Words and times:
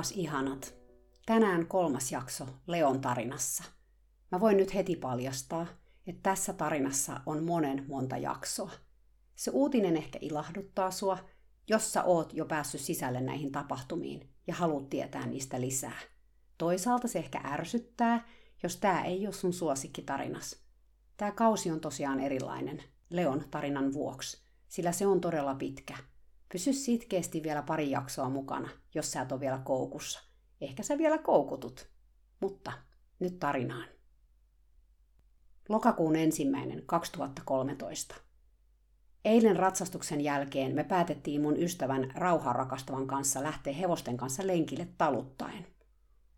Taas 0.00 0.12
ihanat. 0.12 0.74
Tänään 1.26 1.66
kolmas 1.66 2.12
jakso 2.12 2.46
Leon 2.66 3.00
tarinassa. 3.00 3.64
Mä 4.32 4.40
voin 4.40 4.56
nyt 4.56 4.74
heti 4.74 4.96
paljastaa, 4.96 5.66
että 6.06 6.20
tässä 6.22 6.52
tarinassa 6.52 7.20
on 7.26 7.44
monen 7.44 7.84
monta 7.88 8.16
jaksoa. 8.16 8.70
Se 9.36 9.50
uutinen 9.50 9.96
ehkä 9.96 10.18
ilahduttaa 10.22 10.90
sua, 10.90 11.18
jos 11.68 11.92
sä 11.92 12.02
oot 12.02 12.34
jo 12.34 12.44
päässyt 12.44 12.80
sisälle 12.80 13.20
näihin 13.20 13.52
tapahtumiin 13.52 14.28
ja 14.46 14.54
haluat 14.54 14.88
tietää 14.88 15.26
niistä 15.26 15.60
lisää. 15.60 15.98
Toisaalta 16.58 17.08
se 17.08 17.18
ehkä 17.18 17.40
ärsyttää, 17.44 18.28
jos 18.62 18.76
tämä 18.76 19.04
ei 19.04 19.26
ole 19.26 19.34
sun 19.34 19.52
suosikkitarinas. 19.52 20.56
Tämä 21.16 21.32
kausi 21.32 21.70
on 21.70 21.80
tosiaan 21.80 22.20
erilainen 22.20 22.82
Leon 23.10 23.44
tarinan 23.50 23.92
vuoksi, 23.92 24.42
sillä 24.68 24.92
se 24.92 25.06
on 25.06 25.20
todella 25.20 25.54
pitkä– 25.54 25.96
Pysy 26.52 26.72
sitkeästi 26.72 27.42
vielä 27.42 27.62
pari 27.62 27.90
jaksoa 27.90 28.30
mukana, 28.30 28.68
jos 28.94 29.12
sä 29.12 29.22
et 29.22 29.32
ole 29.32 29.40
vielä 29.40 29.58
koukussa. 29.58 30.20
Ehkä 30.60 30.82
sä 30.82 30.98
vielä 30.98 31.18
koukutut. 31.18 31.90
Mutta 32.40 32.72
nyt 33.20 33.38
tarinaan. 33.38 33.88
Lokakuun 35.68 36.16
ensimmäinen 36.16 36.82
2013. 36.86 38.14
Eilen 39.24 39.56
ratsastuksen 39.56 40.20
jälkeen 40.20 40.74
me 40.74 40.84
päätettiin 40.84 41.42
mun 41.42 41.62
ystävän 41.62 42.12
rauhaa 42.14 42.52
rakastavan 42.52 43.06
kanssa 43.06 43.42
lähteä 43.42 43.72
hevosten 43.72 44.16
kanssa 44.16 44.46
lenkille 44.46 44.88
taluttaen. 44.98 45.66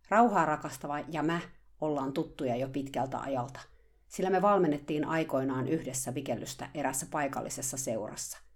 Rauhaa 0.08 0.44
rakastava 0.44 0.98
ja 0.98 1.22
mä 1.22 1.40
ollaan 1.80 2.12
tuttuja 2.12 2.56
jo 2.56 2.68
pitkältä 2.68 3.18
ajalta, 3.18 3.60
sillä 4.08 4.30
me 4.30 4.42
valmennettiin 4.42 5.04
aikoinaan 5.04 5.68
yhdessä 5.68 6.14
vikellystä 6.14 6.70
erässä 6.74 7.06
paikallisessa 7.10 7.76
seurassa– 7.76 8.38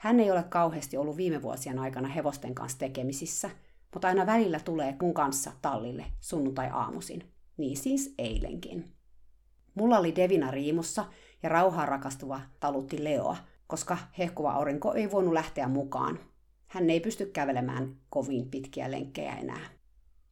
hän 0.00 0.20
ei 0.20 0.30
ole 0.30 0.42
kauheasti 0.42 0.96
ollut 0.96 1.16
viime 1.16 1.42
vuosien 1.42 1.78
aikana 1.78 2.08
hevosten 2.08 2.54
kanssa 2.54 2.78
tekemisissä, 2.78 3.50
mutta 3.92 4.08
aina 4.08 4.26
välillä 4.26 4.60
tulee 4.60 4.96
mun 5.02 5.14
kanssa 5.14 5.52
tallille 5.62 6.04
sunnuntai-aamuisin. 6.20 7.32
Niin 7.56 7.76
siis 7.76 8.14
eilenkin. 8.18 8.92
Mulla 9.74 9.98
oli 9.98 10.16
Devina 10.16 10.50
riimussa 10.50 11.04
ja 11.42 11.48
rauhaa 11.48 11.86
rakastuva 11.86 12.40
talutti 12.60 13.04
Leoa, 13.04 13.36
koska 13.66 13.98
hehkuva 14.18 14.52
aurinko 14.52 14.94
ei 14.94 15.10
voinut 15.10 15.32
lähteä 15.32 15.68
mukaan. 15.68 16.18
Hän 16.66 16.90
ei 16.90 17.00
pysty 17.00 17.26
kävelemään 17.26 17.96
kovin 18.10 18.50
pitkiä 18.50 18.90
lenkkejä 18.90 19.36
enää. 19.36 19.70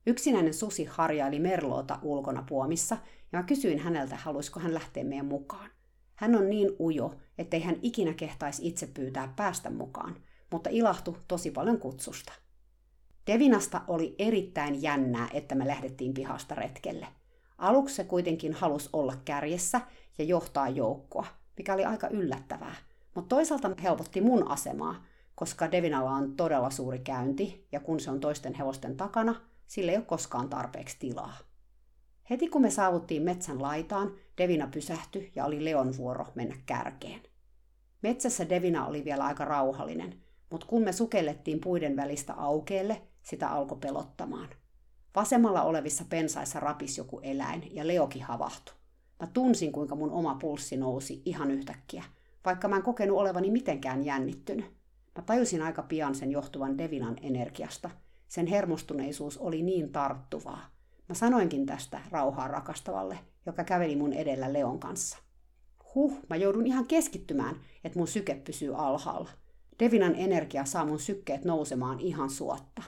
Yksinäinen 0.06 0.54
susi 0.54 0.84
harjaili 0.84 1.38
Merloota 1.38 1.98
ulkona 2.02 2.44
puomissa 2.48 2.96
ja 3.32 3.38
mä 3.38 3.42
kysyin 3.42 3.78
häneltä, 3.78 4.16
haluaisiko 4.16 4.60
hän 4.60 4.74
lähteä 4.74 5.04
meidän 5.04 5.26
mukaan. 5.26 5.70
Hän 6.18 6.34
on 6.34 6.50
niin 6.50 6.70
ujo, 6.80 7.14
ettei 7.38 7.60
hän 7.60 7.76
ikinä 7.82 8.14
kehtaisi 8.14 8.68
itse 8.68 8.86
pyytää 8.86 9.32
päästä 9.36 9.70
mukaan, 9.70 10.16
mutta 10.50 10.70
ilahtui 10.70 11.14
tosi 11.28 11.50
paljon 11.50 11.78
kutsusta. 11.78 12.32
Devinasta 13.26 13.80
oli 13.88 14.14
erittäin 14.18 14.82
jännää, 14.82 15.28
että 15.32 15.54
me 15.54 15.66
lähdettiin 15.66 16.14
pihasta 16.14 16.54
retkelle. 16.54 17.06
Aluksi 17.58 17.94
se 17.94 18.04
kuitenkin 18.04 18.52
halusi 18.52 18.88
olla 18.92 19.14
kärjessä 19.24 19.80
ja 20.18 20.24
johtaa 20.24 20.68
joukkoa, 20.68 21.26
mikä 21.56 21.74
oli 21.74 21.84
aika 21.84 22.08
yllättävää. 22.08 22.74
Mutta 23.14 23.36
toisaalta 23.36 23.70
helpotti 23.82 24.20
mun 24.20 24.50
asemaa, 24.50 25.04
koska 25.34 25.72
Devinalla 25.72 26.10
on 26.10 26.36
todella 26.36 26.70
suuri 26.70 26.98
käynti, 26.98 27.66
ja 27.72 27.80
kun 27.80 28.00
se 28.00 28.10
on 28.10 28.20
toisten 28.20 28.54
hevosten 28.54 28.96
takana, 28.96 29.34
sillä 29.66 29.92
ei 29.92 29.98
ole 29.98 30.04
koskaan 30.04 30.48
tarpeeksi 30.48 30.96
tilaa. 30.98 31.36
Heti 32.30 32.48
kun 32.48 32.62
me 32.62 32.70
saavuttiin 32.70 33.22
metsän 33.22 33.62
laitaan, 33.62 34.12
Devina 34.38 34.66
pysähtyi 34.66 35.32
ja 35.34 35.44
oli 35.44 35.64
Leon 35.64 35.96
vuoro 35.96 36.26
mennä 36.34 36.56
kärkeen. 36.66 37.20
Metsässä 38.02 38.48
Devina 38.48 38.86
oli 38.86 39.04
vielä 39.04 39.24
aika 39.24 39.44
rauhallinen, 39.44 40.14
mutta 40.50 40.66
kun 40.66 40.82
me 40.82 40.92
sukellettiin 40.92 41.60
puiden 41.60 41.96
välistä 41.96 42.34
aukeelle, 42.34 43.02
sitä 43.22 43.48
alkoi 43.48 43.78
pelottamaan. 43.80 44.48
Vasemmalla 45.16 45.62
olevissa 45.62 46.04
pensaissa 46.08 46.60
rapis 46.60 46.98
joku 46.98 47.20
eläin 47.22 47.74
ja 47.74 47.86
Leoki 47.86 48.18
havahtui. 48.18 48.74
Mä 49.20 49.26
tunsin, 49.26 49.72
kuinka 49.72 49.94
mun 49.94 50.10
oma 50.10 50.34
pulssi 50.34 50.76
nousi 50.76 51.22
ihan 51.24 51.50
yhtäkkiä, 51.50 52.04
vaikka 52.44 52.68
mä 52.68 52.76
en 52.76 52.82
kokenut 52.82 53.18
olevani 53.18 53.50
mitenkään 53.50 54.04
jännittynyt. 54.04 54.66
Mä 55.16 55.22
tajusin 55.22 55.62
aika 55.62 55.82
pian 55.82 56.14
sen 56.14 56.30
johtuvan 56.30 56.78
Devinan 56.78 57.16
energiasta. 57.22 57.90
Sen 58.28 58.46
hermostuneisuus 58.46 59.38
oli 59.38 59.62
niin 59.62 59.92
tarttuvaa. 59.92 60.70
Mä 61.08 61.14
sanoinkin 61.14 61.66
tästä 61.66 62.00
rauhaa 62.10 62.48
rakastavalle, 62.48 63.18
joka 63.48 63.64
käveli 63.64 63.96
mun 63.96 64.12
edellä 64.12 64.52
Leon 64.52 64.80
kanssa. 64.80 65.18
Huh, 65.94 66.18
mä 66.30 66.36
joudun 66.36 66.66
ihan 66.66 66.86
keskittymään, 66.86 67.56
että 67.84 67.98
mun 67.98 68.08
syke 68.08 68.34
pysyy 68.34 68.74
alhaalla. 68.76 69.30
Devinan 69.78 70.14
energia 70.14 70.64
saa 70.64 70.84
mun 70.84 70.98
sykkeet 70.98 71.44
nousemaan 71.44 72.00
ihan 72.00 72.30
suotta. 72.30 72.82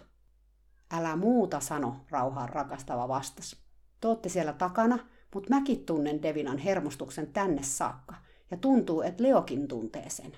Älä 0.91 1.16
muuta 1.16 1.60
sano, 1.60 1.97
rauhaa 2.10 2.47
rakastava 2.47 3.09
vastas. 3.09 3.56
Tootte 4.00 4.28
siellä 4.28 4.53
takana, 4.53 4.99
mutta 5.34 5.50
mäkin 5.54 5.87
tunnen 5.87 6.22
Devinan 6.22 6.59
hermostuksen 6.59 7.32
tänne 7.32 7.62
saakka, 7.62 8.15
ja 8.50 8.56
tuntuu, 8.56 9.03
että 9.03 9.22
Leokin 9.22 9.69
tuntee 9.69 10.10
sen. 10.10 10.32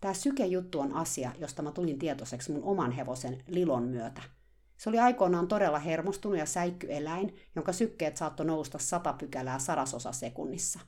Tämä 0.00 0.14
sykejuttu 0.14 0.80
on 0.80 0.92
asia, 0.92 1.32
josta 1.38 1.62
mä 1.62 1.72
tulin 1.72 1.98
tietoiseksi 1.98 2.52
mun 2.52 2.64
oman 2.64 2.92
hevosen 2.92 3.42
Lilon 3.46 3.82
myötä– 3.82 4.22
se 4.82 4.88
oli 4.88 4.98
aikoinaan 4.98 5.48
todella 5.48 5.78
hermostunut 5.78 6.38
ja 6.38 6.46
säikkyeläin, 6.46 7.36
jonka 7.56 7.72
sykkeet 7.72 8.16
saattoi 8.16 8.46
nousta 8.46 8.78
sata 8.78 9.12
pykälää 9.12 9.58
sadasosa 9.58 10.12
sekunnissa. 10.12 10.80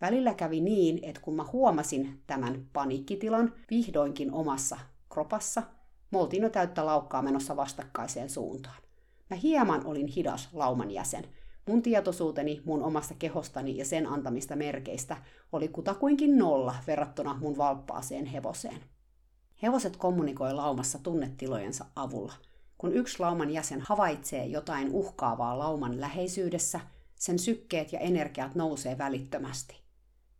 Välillä 0.00 0.34
kävi 0.34 0.60
niin, 0.60 0.98
että 1.02 1.20
kun 1.20 1.36
mä 1.36 1.44
huomasin 1.52 2.22
tämän 2.26 2.66
paniikkitilan 2.72 3.54
vihdoinkin 3.70 4.32
omassa 4.32 4.78
kropassa, 5.08 5.62
me 6.10 6.18
oltiin 6.18 6.42
jo 6.42 6.50
täyttä 6.50 6.86
laukkaa 6.86 7.22
menossa 7.22 7.56
vastakkaiseen 7.56 8.30
suuntaan. 8.30 8.82
Mä 9.30 9.36
hieman 9.36 9.86
olin 9.86 10.06
hidas 10.06 10.48
lauman 10.52 10.90
jäsen. 10.90 11.24
Mun 11.68 11.82
tietoisuuteni 11.82 12.62
mun 12.64 12.82
omasta 12.82 13.14
kehostani 13.18 13.76
ja 13.76 13.84
sen 13.84 14.06
antamista 14.06 14.56
merkeistä 14.56 15.16
oli 15.52 15.68
kutakuinkin 15.68 16.38
nolla 16.38 16.74
verrattuna 16.86 17.34
mun 17.40 17.56
valppaaseen 17.56 18.26
hevoseen. 18.26 18.80
Hevoset 19.62 19.96
kommunikoi 19.96 20.54
laumassa 20.54 20.98
tunnetilojensa 20.98 21.84
avulla– 21.96 22.32
kun 22.82 22.92
yksi 22.92 23.20
lauman 23.20 23.50
jäsen 23.50 23.80
havaitsee 23.80 24.46
jotain 24.46 24.90
uhkaavaa 24.90 25.58
lauman 25.58 26.00
läheisyydessä, 26.00 26.80
sen 27.14 27.38
sykkeet 27.38 27.92
ja 27.92 27.98
energiat 27.98 28.54
nousee 28.54 28.98
välittömästi. 28.98 29.82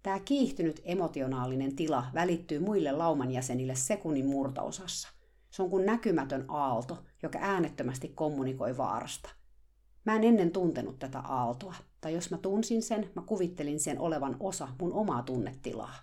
Tämä 0.03 0.21
kiihtynyt 0.21 0.81
emotionaalinen 0.85 1.77
tila 1.77 2.05
välittyy 2.15 2.59
muille 2.59 2.93
lauman 2.93 3.31
jäsenille 3.31 3.75
sekunnin 3.75 4.27
murtaosassa. 4.27 5.09
Se 5.51 5.63
on 5.63 5.71
kuin 5.71 5.87
näkymätön 5.87 6.45
aalto, 6.49 7.05
joka 7.23 7.39
äänettömästi 7.43 8.09
kommunikoi 8.09 8.77
vaarasta. 8.77 9.31
Mä 10.05 10.17
en 10.17 10.25
ennen 10.25 10.51
tuntenut 10.51 10.99
tätä 10.99 11.19
aaltoa, 11.19 11.75
tai 12.01 12.15
jos 12.15 12.31
mä 12.31 12.39
tunsin 12.39 12.83
sen, 12.83 13.11
mä 13.15 13.23
kuvittelin 13.23 13.81
sen 13.81 14.01
olevan 14.01 14.37
osa 14.41 14.69
mun 14.81 14.93
omaa 14.93 15.23
tunnetilaa. 15.23 15.95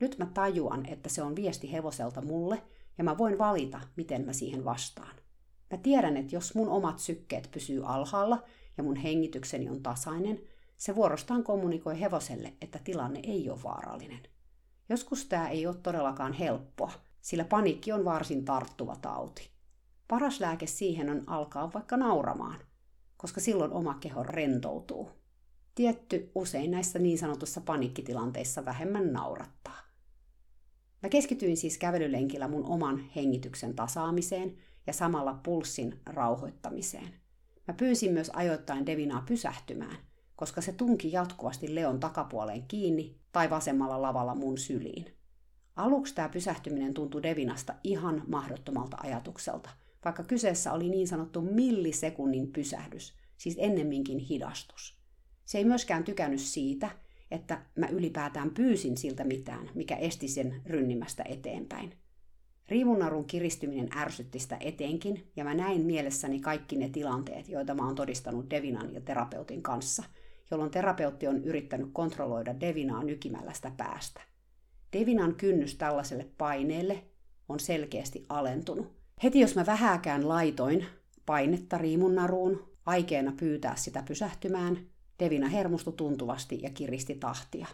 Nyt 0.00 0.18
mä 0.18 0.26
tajuan, 0.26 0.86
että 0.86 1.08
se 1.08 1.22
on 1.22 1.36
viesti 1.36 1.72
hevoselta 1.72 2.20
mulle, 2.20 2.62
ja 2.98 3.04
mä 3.04 3.18
voin 3.18 3.38
valita, 3.38 3.80
miten 3.96 4.26
mä 4.26 4.32
siihen 4.32 4.64
vastaan. 4.64 5.19
Mä 5.70 5.78
tiedän, 5.78 6.16
että 6.16 6.36
jos 6.36 6.54
mun 6.54 6.68
omat 6.68 6.98
sykkeet 6.98 7.48
pysyy 7.50 7.82
alhaalla 7.86 8.42
ja 8.76 8.82
mun 8.82 8.96
hengitykseni 8.96 9.68
on 9.68 9.82
tasainen, 9.82 10.40
se 10.76 10.94
vuorostaan 10.94 11.44
kommunikoi 11.44 12.00
hevoselle, 12.00 12.52
että 12.60 12.78
tilanne 12.84 13.20
ei 13.22 13.50
ole 13.50 13.62
vaarallinen. 13.62 14.20
Joskus 14.88 15.26
tämä 15.26 15.48
ei 15.48 15.66
ole 15.66 15.76
todellakaan 15.82 16.32
helppoa, 16.32 16.92
sillä 17.20 17.44
paniikki 17.44 17.92
on 17.92 18.04
varsin 18.04 18.44
tarttuva 18.44 18.96
tauti. 18.96 19.50
Paras 20.08 20.40
lääke 20.40 20.66
siihen 20.66 21.10
on 21.10 21.22
alkaa 21.26 21.72
vaikka 21.74 21.96
nauramaan, 21.96 22.60
koska 23.16 23.40
silloin 23.40 23.72
oma 23.72 23.94
keho 23.94 24.22
rentoutuu. 24.22 25.10
Tietty 25.74 26.30
usein 26.34 26.70
näissä 26.70 26.98
niin 26.98 27.18
sanotussa 27.18 27.60
paniikkitilanteissa 27.60 28.64
vähemmän 28.64 29.12
naurattaa. 29.12 29.80
Mä 31.02 31.08
keskityin 31.08 31.56
siis 31.56 31.78
kävelylenkillä 31.78 32.48
mun 32.48 32.64
oman 32.64 32.98
hengityksen 33.16 33.74
tasaamiseen– 33.74 34.56
ja 34.90 34.94
samalla 34.94 35.40
pulssin 35.42 36.00
rauhoittamiseen. 36.06 37.14
Mä 37.68 37.74
pyysin 37.74 38.12
myös 38.12 38.30
ajoittain 38.34 38.86
Devinaa 38.86 39.22
pysähtymään, 39.28 39.96
koska 40.36 40.60
se 40.60 40.72
tunki 40.72 41.12
jatkuvasti 41.12 41.74
Leon 41.74 42.00
takapuoleen 42.00 42.62
kiinni 42.68 43.16
tai 43.32 43.50
vasemmalla 43.50 44.02
lavalla 44.02 44.34
mun 44.34 44.58
syliin. 44.58 45.06
Aluksi 45.76 46.14
tämä 46.14 46.28
pysähtyminen 46.28 46.94
tuntui 46.94 47.22
Devinasta 47.22 47.74
ihan 47.84 48.22
mahdottomalta 48.26 48.96
ajatukselta, 49.02 49.70
vaikka 50.04 50.22
kyseessä 50.22 50.72
oli 50.72 50.88
niin 50.88 51.08
sanottu 51.08 51.40
millisekunnin 51.42 52.52
pysähdys, 52.52 53.14
siis 53.36 53.56
ennemminkin 53.58 54.18
hidastus. 54.18 55.00
Se 55.44 55.58
ei 55.58 55.64
myöskään 55.64 56.04
tykännyt 56.04 56.40
siitä, 56.40 56.90
että 57.30 57.62
mä 57.76 57.86
ylipäätään 57.86 58.50
pyysin 58.50 58.96
siltä 58.96 59.24
mitään, 59.24 59.70
mikä 59.74 59.96
esti 59.96 60.28
sen 60.28 60.62
rynnimästä 60.66 61.24
eteenpäin. 61.28 61.94
Riimunnarun 62.70 63.24
kiristyminen 63.24 63.88
ärsytti 63.96 64.38
sitä 64.38 64.56
etenkin, 64.60 65.30
ja 65.36 65.44
mä 65.44 65.54
näin 65.54 65.86
mielessäni 65.86 66.40
kaikki 66.40 66.76
ne 66.76 66.88
tilanteet, 66.88 67.48
joita 67.48 67.74
mä 67.74 67.86
oon 67.86 67.94
todistanut 67.94 68.50
Devinan 68.50 68.94
ja 68.94 69.00
terapeutin 69.00 69.62
kanssa, 69.62 70.04
jolloin 70.50 70.70
terapeutti 70.70 71.26
on 71.26 71.44
yrittänyt 71.44 71.88
kontrolloida 71.92 72.60
Devinaa 72.60 73.02
nykimällä 73.02 73.52
sitä 73.52 73.72
päästä. 73.76 74.20
Devinan 74.92 75.34
kynnys 75.34 75.74
tällaiselle 75.74 76.26
paineelle 76.38 77.04
on 77.48 77.60
selkeästi 77.60 78.26
alentunut. 78.28 78.92
Heti 79.22 79.40
jos 79.40 79.56
mä 79.56 79.66
vähäkään 79.66 80.28
laitoin 80.28 80.86
painetta 81.26 81.78
riimunnaruun, 81.78 82.68
aikeena 82.86 83.32
pyytää 83.40 83.76
sitä 83.76 84.02
pysähtymään, 84.08 84.78
Devina 85.18 85.48
hermostui 85.48 85.92
tuntuvasti 85.92 86.58
ja 86.62 86.70
kiristi 86.70 87.14
tahtia. 87.14 87.66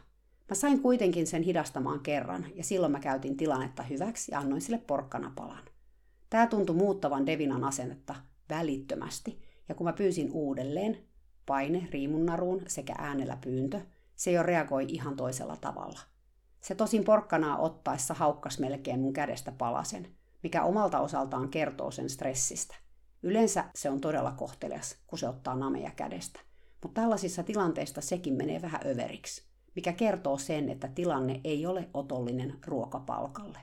Mä 0.48 0.54
sain 0.54 0.82
kuitenkin 0.82 1.26
sen 1.26 1.42
hidastamaan 1.42 2.00
kerran, 2.00 2.46
ja 2.54 2.64
silloin 2.64 2.92
mä 2.92 3.00
käytin 3.00 3.36
tilannetta 3.36 3.82
hyväksi 3.82 4.32
ja 4.32 4.38
annoin 4.38 4.60
sille 4.60 4.78
porkkanapalan. 4.78 5.64
Tämä 6.30 6.46
tuntui 6.46 6.76
muuttavan 6.76 7.26
Devinan 7.26 7.64
asennetta 7.64 8.14
välittömästi, 8.50 9.42
ja 9.68 9.74
kun 9.74 9.86
mä 9.86 9.92
pyysin 9.92 10.32
uudelleen, 10.32 10.98
paine 11.46 11.88
riimunnaruun 11.90 12.62
sekä 12.66 12.94
äänellä 12.98 13.36
pyyntö, 13.40 13.80
se 14.16 14.32
jo 14.32 14.42
reagoi 14.42 14.84
ihan 14.88 15.16
toisella 15.16 15.56
tavalla. 15.56 16.00
Se 16.60 16.74
tosin 16.74 17.04
porkkanaa 17.04 17.58
ottaessa 17.58 18.14
haukkas 18.14 18.58
melkein 18.58 19.00
mun 19.00 19.12
kädestä 19.12 19.52
palasen, 19.52 20.08
mikä 20.42 20.64
omalta 20.64 21.00
osaltaan 21.00 21.48
kertoo 21.48 21.90
sen 21.90 22.10
stressistä. 22.10 22.74
Yleensä 23.22 23.64
se 23.74 23.90
on 23.90 24.00
todella 24.00 24.32
kohtelias, 24.32 24.96
kun 25.06 25.18
se 25.18 25.28
ottaa 25.28 25.56
nameja 25.56 25.90
kädestä. 25.90 26.40
Mutta 26.82 27.00
tällaisissa 27.00 27.42
tilanteissa 27.42 28.00
sekin 28.00 28.34
menee 28.34 28.62
vähän 28.62 28.80
överiksi, 28.86 29.46
mikä 29.76 29.92
kertoo 29.92 30.38
sen, 30.38 30.68
että 30.68 30.88
tilanne 30.88 31.40
ei 31.44 31.66
ole 31.66 31.88
otollinen 31.94 32.54
ruokapalkalle. 32.66 33.58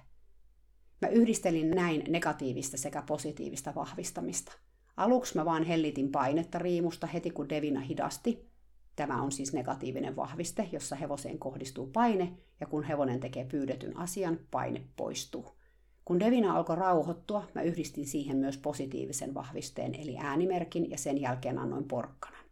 Mä 1.01 1.07
yhdistelin 1.07 1.71
näin 1.71 2.04
negatiivista 2.10 2.77
sekä 2.77 3.01
positiivista 3.01 3.75
vahvistamista. 3.75 4.51
Aluksi 4.98 5.38
mä 5.38 5.45
vaan 5.45 5.63
hellitin 5.63 6.12
painetta 6.12 6.60
riimusta 6.60 7.07
heti 7.07 7.30
kun 7.30 7.50
Devina 7.50 7.80
hidasti. 7.80 8.50
Tämä 8.95 9.21
on 9.21 9.31
siis 9.31 9.54
negatiivinen 9.54 10.15
vahviste, 10.15 10.69
jossa 10.71 10.95
hevoseen 10.95 11.39
kohdistuu 11.39 11.88
paine, 11.88 12.33
ja 12.60 12.68
kun 12.68 12.83
hevonen 12.83 13.19
tekee 13.19 13.45
pyydetyn 13.45 13.98
asian, 13.98 14.39
paine 14.51 14.83
poistuu. 14.95 15.45
Kun 16.06 16.19
Devina 16.19 16.57
alkoi 16.57 16.75
rauhoittua, 16.75 17.48
mä 17.56 17.62
yhdistin 17.62 18.07
siihen 18.07 18.38
myös 18.38 18.57
positiivisen 18.57 19.33
vahvisteen, 19.33 19.95
eli 19.95 20.18
äänimerkin, 20.18 20.89
ja 20.89 20.98
sen 20.98 21.21
jälkeen 21.21 21.60
annoin 21.60 21.88
porkkanan. 21.88 22.45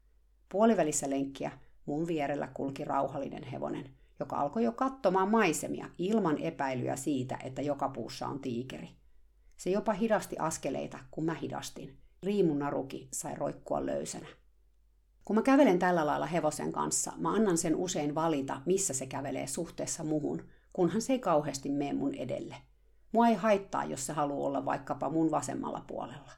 Puolivälissä 0.49 1.09
lenkkiä 1.09 1.51
mun 1.85 2.07
vierellä 2.07 2.47
kulki 2.53 2.83
rauhallinen 2.83 3.43
hevonen, 3.43 3.89
joka 4.19 4.35
alkoi 4.35 4.63
jo 4.63 4.71
katsomaan 4.71 5.31
maisemia 5.31 5.89
ilman 5.97 6.37
epäilyä 6.37 6.95
siitä, 6.95 7.37
että 7.43 7.61
joka 7.61 7.89
puussa 7.89 8.27
on 8.27 8.39
tiikeri. 8.39 8.89
Se 9.57 9.69
jopa 9.69 9.93
hidasti 9.93 10.35
askeleita, 10.39 10.99
kun 11.11 11.25
mä 11.25 11.33
hidastin. 11.33 11.97
Riimun 12.23 12.59
naruki 12.59 13.07
sai 13.13 13.35
roikkua 13.35 13.85
löysänä. 13.85 14.27
Kun 15.25 15.35
mä 15.35 15.41
kävelen 15.41 15.79
tällä 15.79 16.05
lailla 16.05 16.25
hevosen 16.25 16.71
kanssa, 16.71 17.11
mä 17.17 17.33
annan 17.33 17.57
sen 17.57 17.75
usein 17.75 18.15
valita, 18.15 18.61
missä 18.65 18.93
se 18.93 19.05
kävelee 19.05 19.47
suhteessa 19.47 20.03
muhun, 20.03 20.41
kunhan 20.73 21.01
se 21.01 21.13
ei 21.13 21.19
kauheasti 21.19 21.69
mene 21.69 21.93
mun 21.93 22.15
edelle. 22.15 22.55
Mua 23.11 23.27
ei 23.27 23.35
haittaa, 23.35 23.85
jos 23.85 24.05
se 24.05 24.13
haluaa 24.13 24.47
olla 24.47 24.65
vaikkapa 24.65 25.09
mun 25.09 25.31
vasemmalla 25.31 25.83
puolella. 25.87 26.31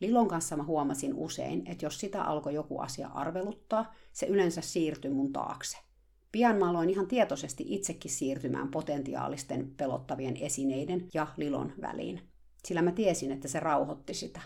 Lilon 0.00 0.28
kanssa 0.28 0.56
mä 0.56 0.62
huomasin 0.62 1.14
usein, 1.14 1.62
että 1.66 1.86
jos 1.86 2.00
sitä 2.00 2.22
alkoi 2.22 2.54
joku 2.54 2.78
asia 2.78 3.08
arveluttaa, 3.08 3.94
se 4.12 4.26
yleensä 4.26 4.60
siirtyi 4.60 5.10
mun 5.10 5.32
taakse. 5.32 5.78
Pian 6.32 6.56
mä 6.56 6.70
aloin 6.70 6.90
ihan 6.90 7.06
tietoisesti 7.06 7.64
itsekin 7.68 8.10
siirtymään 8.10 8.68
potentiaalisten 8.68 9.74
pelottavien 9.76 10.36
esineiden 10.36 11.08
ja 11.14 11.26
Lilon 11.36 11.72
väliin, 11.80 12.20
sillä 12.64 12.82
mä 12.82 12.92
tiesin, 12.92 13.32
että 13.32 13.48
se 13.48 13.60
rauhoitti 13.60 14.14
sitä. 14.14 14.40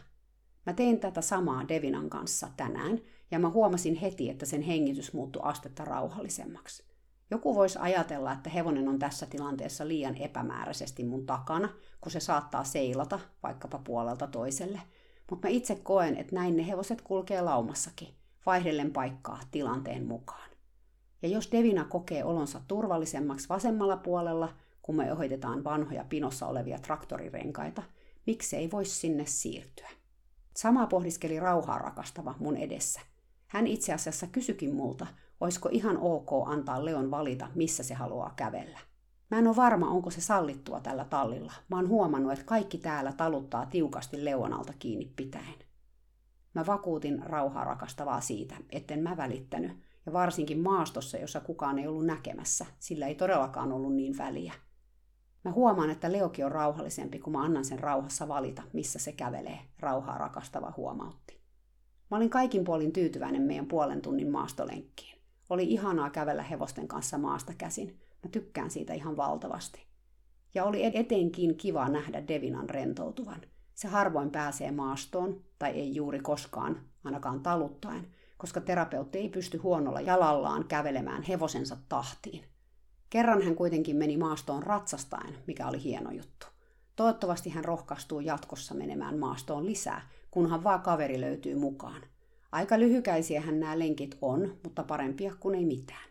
Mä 0.67 0.73
tein 0.73 1.01
tätä 1.01 1.21
samaa 1.21 1.69
Devinan 1.69 2.11
kanssa 2.11 2.49
tänään, 2.57 3.01
ja 3.31 3.39
mä 3.39 3.51
huomasin 3.51 3.95
heti, 3.95 4.31
että 4.31 4.47
sen 4.47 4.63
hengitys 4.63 5.13
muuttui 5.13 5.43
astetta 5.45 5.85
rauhallisemmaksi. 5.85 6.85
Joku 7.31 7.55
voisi 7.55 7.79
ajatella, 7.79 8.33
että 8.33 8.51
hevonen 8.51 8.89
on 8.89 8.99
tässä 8.99 9.27
tilanteessa 9.27 9.89
liian 9.89 10.17
epämääräisesti 10.17 11.05
mun 11.05 11.27
takana, 11.27 11.69
kun 12.01 12.13
se 12.13 12.21
saattaa 12.21 12.65
seilata 12.65 13.21
vaikkapa 13.43 13.79
puolelta 13.79 14.27
toiselle– 14.27 14.81
mutta 15.31 15.49
mä 15.49 15.55
itse 15.55 15.75
koen, 15.75 16.17
että 16.17 16.35
näin 16.35 16.57
ne 16.57 16.67
hevoset 16.67 17.03
kulkee 17.03 17.41
laumassakin, 17.41 18.09
vaihdellen 18.47 18.93
paikkaa 18.93 19.41
tilanteen 19.51 20.07
mukaan. 20.07 20.51
Ja 21.23 21.29
jos 21.29 21.53
Devina 21.53 21.85
kokee 21.85 22.25
olonsa 22.25 22.61
turvallisemmaksi 22.69 23.49
vasemmalla 23.49 23.97
puolella, 23.97 24.55
kun 24.83 24.97
me 24.97 25.13
ohitetaan 25.13 25.65
vanhoja 25.65 26.05
pinossa 26.05 26.47
olevia 26.47 26.79
traktorirenkaita, 26.79 27.83
miksei 28.27 28.71
voisi 28.71 28.97
sinne 28.97 29.27
siirtyä. 29.27 29.89
Sama 30.57 30.87
pohdiskeli 30.87 31.41
rauhaa 31.41 31.79
rakastava 31.79 32.35
mun 32.39 32.57
edessä. 32.57 33.01
Hän 33.47 33.67
itse 33.67 33.93
asiassa 33.93 34.27
kysyikin 34.27 34.75
multa, 34.75 35.07
olisiko 35.41 35.69
ihan 35.73 35.99
ok 35.99 36.31
antaa 36.47 36.85
Leon 36.85 37.11
valita, 37.11 37.49
missä 37.55 37.83
se 37.83 37.95
haluaa 37.95 38.33
kävellä. 38.37 38.79
Mä 39.31 39.39
en 39.39 39.47
ole 39.47 39.57
varma, 39.57 39.91
onko 39.91 40.11
se 40.11 40.21
sallittua 40.21 40.81
tällä 40.81 41.05
tallilla. 41.05 41.53
Mä 41.69 41.77
oon 41.77 41.89
huomannut, 41.89 42.33
että 42.33 42.45
kaikki 42.45 42.79
täällä 42.79 43.13
taluttaa 43.13 43.67
tiukasti 43.67 44.25
leuanalta 44.25 44.73
kiinni 44.79 45.13
pitäen. 45.17 45.55
Mä 46.55 46.67
vakuutin 46.67 47.23
rauhaa 47.23 47.65
rakastavaa 47.65 48.21
siitä, 48.21 48.57
etten 48.71 49.03
mä 49.03 49.17
välittänyt, 49.17 49.73
ja 50.07 50.13
varsinkin 50.13 50.61
maastossa, 50.61 51.19
jossa 51.19 51.41
kukaan 51.41 51.79
ei 51.79 51.87
ollut 51.87 52.07
näkemässä, 52.07 52.67
sillä 52.79 53.07
ei 53.07 53.15
todellakaan 53.15 53.73
ollut 53.73 53.95
niin 53.95 54.19
väliä. 54.19 54.53
Mä 55.45 55.53
huomaan, 55.53 55.91
että 55.91 56.13
Leoki 56.13 56.45
on 56.45 56.53
rauhallisempi, 56.53 57.19
kun 57.19 57.33
mä 57.33 57.43
annan 57.43 57.65
sen 57.65 57.79
rauhassa 57.79 58.29
valita, 58.29 58.63
missä 58.73 58.99
se 58.99 59.13
kävelee, 59.13 59.59
rauhaa 59.79 60.19
rakastava 60.19 60.73
huomautti. 60.77 61.41
Mä 62.11 62.17
olin 62.17 62.31
kaikin 62.31 62.65
puolin 62.65 62.93
tyytyväinen 62.93 63.43
meidän 63.43 63.67
puolen 63.67 64.03
tunnin 64.03 64.31
maastolenkkiin. 64.31 65.19
Oli 65.51 65.65
ihanaa 65.65 66.11
kävellä 66.11 66.43
hevosten 66.43 66.89
kanssa 66.89 67.19
maasta 67.19 67.53
käsin, 67.59 68.01
Mä 68.23 68.31
tykkään 68.31 68.71
siitä 68.71 68.95
ihan 68.95 69.17
valtavasti. 69.17 69.87
Ja 70.55 70.65
oli 70.65 70.97
etenkin 70.97 71.57
kiva 71.57 71.89
nähdä 71.89 72.29
Devinan 72.29 72.71
rentoutuvan. 72.71 73.41
Se 73.75 73.89
harvoin 73.89 74.31
pääsee 74.31 74.71
maastoon, 74.71 75.41
tai 75.59 75.71
ei 75.71 75.95
juuri 75.95 76.21
koskaan, 76.21 76.81
ainakaan 77.05 77.41
taluttaen, 77.41 78.07
koska 78.39 78.61
terapeutti 78.61 79.19
ei 79.19 79.29
pysty 79.29 79.59
huonolla 79.59 80.01
jalallaan 80.01 80.65
kävelemään 80.65 81.23
hevosensa 81.23 81.77
tahtiin. 81.89 82.45
Kerran 83.11 83.43
hän 83.43 83.57
kuitenkin 83.57 83.97
meni 83.97 84.17
maastoon 84.17 84.63
ratsastaen, 84.63 85.35
mikä 85.47 85.69
oli 85.69 85.83
hieno 85.83 86.11
juttu. 86.11 86.47
Toivottavasti 86.97 87.51
hän 87.51 87.65
rohkaistuu 87.65 88.21
jatkossa 88.21 88.75
menemään 88.75 89.19
maastoon 89.19 89.67
lisää, 89.67 90.09
kunhan 90.31 90.65
vaan 90.65 90.83
kaveri 90.83 91.21
löytyy 91.21 91.55
mukaan. 91.55 92.03
Aika 92.53 92.79
lyhykäisiähän 92.79 93.61
nämä 93.61 93.79
lenkit 93.79 94.19
on, 94.23 94.59
mutta 94.63 94.83
parempia 94.83 95.35
kuin 95.41 95.55
ei 95.55 95.65
mitään. 95.65 96.10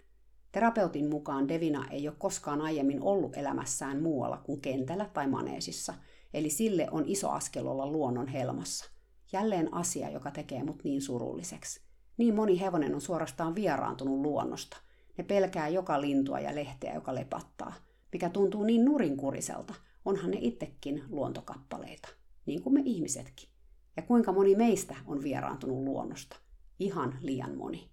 Terapeutin 0.52 1.10
mukaan 1.10 1.48
Devina 1.48 1.88
ei 1.92 2.08
ole 2.08 2.16
koskaan 2.20 2.62
aiemmin 2.62 3.02
ollut 3.02 3.38
elämässään 3.38 4.02
muualla 4.02 4.38
kuin 4.38 4.62
kentällä 4.62 5.10
tai 5.14 5.28
maneesissa, 5.28 5.94
eli 6.34 6.50
sille 6.50 6.88
on 6.92 7.04
iso 7.08 7.30
askel 7.30 7.68
olla 7.68 7.88
luonnon 7.88 8.28
helmassa. 8.28 8.92
Jälleen 9.32 9.74
asia, 9.74 10.10
joka 10.10 10.32
tekee 10.32 10.64
mut 10.64 10.84
niin 10.84 11.02
surulliseksi. 11.02 11.82
Niin 12.18 12.36
moni 12.36 12.60
hevonen 12.60 12.96
on 12.96 13.02
suorastaan 13.02 13.56
vieraantunut 13.56 14.20
luonnosta. 14.20 14.78
Ne 15.18 15.24
pelkää 15.24 15.68
joka 15.68 16.02
lintua 16.02 16.40
ja 16.40 16.56
lehteä, 16.56 16.94
joka 16.94 17.16
lepattaa. 17.16 17.74
Mikä 18.14 18.30
tuntuu 18.30 18.64
niin 18.64 18.86
nurinkuriselta, 18.86 19.74
onhan 20.06 20.32
ne 20.32 20.38
itsekin 20.42 21.04
luontokappaleita, 21.10 22.10
niin 22.46 22.62
kuin 22.62 22.74
me 22.74 22.82
ihmisetkin. 22.86 23.50
Ja 23.98 24.04
kuinka 24.04 24.32
moni 24.32 24.56
meistä 24.56 24.96
on 25.06 25.24
vieraantunut 25.24 25.84
luonnosta? 25.84 26.36
Ihan 26.80 27.18
liian 27.22 27.58
moni. 27.58 27.90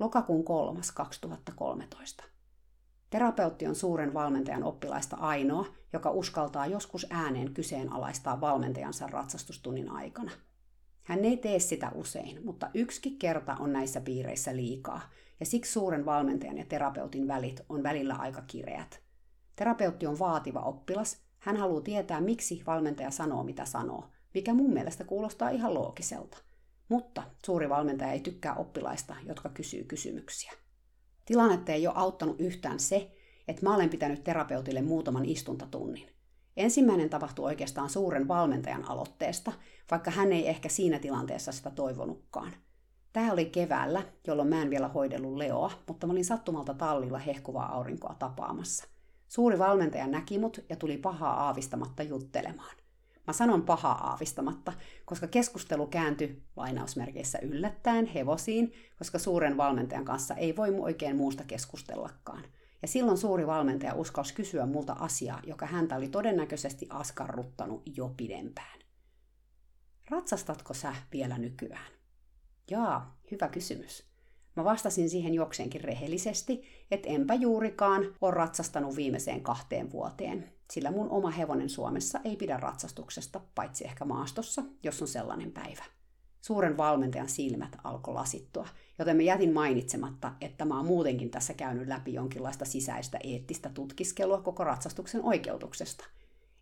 Lokakuun 0.00 0.44
3. 0.44 0.80
2013. 0.94 2.24
Terapeutti 3.10 3.66
on 3.66 3.74
suuren 3.74 4.14
valmentajan 4.14 4.64
oppilaista 4.64 5.16
ainoa, 5.16 5.66
joka 5.92 6.10
uskaltaa 6.10 6.66
joskus 6.66 7.06
ääneen 7.10 7.54
kyseenalaistaa 7.54 8.40
valmentajansa 8.40 9.06
ratsastustunnin 9.06 9.90
aikana. 9.90 10.30
Hän 11.02 11.24
ei 11.24 11.36
tee 11.36 11.58
sitä 11.58 11.92
usein, 11.94 12.44
mutta 12.44 12.70
yksikin 12.74 13.18
kerta 13.18 13.56
on 13.58 13.72
näissä 13.72 14.00
piireissä 14.00 14.56
liikaa, 14.56 15.00
ja 15.40 15.46
siksi 15.46 15.72
suuren 15.72 16.06
valmentajan 16.06 16.58
ja 16.58 16.64
terapeutin 16.64 17.28
välit 17.28 17.60
on 17.68 17.82
välillä 17.82 18.14
aika 18.14 18.42
kireät. 18.46 19.00
Terapeutti 19.56 20.06
on 20.06 20.18
vaativa 20.18 20.60
oppilas, 20.60 21.20
hän 21.38 21.56
haluaa 21.56 21.82
tietää, 21.82 22.20
miksi 22.20 22.62
valmentaja 22.66 23.10
sanoo, 23.10 23.44
mitä 23.44 23.64
sanoo, 23.64 24.04
mikä 24.34 24.54
mun 24.54 24.72
mielestä 24.72 25.04
kuulostaa 25.04 25.50
ihan 25.50 25.74
loogiselta– 25.74 26.38
mutta 26.90 27.22
suuri 27.46 27.68
valmentaja 27.68 28.12
ei 28.12 28.20
tykkää 28.20 28.54
oppilaista, 28.54 29.16
jotka 29.26 29.48
kysyy 29.48 29.84
kysymyksiä. 29.84 30.52
Tilannetta 31.24 31.72
ei 31.72 31.86
ole 31.86 31.96
auttanut 31.96 32.40
yhtään 32.40 32.80
se, 32.80 33.16
että 33.48 33.66
mä 33.66 33.74
olen 33.74 33.90
pitänyt 33.90 34.24
terapeutille 34.24 34.82
muutaman 34.82 35.24
istuntatunnin. 35.24 36.08
Ensimmäinen 36.56 37.10
tapahtui 37.10 37.44
oikeastaan 37.44 37.90
suuren 37.90 38.28
valmentajan 38.28 38.84
aloitteesta, 38.88 39.52
vaikka 39.90 40.10
hän 40.10 40.32
ei 40.32 40.48
ehkä 40.48 40.68
siinä 40.68 40.98
tilanteessa 40.98 41.52
sitä 41.52 41.70
toivonutkaan. 41.70 42.52
Tämä 43.12 43.32
oli 43.32 43.44
keväällä, 43.44 44.02
jolloin 44.26 44.48
mä 44.48 44.62
en 44.62 44.70
vielä 44.70 44.88
hoidellut 44.88 45.36
Leoa, 45.36 45.72
mutta 45.88 46.06
mä 46.06 46.12
olin 46.12 46.24
sattumalta 46.24 46.74
tallilla 46.74 47.18
hehkuvaa 47.18 47.74
aurinkoa 47.74 48.16
tapaamassa. 48.18 48.88
Suuri 49.28 49.58
valmentaja 49.58 50.06
näki 50.06 50.38
mut 50.38 50.64
ja 50.68 50.76
tuli 50.76 50.96
pahaa 50.96 51.46
aavistamatta 51.46 52.02
juttelemaan. 52.02 52.76
Mä 53.30 53.34
sanon 53.34 53.62
pahaa 53.62 54.10
aavistamatta, 54.10 54.72
koska 55.04 55.26
keskustelu 55.26 55.86
kääntyi 55.86 56.42
lainausmerkeissä 56.56 57.38
yllättäen 57.42 58.06
hevosiin, 58.06 58.72
koska 58.98 59.18
suuren 59.18 59.56
valmentajan 59.56 60.04
kanssa 60.04 60.34
ei 60.34 60.56
voi 60.56 60.74
oikein 60.78 61.16
muusta 61.16 61.44
keskustellakaan. 61.44 62.44
Ja 62.82 62.88
silloin 62.88 63.18
suuri 63.18 63.46
valmentaja 63.46 63.94
uskalsi 63.94 64.34
kysyä 64.34 64.66
multa 64.66 64.92
asiaa, 64.92 65.42
joka 65.46 65.66
häntä 65.66 65.96
oli 65.96 66.08
todennäköisesti 66.08 66.86
askarruttanut 66.88 67.82
jo 67.96 68.14
pidempään. 68.16 68.78
Ratsastatko 70.10 70.74
sä 70.74 70.94
vielä 71.12 71.38
nykyään? 71.38 71.92
Jaa, 72.70 73.20
hyvä 73.30 73.48
kysymys. 73.48 74.06
Mä 74.56 74.64
vastasin 74.64 75.10
siihen 75.10 75.34
jokseenkin 75.34 75.84
rehellisesti, 75.84 76.62
että 76.90 77.08
enpä 77.08 77.34
juurikaan 77.34 78.14
ole 78.20 78.34
ratsastanut 78.34 78.96
viimeiseen 78.96 79.42
kahteen 79.42 79.92
vuoteen, 79.92 80.59
sillä 80.70 80.90
mun 80.90 81.10
oma 81.10 81.30
hevonen 81.30 81.70
Suomessa 81.70 82.20
ei 82.24 82.36
pidä 82.36 82.56
ratsastuksesta, 82.56 83.40
paitsi 83.54 83.84
ehkä 83.84 84.04
maastossa, 84.04 84.62
jos 84.82 85.02
on 85.02 85.08
sellainen 85.08 85.52
päivä. 85.52 85.84
Suuren 86.40 86.76
valmentajan 86.76 87.28
silmät 87.28 87.76
alkoi 87.84 88.14
lasittua, 88.14 88.68
joten 88.98 89.16
mä 89.16 89.22
jätin 89.22 89.52
mainitsematta, 89.52 90.32
että 90.40 90.64
mä 90.64 90.76
oon 90.76 90.86
muutenkin 90.86 91.30
tässä 91.30 91.54
käynyt 91.54 91.88
läpi 91.88 92.12
jonkinlaista 92.12 92.64
sisäistä 92.64 93.18
eettistä 93.24 93.68
tutkiskelua 93.68 94.40
koko 94.40 94.64
ratsastuksen 94.64 95.22
oikeutuksesta. 95.22 96.04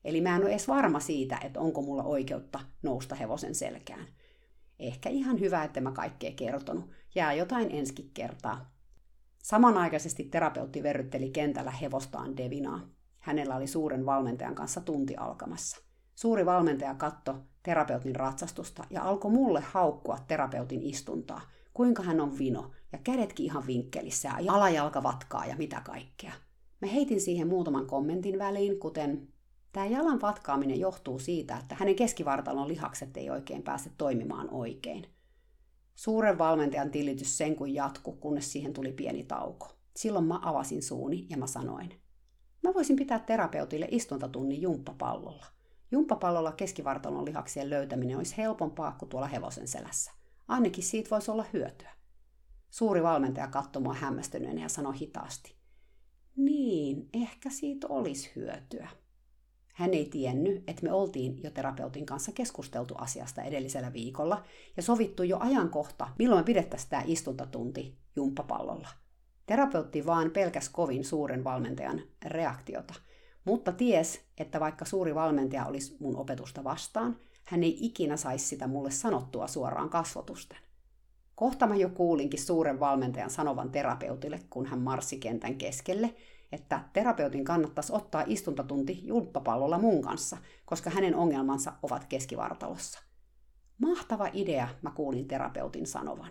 Eli 0.04 0.20
mä 0.20 0.36
en 0.36 0.42
ole 0.42 0.50
edes 0.50 0.68
varma 0.68 1.00
siitä, 1.00 1.38
että 1.44 1.60
onko 1.60 1.82
mulla 1.82 2.02
oikeutta 2.02 2.60
nousta 2.82 3.14
hevosen 3.14 3.54
selkään. 3.54 4.06
Ehkä 4.78 5.08
ihan 5.08 5.40
hyvä, 5.40 5.64
että 5.64 5.80
mä 5.80 5.92
kaikkea 5.92 6.32
kertonut. 6.32 6.90
Jää 7.14 7.32
jotain 7.32 7.70
ensi 7.70 8.10
kertaa. 8.14 8.72
Samanaikaisesti 9.42 10.24
terapeutti 10.24 10.82
verrytteli 10.82 11.30
kentällä 11.30 11.70
hevostaan 11.70 12.36
Devinaa. 12.36 12.97
Hänellä 13.28 13.56
oli 13.56 13.66
suuren 13.66 14.06
valmentajan 14.06 14.54
kanssa 14.54 14.80
tunti 14.80 15.16
alkamassa. 15.16 15.82
Suuri 16.14 16.46
valmentaja 16.46 16.94
katto 16.94 17.38
terapeutin 17.62 18.16
ratsastusta 18.16 18.84
ja 18.90 19.02
alkoi 19.02 19.30
mulle 19.30 19.60
haukkua 19.60 20.18
terapeutin 20.28 20.82
istuntaa, 20.82 21.40
kuinka 21.74 22.02
hän 22.02 22.20
on 22.20 22.38
vino 22.38 22.70
ja 22.92 22.98
kädetkin 22.98 23.46
ihan 23.46 23.66
vinkkelissä 23.66 24.30
ja 24.40 24.52
alajalka 24.52 25.02
vatkaa 25.02 25.46
ja 25.46 25.56
mitä 25.56 25.80
kaikkea. 25.80 26.32
Mä 26.80 26.88
heitin 26.88 27.20
siihen 27.20 27.48
muutaman 27.48 27.86
kommentin 27.86 28.38
väliin, 28.38 28.78
kuten 28.78 29.28
Tämä 29.72 29.86
jalan 29.86 30.20
vatkaaminen 30.20 30.80
johtuu 30.80 31.18
siitä, 31.18 31.56
että 31.56 31.74
hänen 31.74 31.96
keskivartalon 31.96 32.68
lihakset 32.68 33.16
ei 33.16 33.30
oikein 33.30 33.62
pääse 33.62 33.90
toimimaan 33.98 34.50
oikein. 34.50 35.06
Suuren 35.94 36.38
valmentajan 36.38 36.90
tillitys 36.90 37.38
sen 37.38 37.56
kuin 37.56 37.74
jatku, 37.74 38.12
kunnes 38.12 38.52
siihen 38.52 38.72
tuli 38.72 38.92
pieni 38.92 39.24
tauko. 39.24 39.68
Silloin 39.96 40.24
mä 40.24 40.40
avasin 40.42 40.82
suuni 40.82 41.26
ja 41.30 41.36
mä 41.36 41.46
sanoin, 41.46 42.07
mä 42.62 42.74
voisin 42.74 42.96
pitää 42.96 43.18
terapeutille 43.18 43.88
istuntatunnin 43.90 44.62
jumppapallolla. 44.62 45.46
Jumppapallolla 45.90 46.52
keskivartalon 46.52 47.24
lihaksien 47.24 47.70
löytäminen 47.70 48.16
olisi 48.16 48.36
helpompaa 48.36 48.92
kuin 48.92 49.08
tuolla 49.08 49.26
hevosen 49.26 49.68
selässä. 49.68 50.12
Ainakin 50.48 50.84
siitä 50.84 51.10
voisi 51.10 51.30
olla 51.30 51.44
hyötyä. 51.52 51.90
Suuri 52.70 53.02
valmentaja 53.02 53.48
katsoi 53.48 53.82
mua 53.82 53.94
hämmästyneenä 53.94 54.62
ja 54.62 54.68
sanoi 54.68 54.98
hitaasti. 54.98 55.54
Niin, 56.36 57.08
ehkä 57.12 57.50
siitä 57.50 57.86
olisi 57.90 58.32
hyötyä. 58.36 58.88
Hän 59.74 59.94
ei 59.94 60.04
tiennyt, 60.04 60.64
että 60.66 60.82
me 60.82 60.92
oltiin 60.92 61.42
jo 61.42 61.50
terapeutin 61.50 62.06
kanssa 62.06 62.32
keskusteltu 62.32 62.94
asiasta 62.94 63.42
edellisellä 63.42 63.92
viikolla 63.92 64.44
ja 64.76 64.82
sovittu 64.82 65.22
jo 65.22 65.38
ajankohta, 65.40 66.08
milloin 66.18 66.40
me 66.40 66.44
pidettäisiin 66.44 66.90
tämä 66.90 67.02
istuntatunti 67.06 67.98
jumppapallolla. 68.16 68.88
Terapeutti 69.48 70.06
vaan 70.06 70.30
pelkäs 70.30 70.68
kovin 70.68 71.04
suuren 71.04 71.44
valmentajan 71.44 72.00
reaktiota, 72.24 72.94
mutta 73.44 73.72
ties, 73.72 74.20
että 74.38 74.60
vaikka 74.60 74.84
suuri 74.84 75.14
valmentaja 75.14 75.66
olisi 75.66 75.96
mun 76.00 76.16
opetusta 76.16 76.64
vastaan, 76.64 77.16
hän 77.44 77.62
ei 77.62 77.78
ikinä 77.80 78.16
saisi 78.16 78.46
sitä 78.46 78.66
mulle 78.66 78.90
sanottua 78.90 79.46
suoraan 79.46 79.90
kasvotusten. 79.90 80.58
Kohta 81.34 81.66
mä 81.66 81.76
jo 81.76 81.88
kuulinkin 81.88 82.40
suuren 82.40 82.80
valmentajan 82.80 83.30
sanovan 83.30 83.70
terapeutille, 83.70 84.40
kun 84.50 84.66
hän 84.66 84.80
marssi 84.80 85.18
kentän 85.18 85.54
keskelle, 85.54 86.14
että 86.52 86.80
terapeutin 86.92 87.44
kannattaisi 87.44 87.92
ottaa 87.92 88.24
istuntatunti 88.26 89.00
julppapallolla 89.06 89.78
mun 89.78 90.02
kanssa, 90.02 90.36
koska 90.64 90.90
hänen 90.90 91.14
ongelmansa 91.14 91.72
ovat 91.82 92.04
keskivartalossa. 92.04 93.00
Mahtava 93.78 94.28
idea, 94.32 94.68
mä 94.82 94.90
kuulin 94.90 95.28
terapeutin 95.28 95.86
sanovan. 95.86 96.30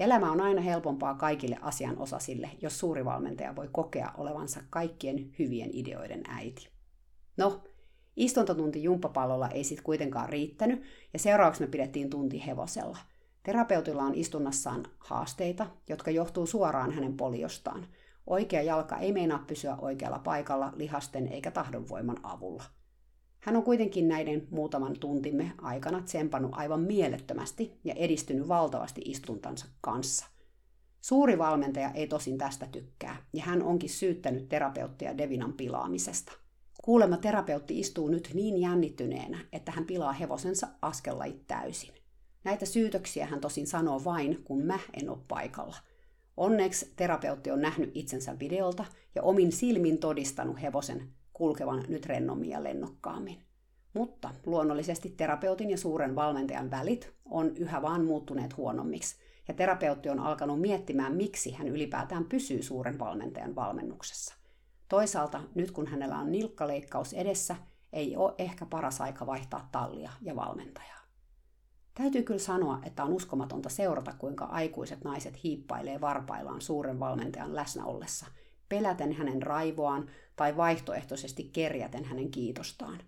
Elämä 0.00 0.32
on 0.32 0.40
aina 0.40 0.60
helpompaa 0.60 1.14
kaikille 1.14 1.58
asianosasille, 1.60 2.50
jos 2.62 2.78
suuri 2.78 3.04
valmentaja 3.04 3.56
voi 3.56 3.68
kokea 3.72 4.12
olevansa 4.18 4.60
kaikkien 4.70 5.34
hyvien 5.38 5.70
ideoiden 5.72 6.22
äiti. 6.28 6.68
No, 7.36 7.64
istuntotunti 8.16 8.82
jumppapallolla 8.82 9.48
ei 9.48 9.64
sitten 9.64 9.84
kuitenkaan 9.84 10.28
riittänyt, 10.28 10.82
ja 11.12 11.18
seuraavaksi 11.18 11.62
me 11.62 11.66
pidettiin 11.66 12.10
tunti 12.10 12.46
hevosella. 12.46 12.98
Terapeutilla 13.42 14.02
on 14.02 14.14
istunnassaan 14.14 14.84
haasteita, 14.98 15.66
jotka 15.88 16.10
johtuu 16.10 16.46
suoraan 16.46 16.90
hänen 16.90 17.16
poliostaan– 17.16 17.86
Oikea 18.26 18.62
jalka 18.62 18.96
ei 18.96 19.12
meinaa 19.12 19.44
pysyä 19.46 19.76
oikealla 19.76 20.18
paikalla 20.18 20.72
lihasten 20.76 21.28
eikä 21.28 21.50
tahdonvoiman 21.50 22.16
avulla. 22.22 22.64
Hän 23.46 23.56
on 23.56 23.62
kuitenkin 23.62 24.08
näiden 24.08 24.48
muutaman 24.50 24.98
tuntimme 24.98 25.52
aikana 25.58 26.00
tsempannut 26.02 26.50
aivan 26.54 26.80
mielettömästi 26.80 27.80
ja 27.84 27.94
edistynyt 27.94 28.48
valtavasti 28.48 29.00
istuntansa 29.04 29.66
kanssa. 29.80 30.26
Suuri 31.00 31.38
valmentaja 31.38 31.90
ei 31.90 32.06
tosin 32.06 32.38
tästä 32.38 32.66
tykkää, 32.66 33.16
ja 33.32 33.42
hän 33.42 33.62
onkin 33.62 33.90
syyttänyt 33.90 34.48
terapeuttia 34.48 35.18
Devinan 35.18 35.52
pilaamisesta. 35.52 36.32
Kuulemma 36.82 37.16
terapeutti 37.16 37.80
istuu 37.80 38.08
nyt 38.08 38.30
niin 38.34 38.60
jännittyneenä, 38.60 39.38
että 39.52 39.72
hän 39.72 39.84
pilaa 39.84 40.12
hevosensa 40.12 40.68
askellajit 40.82 41.46
täysin. 41.46 41.94
Näitä 42.44 42.66
syytöksiä 42.66 43.26
hän 43.26 43.40
tosin 43.40 43.66
sanoo 43.66 44.04
vain, 44.04 44.42
kun 44.44 44.62
mä 44.62 44.78
en 44.94 45.10
ole 45.10 45.18
paikalla– 45.28 45.76
Onneksi 46.36 46.92
terapeutti 46.96 47.50
on 47.50 47.60
nähnyt 47.60 47.90
itsensä 47.94 48.38
videolta 48.38 48.84
ja 49.14 49.22
omin 49.22 49.52
silmin 49.52 49.98
todistanut 49.98 50.62
hevosen 50.62 51.08
kulkevan 51.36 51.84
nyt 51.88 52.06
rennommin 52.06 52.50
ja 52.50 52.64
lennokkaammin. 52.64 53.42
Mutta 53.94 54.30
luonnollisesti 54.46 55.10
terapeutin 55.16 55.70
ja 55.70 55.78
suuren 55.78 56.14
valmentajan 56.14 56.70
välit 56.70 57.14
on 57.24 57.56
yhä 57.56 57.82
vaan 57.82 58.04
muuttuneet 58.04 58.56
huonommiksi, 58.56 59.16
ja 59.48 59.54
terapeutti 59.54 60.08
on 60.08 60.20
alkanut 60.20 60.60
miettimään, 60.60 61.14
miksi 61.14 61.52
hän 61.52 61.68
ylipäätään 61.68 62.24
pysyy 62.24 62.62
suuren 62.62 62.98
valmentajan 62.98 63.54
valmennuksessa. 63.54 64.34
Toisaalta 64.88 65.42
nyt 65.54 65.70
kun 65.70 65.86
hänellä 65.86 66.18
on 66.18 66.32
nilkkaleikkaus 66.32 67.12
edessä, 67.12 67.56
ei 67.92 68.16
ole 68.16 68.34
ehkä 68.38 68.66
paras 68.66 69.00
aika 69.00 69.26
vaihtaa 69.26 69.68
tallia 69.72 70.10
ja 70.22 70.36
valmentajaa. 70.36 71.00
Täytyy 71.94 72.22
kyllä 72.22 72.40
sanoa, 72.40 72.78
että 72.82 73.04
on 73.04 73.12
uskomatonta 73.12 73.68
seurata, 73.68 74.12
kuinka 74.18 74.44
aikuiset 74.44 75.04
naiset 75.04 75.44
hiippailee 75.44 76.00
varpaillaan 76.00 76.60
suuren 76.60 77.00
valmentajan 77.00 77.56
läsnä 77.56 77.84
ollessa, 77.84 78.26
peläten 78.68 79.12
hänen 79.12 79.42
raivoaan 79.42 80.10
tai 80.36 80.56
vaihtoehtoisesti 80.56 81.50
kerjäten 81.52 82.04
hänen 82.04 82.30
kiitostaan. 82.30 82.98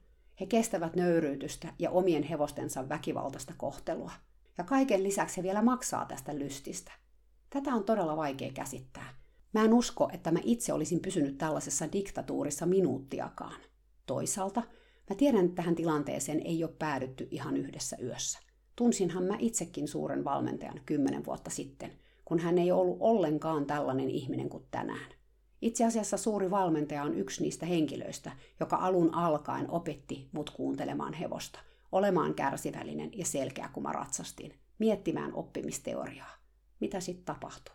He 0.40 0.47
kestävät 0.47 0.97
nöyryytystä 0.97 1.75
ja 1.78 1.90
omien 1.90 2.23
hevostensa 2.23 2.88
väkivaltaista 2.88 3.54
kohtelua. 3.56 4.12
Ja 4.58 4.64
kaiken 4.64 5.02
lisäksi 5.02 5.37
he 5.37 5.42
vielä 5.42 5.62
maksaa 5.62 6.04
tästä 6.04 6.38
lystistä. 6.38 6.92
Tätä 7.50 7.70
on 7.70 7.85
todella 7.85 8.16
vaikea 8.16 8.52
käsittää. 8.52 9.14
Mä 9.54 9.64
en 9.64 9.75
usko, 9.75 10.11
että 10.12 10.30
mä 10.30 10.38
itse 10.42 10.73
olisin 10.73 11.00
pysynyt 11.00 11.38
tällaisessa 11.38 11.92
diktatuurissa 11.92 12.66
minuuttiakaan. 12.66 13.61
Toisaalta 14.06 14.62
mä 15.11 15.16
tiedän, 15.16 15.44
että 15.44 15.54
tähän 15.54 15.75
tilanteeseen 15.75 16.40
ei 16.44 16.64
ole 16.64 16.73
päädytty 16.78 17.28
ihan 17.30 17.56
yhdessä 17.56 17.97
yössä. 18.02 18.38
Tunsinhan 18.76 19.25
mä 19.25 19.37
itsekin 19.38 19.88
suuren 19.88 20.25
valmentajan 20.25 20.80
kymmenen 20.87 21.25
vuotta 21.25 21.50
sitten, 21.50 21.92
kun 22.25 22.38
hän 22.38 22.58
ei 22.58 22.73
ollut 22.73 22.97
ollenkaan 23.00 23.66
tällainen 23.66 24.11
ihminen 24.11 24.49
kuin 24.49 24.64
tänään. 24.70 25.18
Itse 25.62 25.85
asiassa 25.85 26.17
suuri 26.17 26.50
valmentaja 26.50 27.03
on 27.03 27.15
yksi 27.15 27.43
niistä 27.43 27.67
henkilöistä, 27.67 28.33
joka 28.61 28.77
alun 28.77 29.15
alkaen 29.15 29.71
opetti 29.71 30.29
mut 30.33 30.50
kuuntelemaan 30.50 31.15
hevosta, 31.15 31.59
olemaan 31.93 32.35
kärsivällinen 32.35 33.11
ja 33.19 33.25
selkeä, 33.25 33.71
kun 33.73 33.83
mä 33.83 33.93
ratsastin, 33.93 34.55
miettimään 34.79 35.35
oppimisteoriaa. 35.35 36.31
Mitä 36.81 37.00
sitten 37.00 37.25
tapahtui? 37.25 37.75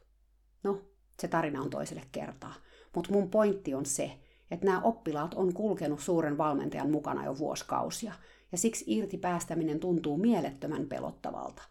No, 0.63 0.82
se 1.20 1.28
tarina 1.28 1.62
on 1.62 1.70
toiselle 1.70 2.04
kertaa, 2.12 2.54
mutta 2.96 3.12
mun 3.12 3.30
pointti 3.30 3.74
on 3.74 3.86
se, 3.86 4.20
että 4.52 4.66
nämä 4.66 4.82
oppilaat 4.82 5.34
on 5.34 5.54
kulkenut 5.54 6.00
suuren 6.00 6.38
valmentajan 6.38 6.92
mukana 6.92 7.25
jo 7.25 7.38
vuosikausia, 7.38 8.13
ja 8.52 8.58
siksi 8.58 8.86
irti 8.88 9.18
päästäminen 9.18 9.80
tuntuu 9.80 10.18
mielettömän 10.18 10.88
pelottavalta. 10.88 11.63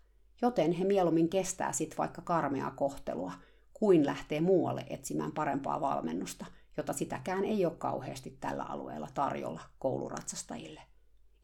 Joten 0.43 0.73
he 0.73 0.85
mieluummin 0.85 1.29
kestää 1.29 1.73
sit 1.73 1.99
vaikka 1.99 2.23
karmeaa 2.23 2.71
kohtelua, 2.71 3.33
kuin 3.75 4.07
lähtee 4.07 4.41
muualle 4.41 4.87
etsimään 4.91 5.33
parempaa 5.33 5.81
valmennusta, 5.81 6.47
jota 6.77 6.93
sitäkään 6.93 7.45
ei 7.45 7.67
ole 7.67 7.75
kauheasti 7.79 8.37
tällä 8.41 8.63
alueella 8.63 9.09
tarjolla 9.15 9.61
kouluratsastajille. 9.79 10.81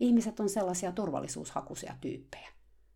Ihmiset 0.00 0.40
on 0.40 0.48
sellaisia 0.48 0.92
turvallisuushakuisia 0.92 1.94
tyyppejä. 2.00 2.48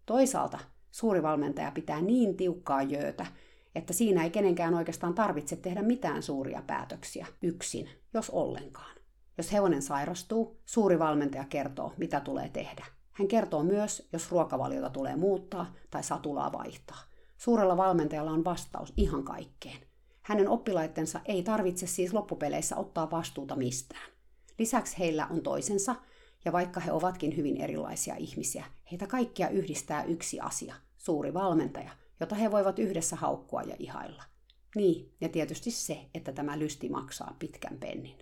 Toisaalta 0.07 0.59
suuri 0.91 1.23
valmentaja 1.23 1.71
pitää 1.71 2.01
niin 2.01 2.37
tiukkaa 2.37 2.83
jöötä, 2.83 3.27
että 3.75 3.93
siinä 3.93 4.25
ei 4.25 4.31
kenenkään 4.31 4.75
oikeastaan 4.75 5.15
tarvitse 5.15 5.57
tehdä 5.57 5.83
mitään 5.83 6.23
suuria 6.23 6.63
päätöksiä 6.67 7.27
yksin, 7.43 7.89
jos 8.15 8.31
ollenkaan. 8.31 8.97
Jos 9.39 9.53
hevonen 9.53 9.83
sairastuu, 9.83 10.61
suuri 10.67 10.99
valmentaja 10.99 11.45
kertoo, 11.45 11.93
mitä 11.97 12.21
tulee 12.21 12.49
tehdä. 12.49 12.85
Hän 13.13 13.29
kertoo 13.29 13.63
myös, 13.63 14.09
jos 14.13 14.31
ruokavaliota 14.31 14.91
tulee 14.91 15.17
muuttaa 15.17 15.75
tai 15.91 16.03
satulaa 16.03 16.53
vaihtaa. 16.53 17.12
Suurella 17.45 17.77
valmentajalla 17.77 18.31
on 18.31 18.45
vastaus 18.45 18.93
ihan 18.97 19.25
kaikkeen. 19.25 19.87
Hänen 20.23 20.49
oppilaittensa 20.49 21.21
ei 21.25 21.43
tarvitse 21.43 21.87
siis 21.87 22.15
loppupeleissä 22.15 22.77
ottaa 22.77 23.11
vastuuta 23.11 23.57
mistään. 23.57 24.11
Lisäksi 24.59 24.99
heillä 24.99 25.27
on 25.27 25.43
toisensa, 25.43 25.95
ja 26.45 26.53
vaikka 26.53 26.81
he 26.81 26.93
ovatkin 26.93 27.37
hyvin 27.37 27.57
erilaisia 27.57 28.17
ihmisiä, 28.17 28.65
heitä 28.91 29.07
kaikkia 29.07 29.49
yhdistää 29.49 30.05
yksi 30.05 30.41
asia, 30.41 30.75
suuri 30.99 31.35
valmentaja, 31.35 31.91
jota 32.21 32.35
he 32.35 32.51
voivat 32.51 32.79
yhdessä 32.79 33.17
haukkua 33.17 33.63
ja 33.63 33.77
ihailla. 33.79 34.25
Niin, 34.75 35.15
ja 35.21 35.29
tietysti 35.29 35.71
se, 35.71 36.07
että 36.15 36.33
tämä 36.33 36.59
lysti 36.59 36.89
maksaa 36.89 37.37
pitkän 37.39 37.79
pennin. 37.79 38.19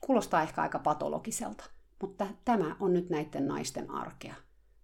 Kuulostaa 0.00 0.42
ehkä 0.42 0.62
aika 0.62 0.78
patologiselta, 0.78 1.64
mutta 2.02 2.26
tämä 2.44 2.76
on 2.80 2.92
nyt 2.92 3.10
näiden 3.10 3.48
naisten 3.48 3.90
arkea. 3.90 4.34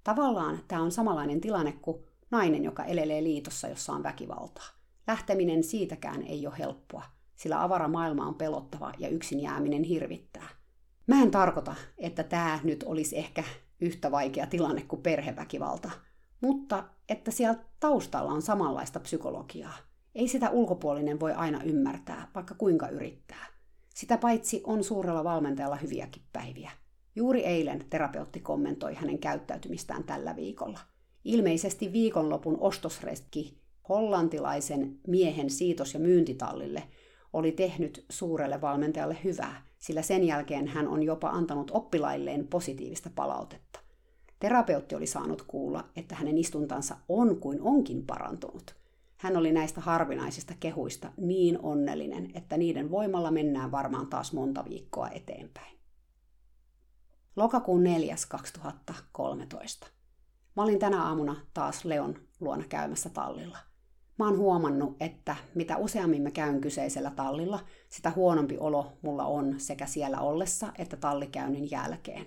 Tavallaan 0.05 0.61
tämä 0.69 0.83
on 0.83 0.93
samanlainen 0.93 1.41
tilanne 1.41 1.73
kuin 1.73 2.08
nainen, 2.31 2.65
joka 2.65 2.85
elelee 2.85 3.23
liitossa, 3.23 3.69
jossa 3.69 3.93
on 3.93 4.03
väkivaltaa. 4.03 4.67
Lähteminen 5.07 5.63
siitäkään 5.63 6.23
ei 6.23 6.47
ole 6.47 6.59
helppoa, 6.59 7.03
sillä 7.37 7.63
avara 7.63 7.89
maailma 7.89 8.27
on 8.27 8.35
pelottava 8.35 8.93
ja 8.99 9.09
yksin 9.09 9.41
jääminen 9.41 9.83
hirvittää. 9.83 10.49
Mä 11.07 11.23
en 11.23 11.31
tarkoita, 11.31 11.75
että 11.99 12.23
tämä 12.23 12.61
nyt 12.65 12.83
olisi 12.83 13.19
ehkä 13.19 13.45
yhtä 13.81 14.11
vaikea 14.11 14.47
tilanne 14.47 14.83
kuin 14.83 15.03
perheväkivalta, 15.03 15.91
mutta 16.41 16.85
että 17.09 17.31
siellä 17.31 17.65
taustalla 17.81 18.33
on 18.33 18.43
samanlaista 18.43 19.01
psykologiaa. 19.01 19.75
Ei 20.15 20.29
sitä 20.29 20.51
ulkopuolinen 20.51 21.21
voi 21.21 21.33
aina 21.33 21.63
ymmärtää, 21.63 22.31
vaikka 22.35 22.55
kuinka 22.55 22.89
yrittää. 22.89 23.47
Sitä 23.95 24.19
paitsi 24.19 24.63
on 24.65 24.85
suurella 24.85 25.25
valmentajalla 25.25 25.77
hyviäkin 25.77 26.23
päiviä. 26.33 26.71
Juuri 27.17 27.45
eilen 27.45 27.85
terapeutti 27.91 28.41
kommentoi 28.41 28.95
hänen 28.95 29.19
käyttäytymistään 29.19 30.05
tällä 30.05 30.37
viikolla. 30.37 30.79
Ilmeisesti 31.25 31.93
viikonlopun 31.93 32.57
ostosreski 32.61 33.59
hollantilaisen 33.89 34.99
miehen 35.07 35.51
siitos- 35.51 35.95
ja 35.95 36.01
myyntitallille 36.01 36.83
oli 37.33 37.53
tehnyt 37.53 38.05
suurelle 38.11 38.61
valmentajalle 38.61 39.17
hyvää, 39.25 39.67
sillä 39.79 40.03
sen 40.03 40.25
jälkeen 40.25 40.69
hän 40.69 40.89
on 40.89 41.03
jopa 41.03 41.31
antanut 41.31 41.71
oppilailleen 41.75 42.47
positiivista 42.47 43.11
palautetta. 43.15 43.81
Terapeutti 44.41 44.95
oli 44.95 45.07
saanut 45.07 45.43
kuulla, 45.43 45.89
että 45.97 46.15
hänen 46.15 46.39
istuntansa 46.39 46.97
on 47.09 47.41
kuin 47.41 47.63
onkin 47.63 48.07
parantunut. 48.07 48.75
Hän 49.17 49.37
oli 49.37 49.53
näistä 49.53 49.81
harvinaisista 49.81 50.55
kehuista 50.61 51.13
niin 51.17 51.59
onnellinen, 51.63 52.31
että 52.35 52.57
niiden 52.57 52.91
voimalla 52.91 53.31
mennään 53.31 53.71
varmaan 53.71 54.07
taas 54.07 54.33
monta 54.33 54.65
viikkoa 54.69 55.09
eteenpäin. 55.09 55.79
Lokakuun 57.37 57.85
4. 57.85 58.17
2013. 58.29 59.87
Mä 60.59 60.63
olin 60.65 60.79
tänä 60.79 61.03
aamuna 61.03 61.37
taas 61.55 61.85
Leon 61.85 62.15
luona 62.41 62.65
käymässä 62.69 63.11
tallilla. 63.11 63.59
Mä 64.19 64.25
oon 64.25 64.39
huomannut, 64.39 64.97
että 65.01 65.37
mitä 65.55 65.77
useammin 65.77 66.23
mä 66.23 66.31
käyn 66.31 66.61
kyseisellä 66.61 67.11
tallilla, 67.11 67.61
sitä 67.89 68.11
huonompi 68.17 68.57
olo 68.59 68.93
mulla 69.03 69.25
on 69.25 69.55
sekä 69.61 69.87
siellä 69.87 70.21
ollessa 70.21 70.73
että 70.79 70.97
tallikäynnin 70.97 71.71
jälkeen. 71.71 72.27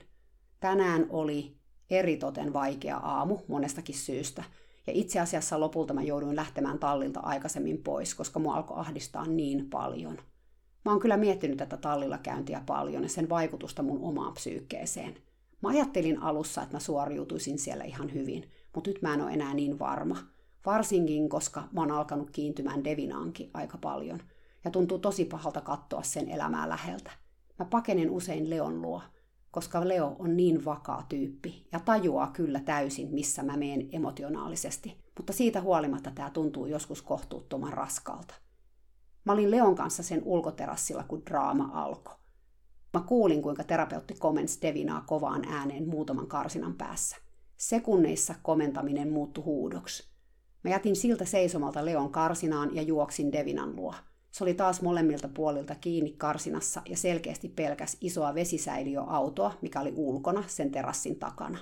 Tänään 0.60 1.08
oli 1.10 1.58
eritoten 1.90 2.54
vaikea 2.54 2.98
aamu 2.98 3.38
monestakin 3.48 3.96
syystä, 3.96 4.44
ja 4.88 4.94
itse 4.94 5.20
asiassa 5.20 5.60
lopulta 5.60 5.94
mä 5.94 6.02
jouduin 6.02 6.36
lähtemään 6.36 6.80
tallilta 6.80 7.20
aikaisemmin 7.20 7.84
pois, 7.84 8.16
koska 8.16 8.40
mua 8.40 8.56
alkoi 8.56 8.80
ahdistaa 8.80 9.26
niin 9.26 9.70
paljon. 9.70 10.18
Mä 10.86 10.92
oon 10.92 11.00
kyllä 11.00 11.18
miettinyt 11.18 11.58
tätä 11.58 11.78
tallilla 11.78 12.18
käyntiä 12.18 12.62
paljon 12.66 13.04
ja 13.04 13.10
sen 13.10 13.30
vaikutusta 13.30 13.84
mun 13.84 14.04
omaan 14.04 14.34
psyykkeeseen. 14.34 15.31
Mä 15.62 15.70
ajattelin 15.70 16.22
alussa, 16.22 16.62
että 16.62 16.76
mä 16.76 16.80
suoriutuisin 16.80 17.60
siellä 17.60 17.84
ihan 17.84 18.14
hyvin, 18.14 18.52
mutta 18.76 18.90
nyt 18.90 19.02
mä 19.02 19.14
en 19.14 19.22
ole 19.22 19.32
enää 19.32 19.54
niin 19.54 19.80
varma– 19.80 20.18
Varsinkin, 20.66 21.30
koska 21.30 21.64
mä 21.72 21.82
oon 21.82 21.92
alkanut 21.92 22.30
kiintymään 22.32 22.84
Devinaankin 22.84 23.52
aika 23.54 23.78
paljon. 23.78 24.20
Ja 24.64 24.72
tuntuu 24.72 25.00
tosi 25.00 25.26
pahalta 25.26 25.62
katsoa 25.62 26.04
sen 26.04 26.30
elämää 26.30 26.70
läheltä. 26.70 27.12
Mä 27.60 27.66
pakenen 27.66 28.10
usein 28.10 28.50
Leon 28.50 28.82
luo, 28.82 29.02
koska 29.52 29.88
Leo 29.88 30.16
on 30.20 30.38
niin 30.38 30.66
vakaa 30.66 31.06
tyyppi 31.10 31.68
ja 31.72 31.80
tajuaa 31.80 32.28
kyllä 32.28 32.60
täysin, 32.60 33.14
missä 33.14 33.44
mä 33.44 33.58
meen 33.58 33.90
emotionaalisesti. 33.92 34.98
Mutta 35.18 35.34
siitä 35.34 35.62
huolimatta 35.62 36.12
tämä 36.16 36.30
tuntuu 36.30 36.66
joskus 36.66 37.02
kohtuuttoman 37.02 37.74
raskalta. 37.74 38.34
Mä 39.26 39.34
olin 39.34 39.52
Leon 39.52 39.76
kanssa 39.76 40.04
sen 40.04 40.22
ulkoterassilla, 40.26 41.04
kun 41.04 41.26
draama 41.26 41.70
alkoi. 41.74 42.16
Mä 42.94 43.02
kuulin, 43.02 43.42
kuinka 43.42 43.64
terapeutti 43.64 44.14
komensi 44.14 44.62
Devinaa 44.62 45.02
kovaan 45.02 45.46
ääneen 45.48 45.88
muutaman 45.88 46.28
karsinan 46.28 46.74
päässä. 46.74 47.18
Sekunneissa 47.58 48.36
komentaminen 48.42 49.12
muuttui 49.12 49.44
huudoksi. 49.44 50.12
Mä 50.64 50.72
jätin 50.72 50.96
siltä 50.96 51.26
seisomalta 51.26 51.86
Leon 51.86 52.12
karsinaan 52.12 52.76
ja 52.76 52.82
juoksin 52.82 53.32
Devinan 53.32 53.76
luo. 53.76 53.94
Se 54.32 54.44
oli 54.44 54.54
taas 54.54 54.82
molemmilta 54.82 55.28
puolilta 55.28 55.76
kiinni 55.76 56.12
karsinassa 56.12 56.82
ja 56.90 56.98
selkeästi 56.98 57.50
pelkäs 57.50 57.98
isoa 58.02 58.36
vesisäiliöautoa, 58.36 59.54
mikä 59.62 59.82
oli 59.82 59.94
ulkona 59.96 60.44
sen 60.48 60.72
terassin 60.72 61.20
takana. 61.20 61.58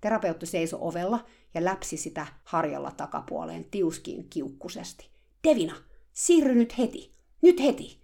Terapeutti 0.00 0.46
seisoi 0.46 0.78
ovella 0.82 1.24
ja 1.54 1.64
läpsi 1.64 1.96
sitä 1.96 2.26
harjalla 2.44 2.90
takapuoleen 2.90 3.64
tiuskiin 3.64 4.28
kiukkusesti. 4.30 5.10
Devina, 5.48 5.74
siirry 6.12 6.54
nyt 6.54 6.78
heti! 6.78 7.14
Nyt 7.42 7.60
heti! 7.60 8.03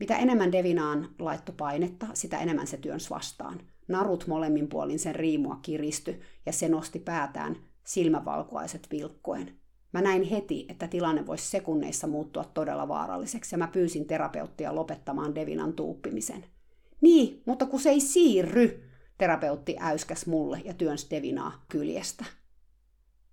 Mitä 0.00 0.16
enemmän 0.16 0.52
Devinaan 0.52 1.08
laitto 1.18 1.52
painetta, 1.52 2.06
sitä 2.14 2.38
enemmän 2.38 2.66
se 2.66 2.76
työns 2.76 3.10
vastaan. 3.10 3.60
Narut 3.88 4.26
molemmin 4.26 4.68
puolin 4.68 4.98
sen 4.98 5.14
riimua 5.14 5.58
kiristy 5.62 6.20
ja 6.46 6.52
se 6.52 6.68
nosti 6.68 6.98
päätään, 6.98 7.56
silmävalkuaiset 7.84 8.86
vilkkoen. 8.90 9.56
Mä 9.92 10.00
näin 10.00 10.22
heti, 10.22 10.66
että 10.68 10.88
tilanne 10.88 11.26
voisi 11.26 11.50
sekunneissa 11.50 12.06
muuttua 12.06 12.44
todella 12.44 12.88
vaaralliseksi 12.88 13.54
ja 13.54 13.58
mä 13.58 13.68
pyysin 13.68 14.06
terapeuttia 14.06 14.74
lopettamaan 14.74 15.34
Devinan 15.34 15.72
tuuppimisen. 15.72 16.44
Niin, 17.00 17.42
mutta 17.46 17.66
kun 17.66 17.80
se 17.80 17.90
ei 17.90 18.00
siirry, 18.00 18.84
terapeutti 19.18 19.76
äyskäs 19.80 20.26
mulle 20.26 20.62
ja 20.64 20.74
työnsi 20.74 21.06
Devinaa 21.10 21.64
kyljestä. 21.68 22.24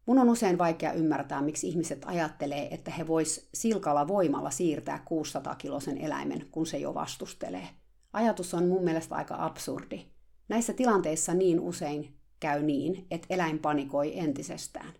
Mun 0.05 0.19
on 0.19 0.29
usein 0.29 0.57
vaikea 0.57 0.93
ymmärtää, 0.93 1.41
miksi 1.41 1.67
ihmiset 1.67 2.01
ajattelee, 2.05 2.73
että 2.73 2.91
he 2.91 3.07
vois 3.07 3.49
silkalla 3.53 4.07
voimalla 4.07 4.49
siirtää 4.49 5.05
600-kilosen 5.05 5.97
eläimen, 5.97 6.47
kun 6.51 6.65
se 6.65 6.77
jo 6.77 6.93
vastustelee. 6.93 7.67
Ajatus 8.13 8.53
on 8.53 8.67
mun 8.67 8.83
mielestä 8.83 9.15
aika 9.15 9.35
absurdi. 9.45 10.05
Näissä 10.49 10.73
tilanteissa 10.73 11.33
niin 11.33 11.59
usein 11.59 12.15
käy 12.39 12.63
niin, 12.63 13.07
että 13.11 13.27
eläin 13.29 13.59
panikoi 13.59 14.19
entisestään. 14.19 14.93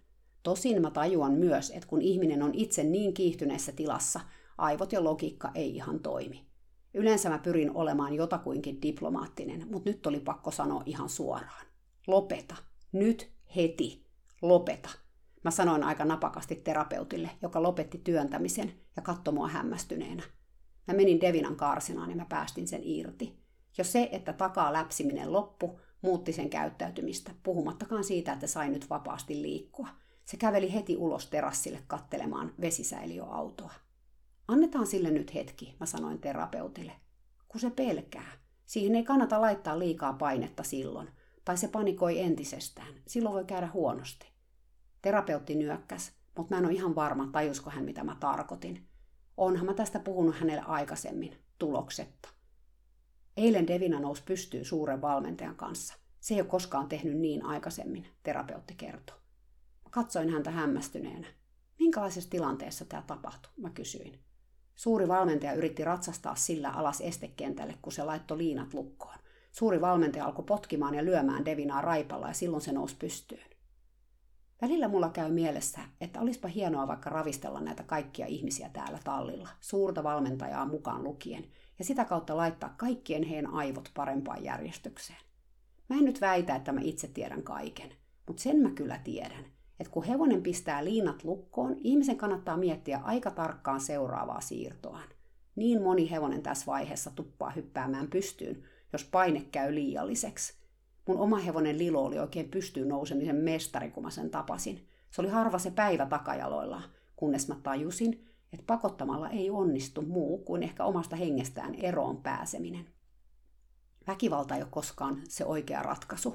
Tosin 0.44 0.82
mä 0.82 0.92
tajuan 0.92 1.34
myös, 1.34 1.70
että 1.70 1.88
kun 1.88 2.02
ihminen 2.02 2.44
on 2.44 2.52
itse 2.54 2.84
niin 2.84 3.13
kiihtyneessä 3.13 3.72
tilassa, 3.72 4.20
aivot 4.58 4.92
ja 4.92 5.04
logiikka 5.04 5.52
ei 5.56 5.76
ihan 5.76 6.00
toimi. 6.00 6.46
Yleensä 6.94 7.30
mä 7.30 7.39
pyrin 7.39 7.72
olemaan 7.76 8.13
jotakuinkin 8.13 8.82
diplomaattinen, 8.82 9.68
mutta 9.72 9.89
nyt 9.89 10.08
oli 10.08 10.20
pakko 10.20 10.52
sanoa 10.52 10.84
ihan 10.86 11.10
suoraan. 11.10 11.66
Lopeta. 12.08 12.56
Nyt 12.92 13.32
heti. 13.56 14.03
Lopeta. 14.44 14.90
Mä 15.44 15.52
sanoin 15.52 15.84
aika 15.84 16.06
napakasti 16.06 16.56
terapeutille, 16.56 17.30
joka 17.42 17.64
lopetti 17.64 17.98
työntämisen 17.98 18.74
ja 18.96 19.02
katsoi 19.02 19.34
mua 19.34 19.48
hämmästyneenä. 19.48 20.24
Mä 20.88 20.94
menin 20.94 21.22
Devinan 21.22 21.56
karsinaan 21.56 22.10
ja 22.10 22.16
mä 22.16 22.26
päästin 22.30 22.68
sen 22.68 22.82
irti. 22.84 23.44
Jo 23.78 23.84
se, 23.84 24.10
että 24.12 24.34
takaa 24.34 24.74
läpsiminen 24.74 25.34
loppu, 25.34 25.80
muutti 26.02 26.34
sen 26.34 26.50
käyttäytymistä, 26.50 27.32
puhumattakaan 27.44 28.04
siitä, 28.04 28.34
että 28.34 28.48
sai 28.48 28.70
nyt 28.70 28.90
vapaasti 28.90 29.42
liikkua– 29.42 29.88
se 30.26 30.38
käveli 30.38 30.74
heti 30.74 30.98
ulos 30.98 31.28
terassille 31.28 31.84
kattelemaan 31.88 32.54
vesisäiliöautoa. 32.62 33.74
Annetaan 34.48 34.88
sille 34.88 35.12
nyt 35.12 35.34
hetki, 35.34 35.76
mä 35.80 35.86
sanoin 35.86 36.20
terapeutille. 36.20 36.92
Kun 37.48 37.62
se 37.62 37.70
pelkää. 37.70 38.32
Siihen 38.66 38.96
ei 38.96 39.04
kannata 39.04 39.42
laittaa 39.42 39.80
liikaa 39.80 40.14
painetta 40.14 40.64
silloin, 40.64 41.10
tai 41.46 41.58
se 41.58 41.68
panikoi 41.68 42.20
entisestään. 42.20 42.94
Silloin 43.08 43.36
voi 43.36 43.46
käydä 43.46 43.70
huonosti. 43.74 44.33
Terapeutti 45.04 45.56
nyökkäs, 45.56 46.12
mutta 46.38 46.56
mä 46.56 46.60
en 46.60 46.66
ole 46.66 46.74
ihan 46.74 46.96
varma, 46.96 47.30
tajusko 47.32 47.70
hän 47.70 47.84
mitä 47.84 48.04
mä 48.04 48.18
tarkoitin. 48.20 48.88
Onhan 49.38 49.66
mä 49.66 49.74
tästä 49.74 50.00
puhunut 50.00 50.36
hänelle 50.36 50.62
aikaisemmin, 50.62 51.38
tuloksetta. 51.60 52.30
Eilen 53.38 53.68
Devina 53.68 54.00
nousi 54.00 54.24
pystyy 54.24 54.63
suuren 54.63 55.02
valmentajan 55.02 55.56
kanssa. 55.56 55.94
Se 56.20 56.34
ei 56.34 56.42
ole 56.42 56.50
koskaan 56.50 56.89
tehnyt 56.89 57.18
niin 57.18 57.46
aikaisemmin, 57.46 58.08
terapeutti 58.24 58.76
kertoi. 58.76 59.18
Katsoin 59.89 60.30
häntä 60.30 60.52
hämmästyneenä. 60.52 61.28
Minkälaisessa 61.80 62.30
tilanteessa 62.30 62.86
tämä 62.86 63.04
tapahtui, 63.08 63.52
mä 63.58 63.70
kysyin. 63.70 64.20
Suuri 64.76 65.08
valmentaja 65.08 65.54
yritti 65.54 65.84
ratsastaa 65.84 66.36
sillä 66.36 66.70
alas 66.70 67.02
estekentälle, 67.02 67.78
kun 67.82 67.94
se 67.94 68.04
laittoi 68.04 68.38
liinat 68.38 68.74
lukkoon. 68.74 69.18
Suuri 69.52 69.82
valmentaja 69.82 70.26
alkoi 70.26 70.46
potkimaan 70.46 70.96
ja 70.96 71.06
lyömään 71.06 71.46
Devinaa 71.46 71.82
raipalla 71.82 72.28
ja 72.28 72.34
silloin 72.34 72.62
se 72.62 72.72
nousi 72.72 72.96
pystyyn. 72.96 73.53
Välillä 74.63 74.88
mulla 74.88 75.10
käy 75.10 75.32
mielessä, 75.32 75.80
että 76.02 76.21
olisipa 76.21 76.47
hienoa 76.47 76.88
vaikka 76.88 77.10
ravistella 77.10 77.62
näitä 77.62 77.84
kaikkia 77.84 78.26
ihmisiä 78.26 78.69
täällä 78.69 78.99
tallilla, 79.04 79.49
suurta 79.62 80.04
valmentajaa 80.04 80.65
mukaan 80.65 81.04
lukien, 81.04 81.45
ja 81.80 81.86
sitä 81.86 82.06
kautta 82.06 82.38
laittaa 82.38 82.73
kaikkien 82.78 83.23
heidän 83.23 83.54
aivot 83.54 83.91
parempaan 83.93 84.43
järjestykseen. 84.43 85.19
Mä 85.89 85.95
en 85.95 86.06
nyt 86.06 86.21
väitä, 86.21 86.56
että 86.56 86.71
mä 86.71 86.80
itse 86.84 87.08
tiedän 87.08 87.43
kaiken, 87.43 87.89
mutta 88.28 88.43
sen 88.43 88.58
mä 88.58 88.71
kyllä 88.71 88.99
tiedän, 89.04 89.45
että 89.80 89.91
kun 89.91 90.04
hevonen 90.04 90.43
pistää 90.43 90.86
liinat 90.86 91.23
lukkoon, 91.23 91.76
ihmisen 91.80 92.17
kannattaa 92.17 92.58
miettiä 92.58 93.02
aika 93.04 93.32
tarkkaan 93.32 93.82
seuraavaa 93.82 94.41
siirtoaan. 94.41 95.10
Niin 95.56 95.82
moni 95.82 96.12
hevonen 96.12 96.43
tässä 96.43 96.65
vaiheessa 96.65 97.12
tuppaa 97.15 97.49
hyppäämään 97.49 98.08
pystyyn, 98.08 98.63
jos 98.93 99.04
paine 99.04 99.41
käy 99.52 99.76
liialliseksi. 99.76 100.62
Mun 101.08 101.18
oma 101.18 101.38
hevonen 101.38 101.78
Lilo 101.78 102.06
oli 102.06 102.20
oikein 102.20 102.50
pystyyn 102.50 102.88
nousemisen 102.88 103.36
mestari, 103.36 103.92
kun 103.92 104.04
mä 104.04 104.10
sen 104.10 104.30
tapasin. 104.30 104.88
Se 105.12 105.22
oli 105.22 105.30
harva 105.30 105.60
se 105.60 105.72
päivä 105.72 106.06
takajaloilla, 106.06 106.82
kunnes 107.16 107.48
mä 107.48 107.56
tajusin, 107.63 108.28
että 108.54 108.66
pakottamalla 108.68 109.30
ei 109.30 109.50
onnistu 109.50 110.02
muu 110.02 110.38
kuin 110.38 110.63
ehkä 110.63 110.86
omasta 110.86 111.16
hengestään 111.16 111.76
eroon 111.76 112.18
pääseminen. 112.18 112.88
Väkivalta 114.08 114.56
ei 114.56 114.62
ole 114.62 114.70
koskaan 114.72 115.22
se 115.30 115.46
oikea 115.46 115.84
ratkaisu, 115.84 116.30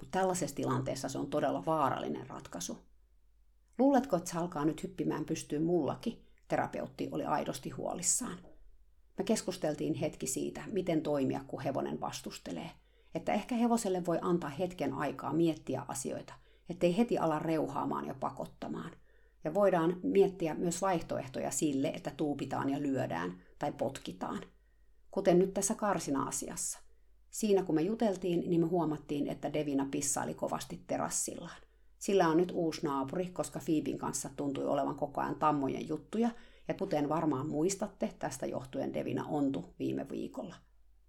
mutta 0.00 0.18
tällaisessa 0.18 0.56
tilanteessa 0.56 1.08
se 1.08 1.18
on 1.18 1.30
todella 1.30 1.66
vaarallinen 1.66 2.26
ratkaisu. 2.26 2.78
Luuletko, 3.78 4.16
että 4.16 4.30
se 4.30 4.38
alkaa 4.38 4.64
nyt 4.64 4.82
hyppimään 4.82 5.24
pystyyn 5.24 5.62
mullakin? 5.62 6.24
Terapeutti 6.48 7.08
oli 7.12 7.24
aidosti 7.24 7.70
huolissaan. 7.70 8.38
Me 9.18 9.24
keskusteltiin 9.24 9.94
hetki 9.94 10.26
siitä, 10.26 10.62
miten 10.66 11.02
toimia, 11.02 11.40
kun 11.46 11.60
hevonen 11.60 12.00
vastustelee. 12.00 12.70
Että 13.14 13.32
ehkä 13.32 13.54
hevoselle 13.54 14.06
voi 14.06 14.18
antaa 14.22 14.50
hetken 14.50 14.92
aikaa 14.92 15.32
miettiä 15.32 15.84
asioita, 15.88 16.34
ettei 16.68 16.96
heti 16.96 17.18
ala 17.18 17.38
reuhaamaan 17.38 18.06
ja 18.06 18.14
pakottamaan. 18.14 18.90
Ja 19.44 19.54
voidaan 19.54 19.96
miettiä 20.02 20.54
myös 20.54 20.82
vaihtoehtoja 20.82 21.50
sille, 21.50 21.88
että 21.88 22.10
tuupitaan 22.16 22.68
ja 22.68 22.80
lyödään 22.80 23.42
tai 23.58 23.72
potkitaan. 23.72 24.42
Kuten 25.10 25.38
nyt 25.38 25.54
tässä 25.54 25.74
karsina-asiassa. 25.74 26.78
Siinä 27.30 27.62
kun 27.62 27.74
me 27.74 27.82
juteltiin, 27.82 28.50
niin 28.50 28.60
me 28.60 28.66
huomattiin, 28.66 29.28
että 29.28 29.52
Devina 29.52 29.88
pissaili 29.90 30.34
kovasti 30.34 30.84
terassillaan. 30.86 31.60
Sillä 31.98 32.28
on 32.28 32.36
nyt 32.36 32.52
uusi 32.54 32.80
naapuri, 32.82 33.26
koska 33.26 33.60
Fiibin 33.60 33.98
kanssa 33.98 34.30
tuntui 34.36 34.64
olevan 34.64 34.94
koko 34.94 35.20
ajan 35.20 35.34
tammojen 35.34 35.88
juttuja, 35.88 36.30
ja 36.68 36.74
kuten 36.74 37.08
varmaan 37.08 37.48
muistatte, 37.48 38.14
tästä 38.18 38.46
johtuen 38.46 38.94
Devina 38.94 39.24
ontu 39.28 39.74
viime 39.78 40.08
viikolla. 40.08 40.54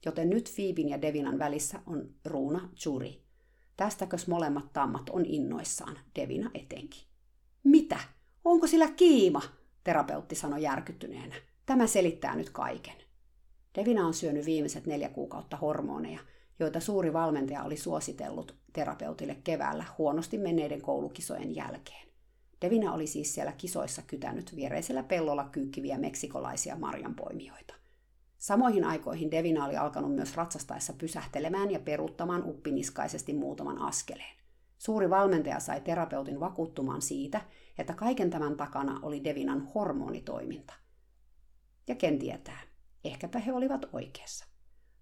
Joten 0.05 0.29
nyt 0.29 0.51
Fiibin 0.51 0.89
ja 0.89 1.01
Devinan 1.01 1.39
välissä 1.39 1.79
on 1.85 2.09
ruuna 2.25 2.69
Juri. 2.85 3.21
Tästäkös 3.77 4.27
molemmat 4.27 4.73
tammat 4.73 5.09
on 5.09 5.25
innoissaan, 5.25 5.99
Devina 6.15 6.51
etenkin. 6.53 7.01
Mitä? 7.63 7.99
Onko 8.45 8.67
sillä 8.67 8.87
kiima? 8.87 9.41
Terapeutti 9.83 10.35
sanoi 10.35 10.61
järkyttyneenä. 10.61 11.35
Tämä 11.65 11.87
selittää 11.87 12.35
nyt 12.35 12.49
kaiken. 12.49 12.95
Devina 13.75 14.07
on 14.07 14.13
syönyt 14.13 14.45
viimeiset 14.45 14.85
neljä 14.85 15.09
kuukautta 15.09 15.57
hormoneja, 15.57 16.19
joita 16.59 16.79
suuri 16.79 17.13
valmentaja 17.13 17.63
oli 17.63 17.77
suositellut 17.77 18.55
terapeutille 18.73 19.37
keväällä 19.43 19.85
huonosti 19.97 20.37
menneiden 20.37 20.81
koulukisojen 20.81 21.55
jälkeen. 21.55 22.07
Devina 22.61 22.93
oli 22.93 23.07
siis 23.07 23.33
siellä 23.33 23.51
kisoissa 23.51 24.01
kytänyt 24.01 24.55
viereisellä 24.55 25.03
pellolla 25.03 25.49
kyykkiviä 25.51 25.97
meksikolaisia 25.97 26.75
marjanpoimijoita. 26.75 27.84
Samoihin 28.45 28.83
aikoihin 28.83 29.31
Devina 29.31 29.65
oli 29.65 29.77
alkanut 29.77 30.15
myös 30.15 30.35
ratsastaessa 30.35 30.93
pysähtelemään 30.93 31.71
ja 31.71 31.79
peruuttamaan 31.79 32.43
uppiniskaisesti 32.49 33.33
muutaman 33.33 33.81
askeleen. 33.81 34.35
Suuri 34.77 35.09
valmentaja 35.09 35.59
sai 35.59 35.81
terapeutin 35.81 36.39
vakuuttumaan 36.39 37.01
siitä, 37.01 37.41
että 37.77 37.93
kaiken 37.93 38.29
tämän 38.29 38.57
takana 38.57 38.99
oli 39.01 39.23
Devinan 39.23 39.67
hormonitoiminta. 39.75 40.73
Ja 41.87 41.95
ken 41.95 42.19
tietää, 42.19 42.59
ehkäpä 43.03 43.39
he 43.39 43.53
olivat 43.53 43.85
oikeassa. 43.93 44.45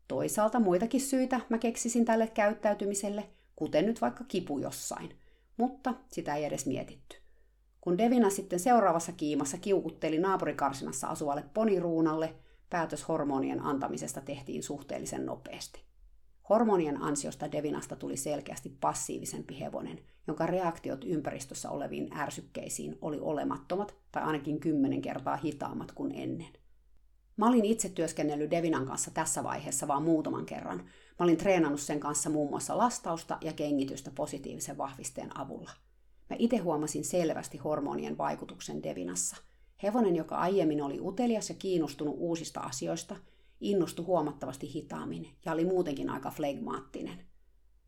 Toisaalta 0.08 0.60
muitakin 0.60 1.02
syitä 1.02 1.42
mä 1.50 1.58
keksisin 1.58 2.06
tälle 2.06 2.28
käyttäytymiselle, 2.28 3.30
kuten 3.56 3.86
nyt 3.86 4.02
vaikka 4.02 4.24
kipu 4.28 4.60
jossain, 4.60 5.16
mutta 5.58 5.94
sitä 6.12 6.36
ei 6.36 6.46
edes 6.46 6.66
mietitty. 6.66 7.18
Kun 7.82 7.98
Devina 7.98 8.30
sitten 8.30 8.60
seuraavassa 8.60 9.12
kiimassa 9.12 9.58
kiukutteli 9.58 10.20
naapurikarsinassa 10.20 11.08
asuvalle 11.08 11.44
poniruunalle, 11.54 12.36
päätös 12.74 13.08
hormonien 13.08 13.60
antamisesta 13.60 14.22
tehtiin 14.22 14.64
suhteellisen 14.64 15.26
nopeasti. 15.26 15.84
Hormonien 16.50 17.02
ansiosta 17.02 17.52
Devinasta 17.52 17.96
tuli 17.96 18.18
selkeästi 18.18 18.78
passiivisempi 18.80 19.60
hevonen, 19.60 20.00
jonka 20.28 20.46
reaktiot 20.46 21.04
ympäristössä 21.06 21.70
oleviin 21.70 22.18
ärsykkeisiin 22.18 22.98
oli 23.02 23.20
olemattomat 23.20 23.96
tai 24.12 24.24
ainakin 24.24 24.60
kymmenen 24.60 25.02
kertaa 25.02 25.38
hitaammat 25.38 25.92
kuin 25.92 26.12
ennen. 26.16 26.54
Mä 27.38 27.48
olin 27.48 27.66
itse 27.66 27.90
työskennellyt 27.90 28.52
Devinan 28.52 28.86
kanssa 28.86 29.12
tässä 29.12 29.44
vaiheessa 29.44 29.88
vain 29.88 30.04
muutaman 30.04 30.46
kerran. 30.46 30.78
Mä 31.20 31.24
olin 31.24 31.38
treenannut 31.38 31.82
sen 31.82 32.00
kanssa 32.00 32.30
muun 32.30 32.50
muassa 32.50 32.78
lastausta 32.78 33.38
ja 33.42 33.54
kengitystä 33.54 34.12
positiivisen 34.16 34.78
vahvisteen 34.78 35.40
avulla. 35.40 35.72
Mä 36.30 36.36
itse 36.40 36.58
huomasin 36.58 37.06
selvästi 37.06 37.58
hormonien 37.58 38.18
vaikutuksen 38.18 38.84
Devinassa. 38.84 39.38
Hevonen, 39.84 40.16
joka 40.16 40.36
aiemmin 40.36 40.82
oli 40.82 41.02
utelias 41.02 41.50
ja 41.50 41.56
kiinnostunut 41.56 42.16
uusista 42.18 42.60
asioista, 42.60 43.16
innostui 43.62 44.06
huomattavasti 44.06 44.74
hitaammin 44.74 45.28
ja 45.46 45.52
oli 45.52 45.66
muutenkin 45.66 46.10
aika 46.10 46.32
flegmaattinen. 46.32 47.26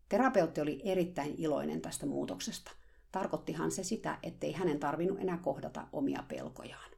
Terapeutti 0.08 0.60
oli 0.60 0.80
erittäin 0.84 1.34
iloinen 1.38 1.80
tästä 1.80 2.06
muutoksesta. 2.06 2.70
Tarkoittihan 3.12 3.70
se 3.70 3.84
sitä, 3.84 4.18
ettei 4.22 4.52
hänen 4.52 4.78
tarvinnut 4.78 5.20
enää 5.20 5.38
kohdata 5.38 5.88
omia 5.92 6.24
pelkojaan. 6.28 6.90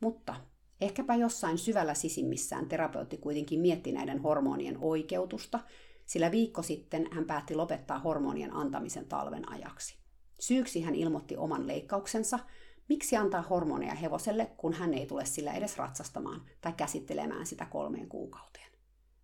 Mutta 0.00 0.34
Ehkäpä 0.80 1.14
jossain 1.14 1.58
syvällä 1.58 1.94
sisimmissään 1.94 2.68
terapeutti 2.68 3.16
kuitenkin 3.16 3.60
mietti 3.60 3.92
näiden 3.92 4.18
hormonien 4.18 4.78
oikeutusta, 4.80 5.60
sillä 6.06 6.30
viikko 6.30 6.62
sitten 6.62 7.08
hän 7.12 7.24
päätti 7.24 7.54
lopettaa 7.54 7.98
hormonien 7.98 8.52
antamisen 8.52 9.06
talven 9.06 9.52
ajaksi. 9.52 9.96
Syyksi 10.40 10.82
hän 10.82 10.94
ilmoitti 10.94 11.36
oman 11.36 11.66
leikkauksensa, 11.66 12.38
miksi 12.88 13.16
antaa 13.16 13.42
hormoneja 13.42 13.94
hevoselle, 13.94 14.46
kun 14.56 14.72
hän 14.72 14.94
ei 14.94 15.06
tule 15.06 15.24
sillä 15.24 15.52
edes 15.52 15.78
ratsastamaan 15.78 16.42
tai 16.60 16.72
käsittelemään 16.72 17.46
sitä 17.46 17.66
kolmeen 17.66 18.08
kuukauteen. 18.08 18.72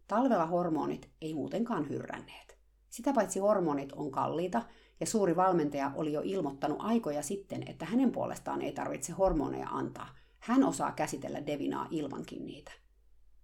Talvella 0.06 0.46
hormonit 0.46 1.10
ei 1.20 1.34
muutenkaan 1.34 1.88
hyrränneet. 1.88 2.58
Sitä 2.90 3.12
paitsi 3.12 3.38
hormonit 3.38 3.92
on 3.92 4.10
kalliita, 4.10 4.62
ja 5.00 5.06
suuri 5.06 5.36
valmentaja 5.36 5.92
oli 5.94 6.12
jo 6.12 6.20
ilmoittanut 6.24 6.78
aikoja 6.80 7.22
sitten, 7.22 7.62
että 7.68 7.84
hänen 7.84 8.12
puolestaan 8.12 8.62
ei 8.62 8.72
tarvitse 8.72 9.12
hormoneja 9.12 9.68
antaa, 9.68 10.08
hän 10.38 10.64
osaa 10.64 10.92
käsitellä 10.92 11.46
Devinaa 11.46 11.88
ilmankin 11.90 12.46
niitä. 12.46 12.72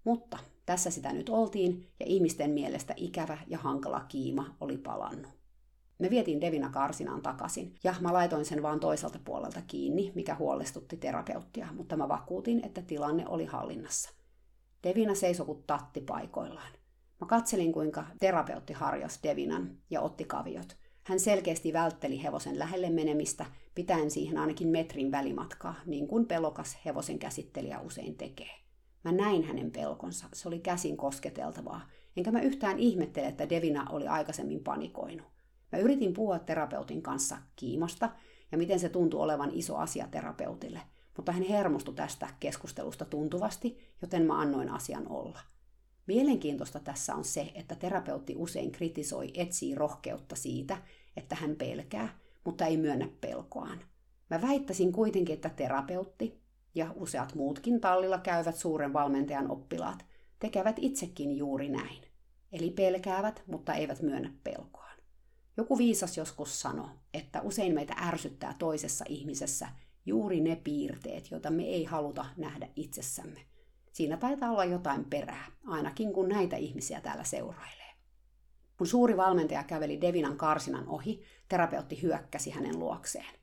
Mutta 0.05 0.39
tässä 0.67 0.91
sitä 0.91 1.13
nyt 1.13 1.29
oltiin, 1.29 1.91
ja 2.01 2.07
ihmisten 2.07 2.51
mielestä 2.51 2.95
ikävä 2.97 3.39
ja 3.47 3.59
hankala 3.59 4.05
kiima 4.09 4.57
oli 4.61 4.79
palannut. 4.79 5.36
Me 5.99 6.11
vietiin 6.11 6.41
Devina 6.41 6.71
karsinaan 6.71 7.23
takaisin, 7.23 7.75
ja 7.85 7.95
mä 8.01 8.13
laitoin 8.13 8.45
sen 8.45 8.63
vaan 8.63 8.81
toiselta 8.81 9.19
puolelta 9.25 9.63
kiinni, 9.67 10.13
mikä 10.15 10.35
huolestutti 10.35 10.97
terapeuttia, 10.97 11.69
mutta 11.73 11.97
mä 11.97 12.09
vakuutin, 12.09 12.65
että 12.65 12.83
tilanne 12.83 13.25
oli 13.29 13.45
hallinnassa. 13.45 14.11
Devina 14.85 15.15
seisoi 15.15 15.47
kuin 15.47 15.65
tatti 15.67 16.01
paikoillaan. 16.01 16.73
Mä 17.21 17.27
katselin, 17.27 17.73
kuinka 17.73 18.05
terapeutti 18.21 18.73
harjas 18.73 19.21
Devinan 19.23 19.79
ja 19.91 20.01
otti 20.01 20.25
kaviot– 20.25 20.77
hän 21.07 21.21
selkeästi 21.21 21.73
vältteli 21.73 22.23
hevosen 22.23 22.59
lähelle 22.59 22.91
menemistä, 22.91 23.47
pitäen 23.75 24.11
siihen 24.11 24.39
ainakin 24.39 24.69
metrin 24.69 25.11
välimatkaa, 25.11 25.75
niin 25.87 26.09
kuin 26.09 26.27
pelokas 26.27 26.79
hevosen 26.85 27.19
käsittelijä 27.19 27.81
usein 27.81 28.17
tekee. 28.17 28.51
Mä 29.05 29.13
näin 29.13 29.43
hänen 29.43 29.71
pelkonsa, 29.71 30.27
se 30.33 30.49
oli 30.49 30.59
käsin 30.59 30.97
kosketeltavaa, 30.97 31.89
enkä 32.17 32.33
mä 32.33 32.41
yhtään 32.41 32.79
ihmettele, 32.79 33.27
että 33.27 33.49
Devina 33.49 33.91
oli 33.91 34.09
aikaisemmin 34.09 34.65
panikoinut. 34.65 35.27
Mä 35.77 35.81
yritin 35.83 36.13
puhua 36.13 36.39
terapeutin 36.39 37.03
kanssa 37.03 37.39
kiimasta 37.57 38.11
ja 38.53 38.59
miten 38.59 38.81
se 38.81 38.89
tuntui 38.89 39.21
olevan 39.21 39.51
iso 39.53 39.77
asia 39.77 40.09
terapeutille, 40.11 40.81
mutta 41.17 41.33
hän 41.33 41.43
hermostui 41.43 41.95
tästä 41.95 42.29
keskustelusta 42.41 43.05
tuntuvasti, 43.05 43.79
joten 44.03 44.23
mä 44.23 44.41
annoin 44.41 44.71
asian 44.71 45.09
olla. 45.09 45.41
Mielenkiintoista 46.07 46.81
tässä 46.81 47.15
on 47.15 47.25
se, 47.25 47.53
että 47.55 47.75
terapeutti 47.75 48.35
usein 48.37 48.73
kritisoi, 48.73 49.31
etsii 49.35 49.75
rohkeutta 49.75 50.37
siitä, 50.37 50.77
että 51.17 51.35
hän 51.35 51.57
pelkää, 51.57 52.19
mutta 52.45 52.67
ei 52.67 52.77
myönnä 52.77 53.09
pelkoaan. 53.21 53.81
Mä 54.31 54.43
väittäisin 54.43 54.93
kuitenkin, 54.93 55.35
että 55.35 55.49
terapeutti 55.49 56.41
ja 56.75 56.93
useat 56.95 57.35
muutkin 57.35 57.81
tallilla 57.81 58.19
käyvät 58.19 58.57
suuren 58.57 58.93
valmentajan 58.93 59.51
oppilaat 59.51 60.05
tekevät 60.39 60.77
itsekin 60.81 61.37
juuri 61.37 61.69
näin. 61.69 62.03
Eli 62.53 62.71
pelkäävät, 62.71 63.43
mutta 63.47 63.75
eivät 63.75 64.03
myönnä 64.03 64.33
pelkoaan. 64.45 64.86
Joku 65.57 65.79
viisas 65.79 66.17
joskus 66.17 66.61
sanoi, 66.61 66.89
että 67.15 67.41
usein 67.41 67.75
meitä 67.75 67.95
ärsyttää 68.01 68.55
toisessa 68.59 69.05
ihmisessä 69.09 69.69
Juuri 70.07 70.41
ne 70.41 70.57
piirteet, 70.57 71.31
joita 71.31 71.51
me 71.51 71.63
ei 71.63 71.85
haluta 71.85 72.27
nähdä 72.37 72.69
itsessämme. 72.77 73.41
Siinä 73.93 74.17
taitaa 74.17 74.51
olla 74.51 74.65
jotain 74.65 75.05
perää, 75.05 75.47
ainakin 75.67 76.13
kun 76.13 76.29
näitä 76.29 76.57
ihmisiä 76.57 77.01
täällä 77.01 77.25
seurailee. 77.25 77.95
Kun 78.79 78.87
suuri 78.87 79.17
valmentaja 79.17 79.65
käveli 79.65 80.01
Devinan 80.01 80.37
karsinan 80.37 80.89
ohi, 80.89 81.23
terapeutti 81.49 82.03
hyökkäsi 82.03 82.51
hänen 82.51 82.79
luokseen. 82.79 83.35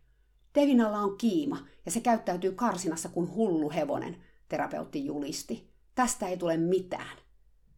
Devinalla 0.56 0.97
on 0.97 1.17
kiima 1.17 1.67
ja 1.86 1.91
se 1.91 2.02
käyttäytyy 2.02 2.52
karsinassa 2.52 3.10
kuin 3.10 3.36
hullu 3.36 3.69
hevonen, 3.69 4.23
terapeutti 4.49 5.06
julisti. 5.06 5.73
Tästä 5.95 6.28
ei 6.28 6.38
tule 6.38 6.58
mitään. 6.58 7.17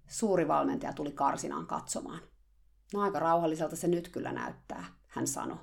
Suuri 0.08 0.48
valmentaja 0.48 0.94
tuli 0.94 1.12
karsinaan 1.12 1.68
katsomaan. 1.68 2.20
No 2.96 3.02
aika 3.02 3.20
rauhalliselta 3.20 3.76
se 3.76 3.88
nyt 3.88 4.10
kyllä 4.10 4.32
näyttää, 4.32 4.86
hän 5.08 5.28
sanoi. 5.28 5.58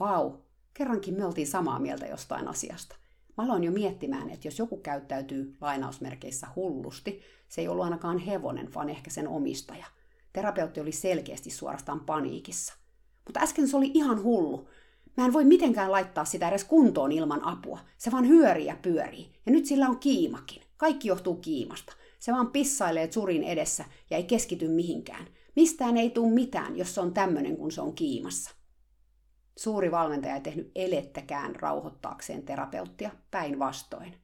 Vau, 0.00 0.32
kerrankin 0.74 1.14
me 1.14 1.24
oltiin 1.24 1.46
samaa 1.46 1.78
mieltä 1.78 2.06
jostain 2.06 2.48
asiasta. 2.48 2.96
Mä 3.36 3.44
aloin 3.44 3.64
jo 3.64 3.72
miettimään, 3.72 4.30
että 4.30 4.48
jos 4.48 4.58
joku 4.58 4.76
käyttäytyy 4.76 5.56
lainausmerkeissä 5.60 6.46
hullusti, 6.56 7.20
se 7.48 7.60
ei 7.60 7.68
ollut 7.68 7.84
ainakaan 7.84 8.18
hevonen, 8.18 8.74
vaan 8.74 8.88
ehkä 8.88 9.10
sen 9.10 9.28
omistaja. 9.28 9.86
Terapeutti 10.32 10.80
oli 10.80 10.92
selkeästi 10.92 11.50
suorastaan 11.50 12.00
paniikissa. 12.00 12.74
Mutta 13.26 13.40
äsken 13.40 13.68
se 13.68 13.76
oli 13.76 13.90
ihan 13.94 14.22
hullu. 14.22 14.68
Mä 15.16 15.24
en 15.24 15.32
voi 15.32 15.44
mitenkään 15.44 15.92
laittaa 15.92 16.24
sitä 16.24 16.48
edes 16.48 16.64
kuntoon 16.64 17.12
ilman 17.12 17.44
apua. 17.44 17.78
Se 17.98 18.12
vaan 18.12 18.28
hyörii 18.28 18.66
ja 18.66 18.76
pyörii. 18.82 19.32
Ja 19.46 19.52
nyt 19.52 19.66
sillä 19.66 19.88
on 19.88 19.98
kiimakin. 19.98 20.62
Kaikki 20.76 21.08
johtuu 21.08 21.36
kiimasta. 21.36 21.92
Se 22.18 22.32
vaan 22.32 22.50
pissailee 22.50 23.08
Zurin 23.08 23.44
edessä 23.44 23.84
ja 24.10 24.16
ei 24.16 24.24
keskity 24.24 24.68
mihinkään. 24.68 25.26
Mistään 25.58 25.96
ei 25.96 26.10
tule 26.10 26.30
mitään, 26.30 26.76
jos 26.76 26.94
se 26.94 27.00
on 27.00 27.14
tämmöinen, 27.14 27.56
kun 27.56 27.72
se 27.72 27.80
on 27.80 27.94
kiimassa. 27.94 28.50
Suuri 29.56 29.90
valmentaja 29.90 30.34
ei 30.34 30.40
tehnyt 30.40 30.72
elettäkään 30.74 31.56
rauhoittaakseen 31.56 32.42
terapeuttia 32.42 33.10
päinvastoin. 33.30 34.14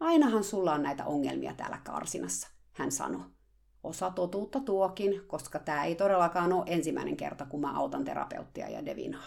Ainahan 0.00 0.44
sulla 0.44 0.72
on 0.72 0.82
näitä 0.82 1.04
ongelmia 1.04 1.54
täällä 1.54 1.80
karsinassa, 1.84 2.48
hän 2.72 2.92
sanoi. 2.92 3.24
Osa 3.82 4.10
totuutta 4.10 4.60
tuokin, 4.60 5.22
koska 5.26 5.58
tämä 5.58 5.84
ei 5.84 5.94
todellakaan 5.94 6.52
ole 6.52 6.64
ensimmäinen 6.66 7.16
kerta, 7.16 7.46
kun 7.46 7.60
mä 7.60 7.78
autan 7.78 8.04
terapeuttia 8.04 8.68
ja 8.68 8.86
Devinaa. 8.86 9.26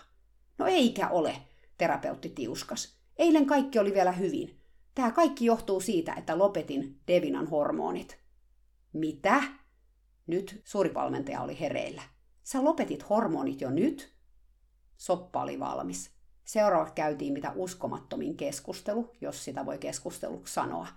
No 0.58 0.66
eikä 0.66 1.10
ole, 1.10 1.36
terapeutti 1.78 2.30
tiuskas. 2.30 2.98
Eilen 3.18 3.46
kaikki 3.46 3.80
oli 3.80 3.94
vielä 3.94 4.12
hyvin. 4.12 4.60
Tämä 4.96 5.12
kaikki 5.12 5.46
johtuu 5.46 5.80
siitä, 5.80 6.14
että 6.14 6.38
lopetin 6.38 7.00
Devinan 7.08 7.48
hormonit. 7.48 8.18
Mitä? 8.94 9.61
Nyt 10.32 10.62
suuri 10.64 10.94
valmentaja 10.94 11.42
oli 11.42 11.60
hereillä. 11.60 12.02
Sä 12.44 12.64
lopetit 12.64 13.10
hormonit 13.10 13.62
jo 13.62 13.70
nyt? 13.70 14.14
Soppa 14.98 15.42
oli 15.42 15.60
valmis. 15.60 16.12
Seuraavaksi 16.44 16.94
käytiin 16.94 17.34
mitä 17.34 17.52
uskomattomin 17.56 18.38
keskustelu, 18.38 19.12
jos 19.22 19.44
sitä 19.46 19.66
voi 19.66 19.78
keskusteluksi 19.78 20.54
sanoa, 20.54 20.88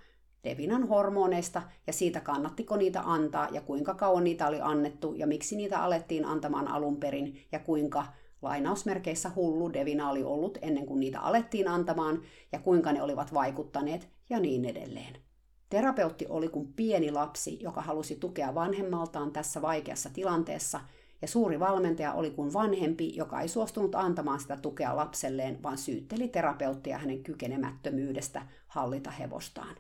Devinan 0.45 0.89
hormoneista 0.89 1.63
ja 1.87 1.93
siitä 1.93 2.21
kannattiko 2.21 2.77
niitä 2.77 3.01
antaa 3.01 3.49
ja 3.53 3.61
kuinka 3.61 3.95
kauan 3.95 4.25
niitä 4.25 4.47
oli 4.47 4.61
annettu 4.61 5.15
ja 5.15 5.27
miksi 5.27 5.57
niitä 5.57 5.83
alettiin 5.83 6.25
antamaan 6.25 6.69
alun 6.69 6.97
perin 6.97 7.47
ja 7.53 7.59
kuinka 7.59 8.07
lainausmerkeissä 8.43 9.31
hullu 9.37 9.73
Devina 9.73 10.11
oli 10.11 10.23
ollut 10.23 10.59
ennen 10.63 10.87
kuin 10.87 11.01
niitä 11.01 11.21
alettiin 11.21 11.69
antamaan 11.69 12.23
ja 12.53 12.59
kuinka 12.59 12.93
ne 12.93 13.03
olivat 13.03 13.35
vaikuttaneet 13.35 14.09
ja 14.31 14.41
niin 14.41 14.65
edelleen. 14.65 15.24
Terapeutti 15.71 16.27
oli 16.29 16.49
kuin 16.49 16.73
pieni 16.73 17.11
lapsi, 17.11 17.59
joka 17.63 17.81
halusi 17.81 18.17
tukea 18.17 18.55
vanhemmaltaan 18.55 19.33
tässä 19.33 19.63
vaikeassa 19.63 20.11
tilanteessa, 20.11 20.81
ja 21.23 21.29
suuri 21.29 21.61
valmentaja 21.61 22.13
oli 22.13 22.31
kuin 22.31 22.53
vanhempi, 22.53 23.17
joka 23.17 23.41
ei 23.41 23.49
suostunut 23.49 23.95
antamaan 23.95 24.41
sitä 24.41 24.57
tukea 24.57 24.97
lapselleen, 24.97 25.63
vaan 25.63 25.79
syytteli 25.79 26.29
terapeuttia 26.29 26.99
hänen 26.99 27.23
kykenemättömyydestä 27.23 28.43
hallita 28.67 29.11
hevostaan. 29.11 29.77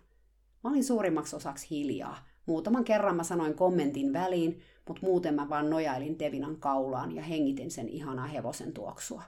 Mä 0.65 0.71
olin 0.71 0.85
suurimmaksi 0.85 1.37
osaksi 1.37 1.71
hiljaa. 1.71 2.17
Muutaman 2.47 2.85
kerran 2.85 3.17
mä 3.17 3.23
sanoin 3.23 3.55
kommentin 3.55 4.13
väliin, 4.13 4.61
mutta 4.89 5.07
muuten 5.07 5.35
mä 5.35 5.49
vaan 5.49 5.71
nojailin 5.71 6.19
Devinan 6.19 6.57
kaulaan 6.57 7.13
ja 7.13 7.23
hengitin 7.23 7.71
sen 7.71 7.89
ihanaa 7.89 8.27
hevosen 8.27 8.73
tuoksua. 8.73 9.23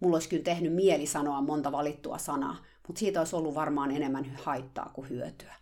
Mulla 0.00 0.16
olisi 0.16 0.28
kyllä 0.28 0.42
tehnyt 0.42 0.74
mieli 0.74 1.06
sanoa 1.06 1.40
monta 1.40 1.72
valittua 1.72 2.18
sanaa, 2.18 2.56
mutta 2.86 2.98
siitä 2.98 3.20
olisi 3.20 3.36
ollut 3.36 3.54
varmaan 3.54 3.90
enemmän 3.90 4.38
haittaa 4.44 4.90
kuin 4.94 5.08
hyötyä. 5.10 5.61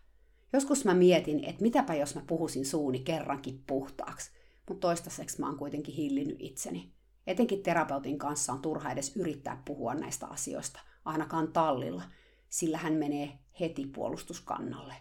Joskus 0.52 0.84
mä 0.84 0.94
mietin, 0.94 1.44
että 1.44 1.62
mitäpä 1.62 1.94
jos 1.94 2.14
mä 2.14 2.22
puhusin 2.26 2.66
suuni 2.66 2.98
kerrankin 2.98 3.62
puhtaaksi, 3.66 4.30
mutta 4.68 4.88
toistaiseksi 4.88 5.40
mä 5.40 5.46
oon 5.46 5.56
kuitenkin 5.56 5.94
hillinnyt 5.94 6.36
itseni. 6.40 6.92
Etenkin 7.26 7.62
terapeutin 7.62 8.18
kanssa 8.18 8.52
on 8.52 8.62
turha 8.62 8.92
edes 8.92 9.16
yrittää 9.16 9.62
puhua 9.64 9.94
näistä 9.94 10.26
asioista, 10.26 10.80
ainakaan 11.04 11.52
tallilla, 11.52 12.02
sillä 12.48 12.78
hän 12.78 12.92
menee 12.92 13.38
heti 13.60 13.86
puolustuskannalle. 13.86 14.94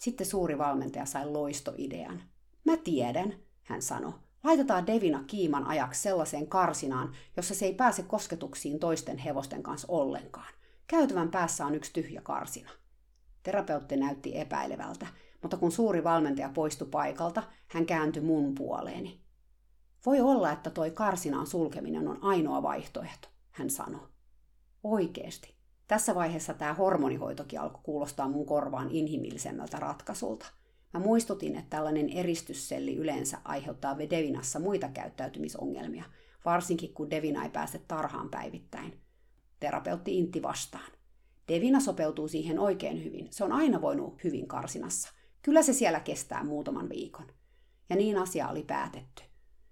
Sitten 0.00 0.26
suuri 0.26 0.58
valmentaja 0.58 1.06
sai 1.06 1.26
loistoidean. 1.26 2.22
Mä 2.64 2.76
tiedän, 2.76 3.34
hän 3.62 3.82
sanoi. 3.82 4.12
Laitetaan 4.44 4.86
Devina 4.86 5.24
kiiman 5.26 5.66
ajaksi 5.66 6.02
sellaiseen 6.02 6.46
karsinaan, 6.46 7.14
jossa 7.36 7.54
se 7.54 7.66
ei 7.66 7.74
pääse 7.74 8.02
kosketuksiin 8.02 8.78
toisten 8.78 9.18
hevosten 9.18 9.62
kanssa 9.62 9.86
ollenkaan. 9.90 10.54
Käytävän 10.86 11.30
päässä 11.30 11.66
on 11.66 11.74
yksi 11.74 11.92
tyhjä 11.92 12.20
karsina. 12.20 12.70
Terapeutti 13.42 13.96
näytti 13.96 14.38
epäilevältä, 14.38 15.06
mutta 15.42 15.56
kun 15.56 15.72
suuri 15.72 16.04
valmentaja 16.04 16.50
poistui 16.54 16.88
paikalta, 16.88 17.42
hän 17.68 17.86
kääntyi 17.86 18.22
mun 18.22 18.54
puoleeni. 18.54 19.20
Voi 20.06 20.20
olla, 20.20 20.52
että 20.52 20.70
toi 20.70 20.90
karsinaan 20.90 21.46
sulkeminen 21.46 22.08
on 22.08 22.18
ainoa 22.22 22.62
vaihtoehto, 22.62 23.28
hän 23.50 23.70
sanoi. 23.70 24.08
Oikeesti. 24.82 25.54
Tässä 25.88 26.14
vaiheessa 26.14 26.54
tämä 26.54 26.74
hormonihoitokin 26.74 27.60
alkoi 27.60 27.80
kuulostaa 27.82 28.28
mun 28.28 28.46
korvaan 28.46 28.90
inhimillisemmältä 28.90 29.76
ratkaisulta. 29.76 30.46
Mä 30.94 31.00
muistutin, 31.00 31.56
että 31.56 31.76
tällainen 31.76 32.08
eristysselli 32.08 32.96
yleensä 32.96 33.38
aiheuttaa 33.44 33.98
Devinassa 33.98 34.58
muita 34.60 34.88
käyttäytymisongelmia, 34.88 36.04
varsinkin 36.44 36.94
kun 36.94 37.10
Devina 37.10 37.42
ei 37.44 37.50
pääse 37.50 37.78
tarhaan 37.88 38.28
päivittäin. 38.30 39.00
Terapeutti 39.60 40.18
intti 40.18 40.42
vastaan. 40.42 40.92
Devina 41.48 41.80
sopeutuu 41.80 42.28
siihen 42.28 42.58
oikein 42.58 43.04
hyvin. 43.04 43.28
Se 43.30 43.44
on 43.44 43.52
aina 43.52 43.80
voinut 43.80 44.24
hyvin 44.24 44.48
karsinassa. 44.48 45.12
Kyllä 45.42 45.62
se 45.62 45.72
siellä 45.72 46.00
kestää 46.00 46.44
muutaman 46.44 46.88
viikon. 46.88 47.26
Ja 47.90 47.96
niin 47.96 48.18
asia 48.18 48.48
oli 48.48 48.62
päätetty. 48.62 49.22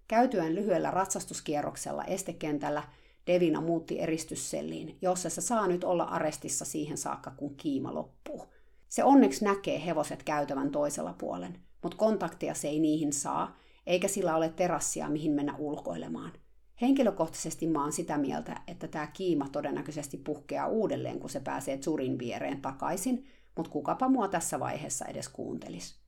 Käytyään 0.09 0.55
lyhyellä 0.55 0.91
ratsastuskierroksella 0.91 2.05
estekentällä 2.05 2.83
Devina 3.27 3.61
muutti 3.61 4.01
eristysselliin, 4.01 4.99
jossa 5.03 5.31
se 5.31 5.41
saa 5.41 5.67
nyt 5.67 5.85
olla 5.85 6.05
arestissa 6.05 6.65
siihen 6.65 6.99
saakka, 6.99 7.31
kun 7.31 7.57
kiima 7.57 7.95
loppuu. 7.95 8.43
Se 8.89 9.05
onneksi 9.05 9.45
näkee 9.45 9.87
hevoset 9.87 10.23
käytävän 10.23 10.71
toisella 10.71 11.15
puolen, 11.19 11.61
mutta 11.83 11.97
kontaktia 11.97 12.55
se 12.55 12.69
ei 12.69 12.81
niihin 12.81 13.13
saa, 13.13 13.57
eikä 13.87 14.09
sillä 14.09 14.37
ole 14.37 14.49
terassia, 14.49 15.09
mihin 15.09 15.33
mennä 15.33 15.57
ulkoilemaan. 15.59 16.33
Henkilökohtaisesti 16.81 17.67
mä 17.67 17.83
oon 17.83 17.93
sitä 17.93 18.19
mieltä, 18.19 18.61
että 18.67 18.89
tämä 18.89 19.07
kiima 19.07 19.49
todennäköisesti 19.49 20.17
puhkeaa 20.17 20.67
uudelleen, 20.67 21.21
kun 21.21 21.31
se 21.31 21.41
pääsee 21.41 21.79
Zurin 21.79 22.19
viereen 22.19 22.63
takaisin, 22.63 23.27
mutta 23.57 23.73
kukapa 23.73 24.09
mua 24.09 24.29
tässä 24.29 24.61
vaiheessa 24.61 25.05
edes 25.05 25.29
kuuntelis. 25.29 26.01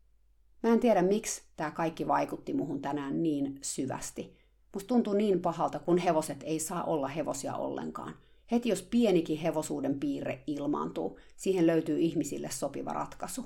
Mä 0.63 0.71
en 0.73 0.81
tiedä, 0.81 1.03
miksi 1.03 1.43
tämä 1.57 1.71
kaikki 1.71 2.09
vaikutti 2.09 2.53
muhun 2.55 2.83
tänään 2.83 3.23
niin 3.23 3.59
syvästi. 3.63 4.37
Musta 4.75 4.89
tuntuu 4.89 5.13
niin 5.13 5.41
pahalta, 5.41 5.79
kun 5.79 5.99
hevoset 5.99 6.43
ei 6.43 6.59
saa 6.61 6.85
olla 6.85 7.09
hevosia 7.09 7.55
ollenkaan. 7.55 8.15
Heti 8.51 8.69
jos 8.69 8.83
pienikin 8.83 9.39
hevosuuden 9.39 10.01
piirre 10.01 10.43
ilmaantuu, 10.47 11.19
siihen 11.37 11.67
löytyy 11.67 11.99
ihmisille 11.99 12.51
sopiva 12.51 12.93
ratkaisu. 12.93 13.45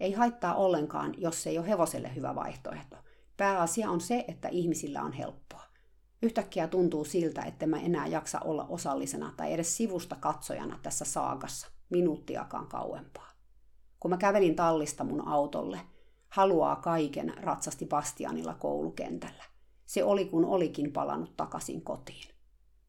Ei 0.00 0.12
haittaa 0.12 0.54
ollenkaan, 0.54 1.14
jos 1.18 1.42
se 1.42 1.50
ei 1.50 1.58
ole 1.58 1.68
hevoselle 1.68 2.14
hyvä 2.14 2.34
vaihtoehto. 2.34 2.96
Pääasia 3.36 3.90
on 3.90 4.00
se, 4.00 4.24
että 4.28 4.48
ihmisillä 4.48 5.02
on 5.02 5.12
helppoa. 5.12 5.65
Yhtäkkiä 6.22 6.68
tuntuu 6.68 7.04
siltä, 7.04 7.42
että 7.42 7.66
mä 7.66 7.80
enää 7.80 8.06
jaksa 8.06 8.40
olla 8.40 8.66
osallisena 8.68 9.32
tai 9.36 9.52
edes 9.52 9.76
sivusta 9.76 10.16
katsojana 10.16 10.78
tässä 10.82 11.04
saagassa, 11.04 11.68
minuuttiakaan 11.90 12.66
kauempaa. 12.66 13.30
Kun 14.00 14.10
mä 14.10 14.16
kävelin 14.16 14.56
tallista 14.56 15.04
mun 15.04 15.28
autolle, 15.28 15.80
haluaa 16.28 16.76
kaiken 16.76 17.34
ratsasti 17.36 17.86
Bastianilla 17.86 18.54
koulukentällä. 18.54 19.44
Se 19.86 20.04
oli 20.04 20.24
kun 20.24 20.44
olikin 20.44 20.92
palannut 20.92 21.36
takaisin 21.36 21.82
kotiin. 21.82 22.28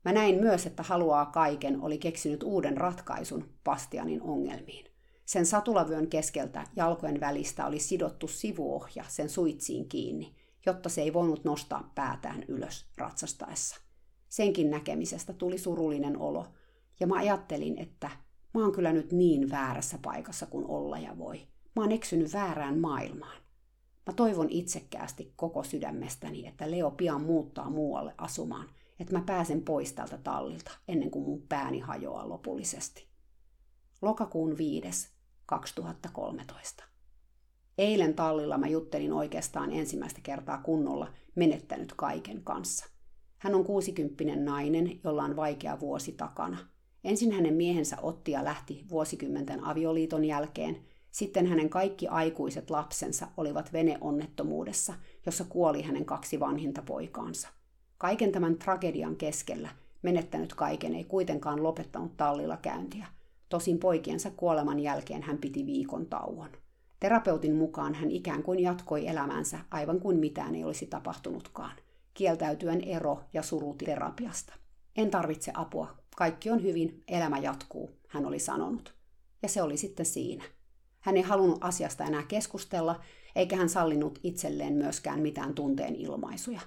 Mä 0.05 0.11
näin 0.11 0.35
myös, 0.39 0.65
että 0.65 0.83
haluaa 0.83 1.25
kaiken 1.25 1.81
oli 1.81 1.97
keksinyt 1.97 2.43
uuden 2.43 2.77
ratkaisun 2.77 3.49
Bastianin 3.63 4.21
ongelmiin. 4.21 4.85
Sen 5.25 5.45
satulavyön 5.45 6.07
keskeltä 6.07 6.63
jalkojen 6.75 7.19
välistä 7.19 7.65
oli 7.65 7.79
sidottu 7.79 8.27
sivuohja 8.27 9.03
sen 9.07 9.29
suitsiin 9.29 9.89
kiinni, 9.89 10.35
jotta 10.69 10.89
se 10.89 11.01
ei 11.01 11.13
voinut 11.13 11.43
nostaa 11.43 11.91
päätään 11.95 12.43
ylös 12.47 12.85
ratsastaessa. 12.97 13.75
Senkin 14.29 14.69
näkemisestä 14.69 15.33
tuli 15.33 15.57
surullinen 15.57 16.17
olo, 16.17 16.47
ja 16.99 17.07
mä 17.07 17.15
ajattelin, 17.15 17.77
että 17.77 18.09
mä 18.53 18.61
oon 18.61 18.71
kyllä 18.71 18.93
nyt 18.93 19.11
niin 19.11 19.49
väärässä 19.49 19.99
paikassa 20.01 20.45
kuin 20.45 20.65
olla 20.65 20.97
ja 20.97 21.17
voi. 21.17 21.47
Mä 21.75 21.81
oon 21.81 21.91
eksynyt 21.91 22.33
väärään 22.33 22.79
maailmaan. 22.79 23.37
Mä 24.05 24.13
toivon 24.13 24.49
itsekkäästi 24.49 25.33
koko 25.35 25.63
sydämestäni, 25.63 26.47
että 26.47 26.71
Leo 26.71 26.91
pian 26.91 27.21
muuttaa 27.21 27.69
muualle 27.69 28.13
asumaan, 28.17 28.69
että 28.99 29.13
mä 29.13 29.23
pääsen 29.25 29.61
pois 29.61 29.93
tältä 29.93 30.17
tallilta 30.17 30.71
ennen 30.87 31.11
kuin 31.11 31.25
mun 31.25 31.41
pääni 31.49 31.79
hajoaa 31.79 32.29
lopullisesti. 32.29 33.07
Lokakuun 34.01 34.57
5. 34.57 35.09
2013. 35.45 36.86
Eilen 37.77 38.13
tallilla 38.13 38.57
mä 38.57 38.67
juttelin 38.67 39.13
oikeastaan 39.13 39.71
ensimmäistä 39.71 40.19
kertaa 40.23 40.57
kunnolla 40.57 41.13
menettänyt 41.35 41.93
kaiken 41.95 42.43
kanssa. 42.43 42.85
Hän 43.37 43.55
on 43.55 43.63
kuusikymppinen 43.63 44.45
nainen, 44.45 44.99
jolla 45.03 45.23
on 45.23 45.35
vaikea 45.35 45.79
vuosi 45.79 46.11
takana. 46.11 46.57
Ensin 47.03 47.31
hänen 47.31 47.53
miehensä 47.53 47.97
otti 48.01 48.31
ja 48.31 48.43
lähti 48.43 48.85
vuosikymmenten 48.89 49.63
avioliiton 49.63 50.25
jälkeen, 50.25 50.77
sitten 51.11 51.47
hänen 51.47 51.69
kaikki 51.69 52.07
aikuiset 52.07 52.69
lapsensa 52.69 53.27
olivat 53.37 53.73
veneonnettomuudessa, 53.73 54.93
jossa 55.25 55.43
kuoli 55.49 55.81
hänen 55.81 56.05
kaksi 56.05 56.39
vanhinta 56.39 56.81
poikaansa. 56.81 57.47
Kaiken 57.97 58.31
tämän 58.31 58.55
tragedian 58.55 59.15
keskellä 59.15 59.69
menettänyt 60.01 60.53
kaiken 60.53 60.95
ei 60.95 61.03
kuitenkaan 61.03 61.63
lopettanut 61.63 62.17
tallilla 62.17 62.57
käyntiä. 62.57 63.07
Tosin 63.49 63.77
poikiensa 63.79 64.31
kuoleman 64.31 64.79
jälkeen 64.79 65.23
hän 65.23 65.37
piti 65.37 65.65
viikon 65.65 66.05
tauon. 66.05 66.49
Terapeutin 66.99 67.55
mukaan 67.55 67.93
hän 67.93 68.11
ikään 68.11 68.43
kuin 68.43 68.59
jatkoi 68.59 69.07
elämänsä 69.07 69.59
aivan 69.71 69.99
kuin 69.99 70.17
mitään 70.17 70.55
ei 70.55 70.63
olisi 70.63 70.85
tapahtunutkaan, 70.85 71.75
kieltäytyen 72.13 72.81
ero- 72.83 73.23
ja 73.33 73.43
suruterapiasta. 73.43 74.53
En 74.95 75.11
tarvitse 75.11 75.51
apua, 75.55 75.95
kaikki 76.15 76.49
on 76.49 76.63
hyvin, 76.63 77.03
elämä 77.07 77.37
jatkuu, 77.37 77.91
hän 78.07 78.25
oli 78.25 78.39
sanonut. 78.39 78.93
Ja 79.41 79.49
se 79.49 79.61
oli 79.61 79.77
sitten 79.77 80.05
siinä. 80.05 80.43
Hän 80.99 81.17
ei 81.17 81.23
halunnut 81.23 81.57
asiasta 81.61 82.03
enää 82.03 82.23
keskustella, 82.23 83.01
eikä 83.35 83.55
hän 83.55 83.69
sallinut 83.69 84.19
itselleen 84.23 84.73
myöskään 84.73 85.19
mitään 85.19 85.53
tunteen 85.53 85.95
ilmaisuja. 85.95 86.61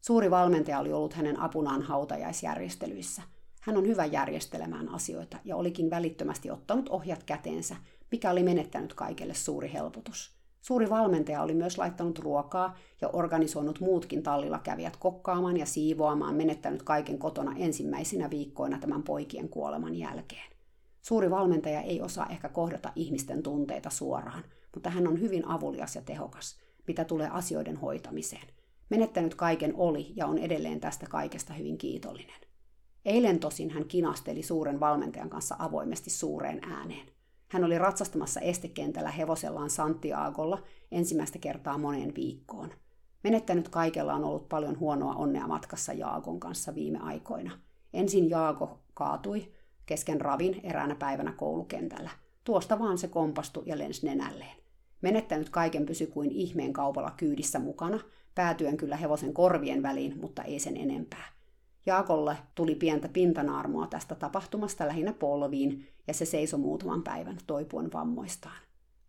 Suuri 0.00 0.30
valmentaja 0.30 0.78
oli 0.78 0.92
ollut 0.92 1.14
hänen 1.14 1.40
apunaan 1.40 1.82
hautajaisjärjestelyissä. 1.82 3.22
Hän 3.60 3.76
on 3.76 3.86
hyvä 3.86 4.04
järjestelemään 4.04 4.88
asioita 4.88 5.36
ja 5.44 5.56
olikin 5.56 5.90
välittömästi 5.90 6.50
ottanut 6.50 6.88
ohjat 6.88 7.22
käteensä, 7.22 7.76
mikä 8.10 8.30
oli 8.30 8.42
menettänyt 8.42 8.94
kaikelle 8.94 9.34
suuri 9.34 9.72
helpotus. 9.72 10.40
Suuri 10.60 10.90
valmentaja 10.90 11.42
oli 11.42 11.54
myös 11.54 11.78
laittanut 11.78 12.18
ruokaa 12.18 12.76
ja 13.00 13.08
organisoinut 13.08 13.80
muutkin 13.80 14.22
tallilla 14.22 14.58
kävijät 14.58 14.96
kokkaamaan 14.96 15.56
ja 15.56 15.66
siivoamaan 15.66 16.34
menettänyt 16.34 16.82
kaiken 16.82 17.18
kotona 17.18 17.54
ensimmäisinä 17.56 18.30
viikkoina 18.30 18.78
tämän 18.78 19.02
poikien 19.02 19.48
kuoleman 19.48 19.94
jälkeen. 19.94 20.50
Suuri 21.02 21.30
valmentaja 21.30 21.80
ei 21.80 22.00
osaa 22.00 22.26
ehkä 22.26 22.48
kohdata 22.48 22.92
ihmisten 22.96 23.42
tunteita 23.42 23.90
suoraan, 23.90 24.44
mutta 24.74 24.90
hän 24.90 25.08
on 25.08 25.20
hyvin 25.20 25.48
avulias 25.48 25.96
ja 25.96 26.02
tehokas, 26.02 26.56
mitä 26.86 27.04
tulee 27.04 27.28
asioiden 27.28 27.76
hoitamiseen. 27.76 28.46
Menettänyt 28.90 29.34
kaiken 29.34 29.74
oli 29.76 30.12
ja 30.16 30.26
on 30.26 30.38
edelleen 30.38 30.80
tästä 30.80 31.06
kaikesta 31.06 31.52
hyvin 31.52 31.78
kiitollinen. 31.78 32.40
Eilen 33.04 33.38
tosin 33.38 33.70
hän 33.70 33.84
kinasteli 33.84 34.42
suuren 34.42 34.80
valmentajan 34.80 35.30
kanssa 35.30 35.56
avoimesti 35.58 36.10
suureen 36.10 36.64
ääneen. 36.64 37.06
Hän 37.50 37.64
oli 37.64 37.78
ratsastamassa 37.78 38.40
estekentällä 38.40 39.10
hevosellaan 39.10 39.70
Santiagolla 39.70 40.62
ensimmäistä 40.92 41.38
kertaa 41.38 41.78
moneen 41.78 42.14
viikkoon. 42.14 42.70
Menettänyt 43.24 43.68
kaikella 43.68 44.14
on 44.14 44.24
ollut 44.24 44.48
paljon 44.48 44.78
huonoa 44.78 45.14
onnea 45.14 45.46
matkassa 45.46 45.92
Jaakon 45.92 46.40
kanssa 46.40 46.74
viime 46.74 46.98
aikoina. 46.98 47.58
Ensin 47.92 48.30
Jaako 48.30 48.78
kaatui, 48.94 49.52
kesken 49.86 50.20
ravin 50.20 50.60
eräänä 50.62 50.94
päivänä 50.94 51.32
koulukentällä. 51.32 52.10
Tuosta 52.44 52.78
vaan 52.78 52.98
se 52.98 53.08
kompastui 53.08 53.62
ja 53.66 53.78
lensi 53.78 54.06
nenälleen. 54.06 54.56
Menettänyt 55.02 55.50
kaiken 55.50 55.86
pysy 55.86 56.06
kuin 56.06 56.30
ihmeen 56.30 56.72
kaupalla 56.72 57.10
kyydissä 57.10 57.58
mukana, 57.58 58.00
päätyen 58.34 58.76
kyllä 58.76 58.96
hevosen 58.96 59.34
korvien 59.34 59.82
väliin, 59.82 60.18
mutta 60.20 60.42
ei 60.42 60.58
sen 60.58 60.76
enempää. 60.76 61.24
Jaakolle 61.86 62.36
tuli 62.54 62.74
pientä 62.74 63.08
pintanaarmoa 63.08 63.86
tästä 63.86 64.14
tapahtumasta 64.14 64.86
lähinnä 64.86 65.12
polviin, 65.12 65.88
ja 66.10 66.14
se 66.14 66.24
seisoi 66.24 66.60
muutaman 66.60 67.02
päivän 67.02 67.36
toipuen 67.46 67.92
vammoistaan. 67.92 68.56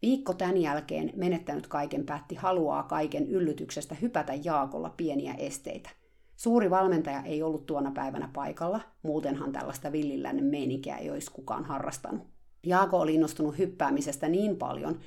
Viikko 0.01 0.33
tämän 0.33 0.57
jälkeen 0.57 1.13
menettänyt 1.15 1.67
kaiken 1.67 2.05
päätti 2.05 2.35
haluaa 2.35 2.83
kaiken 2.83 3.27
yllytyksestä 3.27 3.95
hypätä 3.95 4.33
Jaakolla 4.43 4.93
pieniä 4.97 5.33
esteitä. 5.33 5.89
Suuri 6.35 6.69
valmentaja 6.69 7.21
ei 7.21 7.43
ollut 7.43 7.65
tuona 7.65 7.91
päivänä 7.91 8.29
paikalla, 8.33 8.81
muutenhan 9.03 9.51
tällaista 9.51 9.91
villilännen 9.91 10.45
meininkiä 10.45 10.97
ei 10.97 11.09
olisi 11.09 11.31
kukaan 11.31 11.65
harrastanut. 11.65 12.27
Jaako 12.65 12.99
oli 12.99 13.15
innostunut 13.15 13.57
hyppäämisestä 13.57 14.29
niin 14.29 14.57
paljon, 14.57 14.99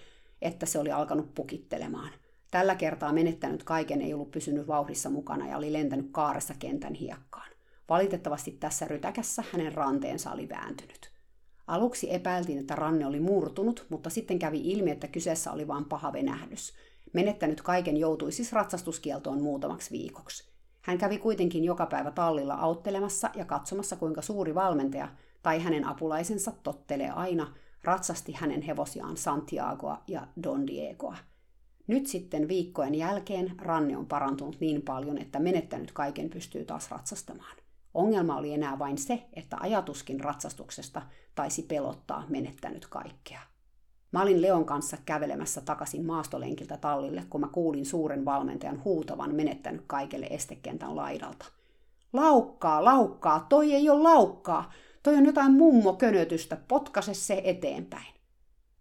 että 0.43 0.67
se 0.67 0.79
oli 0.79 0.91
alkanut 0.91 1.35
pukittelemaan. 1.35 2.11
Tällä 2.51 2.75
kertaa 2.75 3.13
menettänyt 3.13 3.65
kaiken 3.65 4.03
ei 4.03 4.15
ollut 4.15 4.31
pysynyt 4.31 4.67
vauhdissa 4.67 5.11
mukana 5.11 5.49
ja 5.49 5.57
oli 5.57 5.73
lentänyt 5.73 6.09
kaaressa 6.13 6.55
kentän 6.59 6.95
hiekkaan. 6.95 7.51
Valitettavasti 7.89 8.51
tässä 8.51 8.89
rytäkässä 8.89 9.45
hänen 9.53 9.75
ranteensa 9.75 10.33
oli 10.33 10.49
vääntynyt. 10.49 11.14
Aluksi 11.67 12.15
epäiltiin, 12.15 12.59
että 12.59 12.77
ranne 12.77 13.07
oli 13.07 13.21
murtunut, 13.21 13.87
mutta 13.89 14.11
sitten 14.11 14.39
kävi 14.39 14.61
ilmi, 14.73 14.91
että 14.91 15.09
kyseessä 15.09 15.53
oli 15.53 15.69
vain 15.69 15.85
paha 15.85 16.13
venähdys. 16.13 16.75
Menettänyt 17.13 17.63
kaiken 17.63 17.97
joutui 17.97 18.33
siis 18.33 18.53
ratsastuskieltoon 18.53 19.43
muutamaksi 19.43 19.91
viikoksi. 19.91 20.55
Hän 20.83 20.99
kävi 20.99 21.19
kuitenkin 21.19 21.65
joka 21.65 21.87
päivä 21.87 22.11
tallilla 22.11 22.55
auttelemassa 22.55 23.31
ja 23.35 23.45
katsomassa, 23.45 23.97
kuinka 23.97 24.23
suuri 24.23 24.55
valmentaja 24.55 25.09
tai 25.43 25.63
hänen 25.63 25.85
apulaisensa 25.85 26.53
tottelee 26.63 27.11
aina 27.11 27.55
ratsasti 27.85 28.33
hänen 28.33 28.63
hevosiaan 28.63 29.17
Santiagoa 29.17 30.03
ja 30.09 30.27
Don 30.43 30.67
Diegoa. 30.67 31.17
Nyt 31.87 32.07
sitten 32.07 32.49
viikkojen 32.49 32.95
jälkeen 32.95 33.53
ranne 33.59 33.97
on 33.97 34.07
parantunut 34.07 34.61
niin 34.61 34.83
paljon, 34.83 35.19
että 35.19 35.39
menettänyt 35.39 35.93
kaiken 35.93 36.31
pystyy 36.31 36.65
taas 36.65 36.91
ratsastamaan. 36.91 37.57
Ongelma 37.95 38.37
oli 38.37 38.53
enää 38.53 38.79
vain 38.79 38.99
se, 38.99 39.27
että 39.33 39.57
ajatuskin 39.61 40.21
ratsastuksesta 40.21 41.03
taisi 41.35 41.63
pelottaa 41.63 42.25
menettänyt 42.29 42.87
kaikkea. 42.87 43.41
Mä 44.13 44.23
olin 44.23 44.43
Leon 44.43 44.65
kanssa 44.65 44.97
kävelemässä 45.05 45.61
takaisin 45.61 46.07
maastolenkiltä 46.07 46.77
tallille, 46.77 47.25
kun 47.31 47.41
mä 47.41 47.49
kuulin 47.49 47.87
suuren 47.87 48.25
valmentajan 48.25 48.85
huutavan 48.85 49.35
menettänyt 49.35 49.85
kaikelle 49.87 50.27
estekentän 50.27 50.97
laidalta. 50.97 51.47
Laukkaa, 52.13 52.85
laukkaa, 52.85 53.47
toi 53.49 53.73
ei 53.73 53.91
ole 53.91 54.03
laukkaa, 54.03 54.73
toi 55.03 55.17
on 55.17 55.27
jotain 55.27 55.53
mummokönötystä, 55.53 56.57
potkase 56.69 57.15
se 57.15 57.41
eteenpäin. 57.45 58.15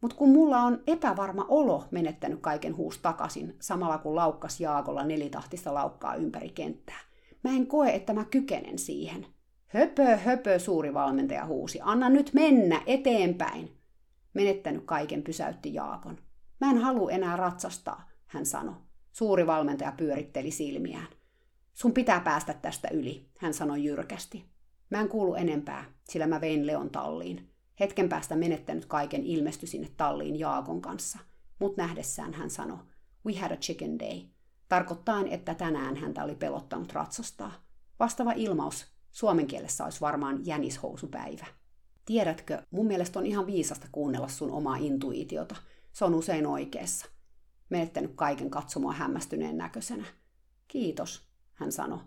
Mutta 0.01 0.17
kun 0.17 0.29
mulla 0.29 0.61
on 0.61 0.83
epävarma 0.87 1.45
olo 1.49 1.85
menettänyt 1.91 2.39
kaiken 2.41 2.77
huus 2.77 2.97
takaisin, 2.97 3.55
samalla 3.59 3.97
kun 3.97 4.15
laukkas 4.15 4.59
Jaakolla 4.59 5.03
nelitahtista 5.03 5.73
laukkaa 5.73 6.15
ympäri 6.15 6.49
kenttää, 6.49 6.99
Mä 7.43 7.51
en 7.51 7.67
koe, 7.67 7.89
että 7.89 8.13
mä 8.13 8.25
kykenen 8.25 8.79
siihen. 8.79 9.25
Höpö, 9.67 10.17
höpö, 10.17 10.59
suuri 10.59 10.93
valmentaja 10.93 11.45
huusi. 11.45 11.79
Anna 11.81 12.09
nyt 12.09 12.33
mennä 12.33 12.81
eteenpäin. 12.85 13.77
Menettänyt 14.33 14.83
kaiken 14.85 15.23
pysäytti 15.23 15.73
Jaakon. 15.73 16.17
Mä 16.61 16.71
en 16.71 16.77
halua 16.77 17.11
enää 17.11 17.35
ratsastaa, 17.35 18.09
hän 18.27 18.45
sanoi. 18.45 18.75
Suuri 19.11 19.47
valmentaja 19.47 19.91
pyöritteli 19.91 20.51
silmiään. 20.51 21.07
Sun 21.73 21.93
pitää 21.93 22.19
päästä 22.19 22.53
tästä 22.53 22.87
yli, 22.91 23.29
hän 23.37 23.53
sanoi 23.53 23.83
jyrkästi. 23.83 24.45
Mä 24.89 25.01
en 25.01 25.09
kuulu 25.09 25.35
enempää, 25.35 25.85
sillä 26.03 26.27
mä 26.27 26.41
vein 26.41 26.67
Leon 26.67 26.89
talliin. 26.89 27.49
Hetken 27.79 28.09
päästä 28.09 28.35
menettänyt 28.35 28.85
kaiken 28.85 29.23
ilmestyi 29.23 29.67
sinne 29.69 29.89
talliin 29.97 30.39
Jaakon 30.39 30.81
kanssa. 30.81 31.19
Mut 31.59 31.77
nähdessään 31.77 32.33
hän 32.33 32.49
sanoi, 32.49 32.79
we 33.25 33.33
had 33.33 33.51
a 33.51 33.55
chicken 33.55 33.99
day 33.99 34.21
tarkoittaen, 34.69 35.27
että 35.27 35.55
tänään 35.55 35.95
häntä 35.95 36.23
oli 36.23 36.35
pelottanut 36.35 36.93
ratsastaa. 36.93 37.51
Vastaava 37.99 38.31
ilmaus 38.31 38.85
suomen 39.11 39.47
kielessä 39.47 39.83
olisi 39.83 40.01
varmaan 40.01 40.45
jänishousupäivä. 40.45 41.45
Tiedätkö, 42.05 42.61
mun 42.71 42.87
mielestä 42.87 43.19
on 43.19 43.25
ihan 43.25 43.45
viisasta 43.45 43.87
kuunnella 43.91 44.27
sun 44.27 44.51
omaa 44.51 44.75
intuitiota. 44.75 45.55
Se 45.93 46.05
on 46.05 46.13
usein 46.15 46.47
oikeassa. 46.47 47.05
Menettänyt 47.69 48.11
kaiken 48.15 48.49
katsomaan 48.49 48.95
hämmästyneen 48.95 49.57
näköisenä. 49.57 50.05
Kiitos, 50.67 51.27
hän 51.53 51.71
sanoi. 51.71 51.99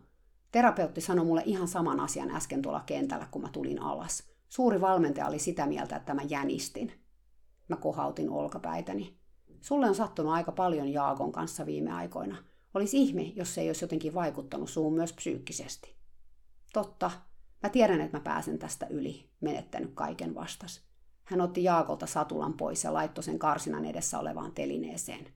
Terapeutti 0.52 1.00
sanoi 1.00 1.24
mulle 1.24 1.42
ihan 1.44 1.68
saman 1.68 2.00
asian 2.00 2.30
äsken 2.30 2.62
tuolla 2.62 2.82
kentällä, 2.86 3.28
kun 3.30 3.42
mä 3.42 3.48
tulin 3.48 3.82
alas. 3.82 4.22
Suuri 4.48 4.80
valmentaja 4.80 5.26
oli 5.26 5.38
sitä 5.38 5.66
mieltä, 5.66 5.96
että 5.96 6.14
mä 6.14 6.22
jänistin. 6.28 6.92
Mä 7.68 7.76
kohautin 7.76 8.30
olkapäitäni. 8.30 9.18
Sulle 9.66 9.88
on 9.88 9.94
sattunut 9.94 10.32
aika 10.32 10.52
paljon 10.52 10.88
Jaakon 10.88 11.32
kanssa 11.32 11.66
viime 11.66 11.92
aikoina. 11.92 12.36
Olisi 12.74 12.98
ihme, 12.98 13.22
jos 13.22 13.54
se 13.54 13.60
ei 13.60 13.68
olisi 13.68 13.84
jotenkin 13.84 14.14
vaikuttanut 14.14 14.70
suun 14.70 14.94
myös 14.94 15.12
psyykkisesti. 15.12 15.96
Totta, 16.72 17.10
mä 17.62 17.68
tiedän, 17.68 18.00
että 18.00 18.16
mä 18.16 18.22
pääsen 18.24 18.58
tästä 18.58 18.86
yli, 18.90 19.30
menettänyt 19.40 19.90
kaiken 19.94 20.34
vastas. 20.34 20.80
Hän 21.24 21.40
otti 21.40 21.64
Jaakolta 21.64 22.06
satulan 22.06 22.54
pois 22.54 22.84
ja 22.84 22.92
laittoi 22.92 23.24
sen 23.24 23.38
karsinan 23.38 23.84
edessä 23.84 24.18
olevaan 24.18 24.52
telineeseen. 24.52 25.26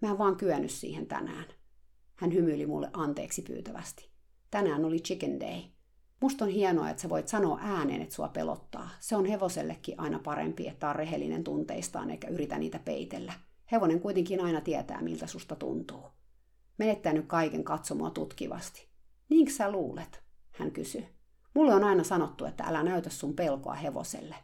Mä 0.00 0.10
en 0.10 0.18
vaan 0.18 0.36
kyennyt 0.36 0.70
siihen 0.70 1.06
tänään. 1.06 1.46
Hän 2.14 2.32
hymyili 2.32 2.66
mulle 2.66 2.90
anteeksi 2.92 3.42
pyytävästi. 3.42 4.10
Tänään 4.50 4.84
oli 4.84 5.00
chicken 5.00 5.40
day. 5.40 5.60
Musta 6.20 6.44
on 6.44 6.50
hienoa, 6.50 6.90
että 6.90 7.02
sä 7.02 7.08
voit 7.08 7.28
sanoa 7.28 7.58
ääneen, 7.62 8.02
että 8.02 8.14
sua 8.14 8.28
pelottaa. 8.28 8.90
Se 9.00 9.16
on 9.16 9.26
hevosellekin 9.26 10.00
aina 10.00 10.18
parempi, 10.18 10.68
että 10.68 10.88
on 10.88 10.96
rehellinen 10.96 11.44
tunteistaan 11.44 12.10
eikä 12.10 12.28
yritä 12.28 12.58
niitä 12.58 12.78
peitellä. 12.78 13.32
Hevonen 13.72 14.00
kuitenkin 14.00 14.40
aina 14.40 14.60
tietää, 14.60 15.02
miltä 15.02 15.26
susta 15.26 15.56
tuntuu. 15.56 16.04
Menettänyt 16.78 17.26
kaiken 17.26 17.64
katsomoa 17.64 18.10
tutkivasti. 18.10 18.88
Niinkö 19.28 19.52
sä 19.52 19.70
luulet? 19.70 20.22
Hän 20.50 20.70
kysyi. 20.70 21.08
Mulle 21.54 21.74
on 21.74 21.84
aina 21.84 22.04
sanottu, 22.04 22.44
että 22.44 22.64
älä 22.64 22.82
näytä 22.82 23.10
sun 23.10 23.34
pelkoa 23.34 23.74
hevoselle. 23.74 24.34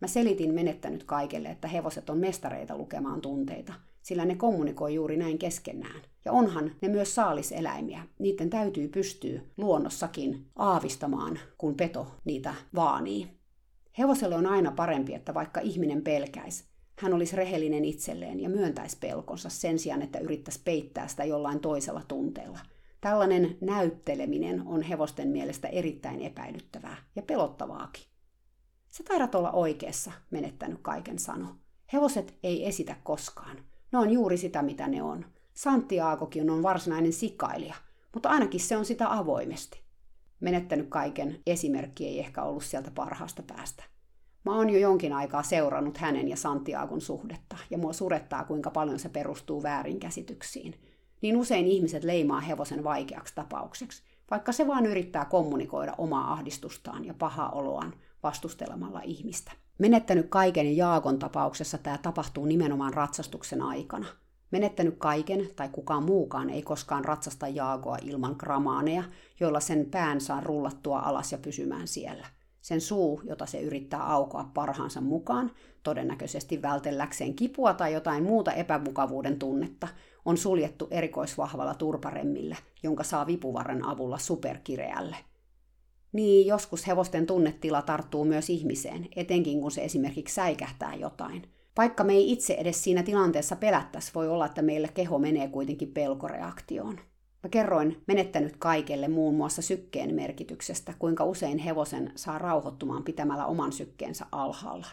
Mä 0.00 0.08
selitin 0.08 0.54
menettänyt 0.54 1.04
kaikelle, 1.04 1.48
että 1.48 1.68
hevoset 1.68 2.10
on 2.10 2.18
mestareita 2.18 2.78
lukemaan 2.78 3.20
tunteita, 3.20 3.72
sillä 4.02 4.24
ne 4.24 4.34
kommunikoi 4.34 4.94
juuri 4.94 5.16
näin 5.16 5.38
keskenään. 5.38 6.00
Ja 6.24 6.32
onhan 6.32 6.72
ne 6.82 6.88
myös 6.88 7.14
saaliseläimiä. 7.14 8.02
Niiden 8.18 8.50
täytyy 8.50 8.88
pystyä 8.88 9.40
luonnossakin 9.56 10.46
aavistamaan, 10.56 11.38
kun 11.58 11.74
peto 11.74 12.06
niitä 12.24 12.54
vaanii. 12.74 13.28
Hevoselle 13.98 14.34
on 14.34 14.46
aina 14.46 14.72
parempi, 14.72 15.14
että 15.14 15.34
vaikka 15.34 15.60
ihminen 15.60 16.02
pelkäisi, 16.02 16.64
hän 16.98 17.14
olisi 17.14 17.36
rehellinen 17.36 17.84
itselleen 17.84 18.40
ja 18.40 18.48
myöntäisi 18.48 18.96
pelkonsa 19.00 19.48
sen 19.48 19.78
sijaan, 19.78 20.02
että 20.02 20.18
yrittäisi 20.18 20.60
peittää 20.64 21.08
sitä 21.08 21.24
jollain 21.24 21.60
toisella 21.60 22.02
tunteella. 22.08 22.58
Tällainen 23.00 23.56
näytteleminen 23.60 24.62
on 24.66 24.82
hevosten 24.82 25.28
mielestä 25.28 25.68
erittäin 25.68 26.22
epäilyttävää 26.22 26.96
ja 27.16 27.22
pelottavaakin. 27.22 28.04
Se 28.90 29.02
taidat 29.02 29.34
olla 29.34 29.52
oikeassa, 29.52 30.12
menettänyt 30.30 30.78
kaiken 30.82 31.18
sano. 31.18 31.56
Hevoset 31.92 32.34
ei 32.42 32.66
esitä 32.66 32.96
koskaan. 33.04 33.56
Ne 33.92 33.98
on 33.98 34.10
juuri 34.10 34.36
sitä, 34.36 34.62
mitä 34.62 34.88
ne 34.88 35.02
on. 35.02 35.26
Santiagokin 35.54 36.50
on 36.50 36.62
varsinainen 36.62 37.12
sikailija, 37.12 37.74
mutta 38.14 38.28
ainakin 38.28 38.60
se 38.60 38.76
on 38.76 38.84
sitä 38.84 39.12
avoimesti. 39.12 39.80
Menettänyt 40.40 40.88
kaiken 40.88 41.42
esimerkki 41.46 42.06
ei 42.06 42.20
ehkä 42.20 42.42
ollut 42.42 42.64
sieltä 42.64 42.90
parhaasta 42.90 43.42
päästä. 43.42 43.84
Mä 44.44 44.56
oon 44.56 44.70
jo 44.70 44.78
jonkin 44.78 45.12
aikaa 45.12 45.42
seurannut 45.42 45.98
hänen 45.98 46.28
ja 46.28 46.36
Santiagon 46.36 47.00
suhdetta, 47.00 47.56
ja 47.70 47.78
mua 47.78 47.92
surettaa, 47.92 48.44
kuinka 48.44 48.70
paljon 48.70 48.98
se 48.98 49.08
perustuu 49.08 49.62
väärinkäsityksiin. 49.62 50.74
Niin 51.22 51.36
usein 51.36 51.66
ihmiset 51.66 52.04
leimaa 52.04 52.40
hevosen 52.40 52.84
vaikeaksi 52.84 53.34
tapaukseksi, 53.34 54.02
vaikka 54.30 54.52
se 54.52 54.66
vaan 54.66 54.86
yrittää 54.86 55.24
kommunikoida 55.24 55.94
omaa 55.98 56.32
ahdistustaan 56.32 57.04
ja 57.04 57.14
pahaa 57.14 57.50
oloaan 57.50 57.94
vastustelemalla 58.22 59.00
ihmistä. 59.04 59.52
Menettänyt 59.78 60.26
kaiken 60.28 60.66
ja 60.66 60.86
Jaakon 60.86 61.18
tapauksessa 61.18 61.78
tämä 61.78 61.98
tapahtuu 61.98 62.46
nimenomaan 62.46 62.94
ratsastuksen 62.94 63.62
aikana. 63.62 64.06
Menettänyt 64.50 64.94
kaiken 64.98 65.48
tai 65.56 65.68
kukaan 65.68 66.04
muukaan 66.04 66.50
ei 66.50 66.62
koskaan 66.62 67.04
ratsasta 67.04 67.48
Jaagoa 67.48 67.98
ilman 68.02 68.36
gramaaneja, 68.38 69.04
joilla 69.40 69.60
sen 69.60 69.86
pään 69.90 70.20
saa 70.20 70.40
rullattua 70.40 70.98
alas 71.00 71.32
ja 71.32 71.38
pysymään 71.38 71.88
siellä. 71.88 72.26
Sen 72.64 72.80
suu, 72.80 73.20
jota 73.24 73.46
se 73.46 73.60
yrittää 73.60 74.12
aukoa 74.12 74.50
parhaansa 74.54 75.00
mukaan, 75.00 75.50
todennäköisesti 75.82 76.62
vältelläkseen 76.62 77.34
kipua 77.34 77.74
tai 77.74 77.92
jotain 77.92 78.22
muuta 78.22 78.52
epämukavuuden 78.52 79.38
tunnetta, 79.38 79.88
on 80.24 80.36
suljettu 80.36 80.88
erikoisvahvalla 80.90 81.74
turparemmillä, 81.74 82.56
jonka 82.82 83.04
saa 83.04 83.26
vipuvarren 83.26 83.84
avulla 83.84 84.18
superkireälle– 84.18 85.16
niin, 86.14 86.46
joskus 86.46 86.86
hevosten 86.86 87.26
tunnetila 87.26 87.82
tarttuu 87.82 88.24
myös 88.24 88.50
ihmiseen, 88.50 89.08
etenkin 89.16 89.60
kun 89.60 89.70
se 89.70 89.84
esimerkiksi 89.84 90.34
säikähtää 90.34 90.94
jotain. 90.94 91.42
Vaikka 91.76 92.04
me 92.04 92.12
ei 92.12 92.32
itse 92.32 92.54
edes 92.54 92.84
siinä 92.84 93.02
tilanteessa 93.02 93.56
pelättäisi, 93.56 94.10
voi 94.14 94.28
olla, 94.28 94.46
että 94.46 94.62
meillä 94.62 94.88
keho 94.88 95.18
menee 95.18 95.48
kuitenkin 95.48 95.92
pelkoreaktioon. 95.92 97.00
Mä 97.44 97.48
kerroin 97.48 98.02
menettänyt 98.06 98.56
kaikelle 98.56 99.08
muun 99.08 99.34
muassa 99.34 99.62
sykkeen 99.62 100.14
merkityksestä, 100.14 100.94
kuinka 100.98 101.24
usein 101.24 101.58
hevosen 101.58 102.12
saa 102.14 102.38
rauhoittumaan 102.38 103.04
pitämällä 103.04 103.46
oman 103.46 103.72
sykkeensä 103.72 104.26
alhaalla. 104.32 104.86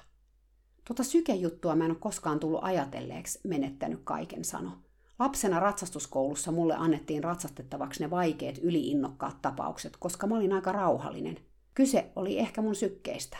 Tuota 0.87 1.03
sykejuttua 1.03 1.75
mä 1.75 1.85
en 1.85 1.91
ole 1.91 1.97
koskaan 1.99 2.39
tullut 2.39 2.63
ajatelleeksi, 2.63 3.39
menettänyt 3.43 3.99
kaiken 4.03 4.45
sano. 4.45 4.71
Lapsena 5.19 5.59
ratsastuskoulussa 5.59 6.51
mulle 6.51 6.75
annettiin 6.75 7.23
ratsastettavaksi 7.23 8.03
ne 8.03 8.09
vaikeat 8.09 8.57
yliinnokkaat 8.57 9.41
tapaukset, 9.41 9.97
koska 9.99 10.27
mä 10.27 10.35
olin 10.35 10.53
aika 10.53 10.71
rauhallinen. 10.71 11.37
Kyse 11.73 12.11
oli 12.15 12.39
ehkä 12.39 12.61
mun 12.61 12.75
sykkeistä. 12.75 13.37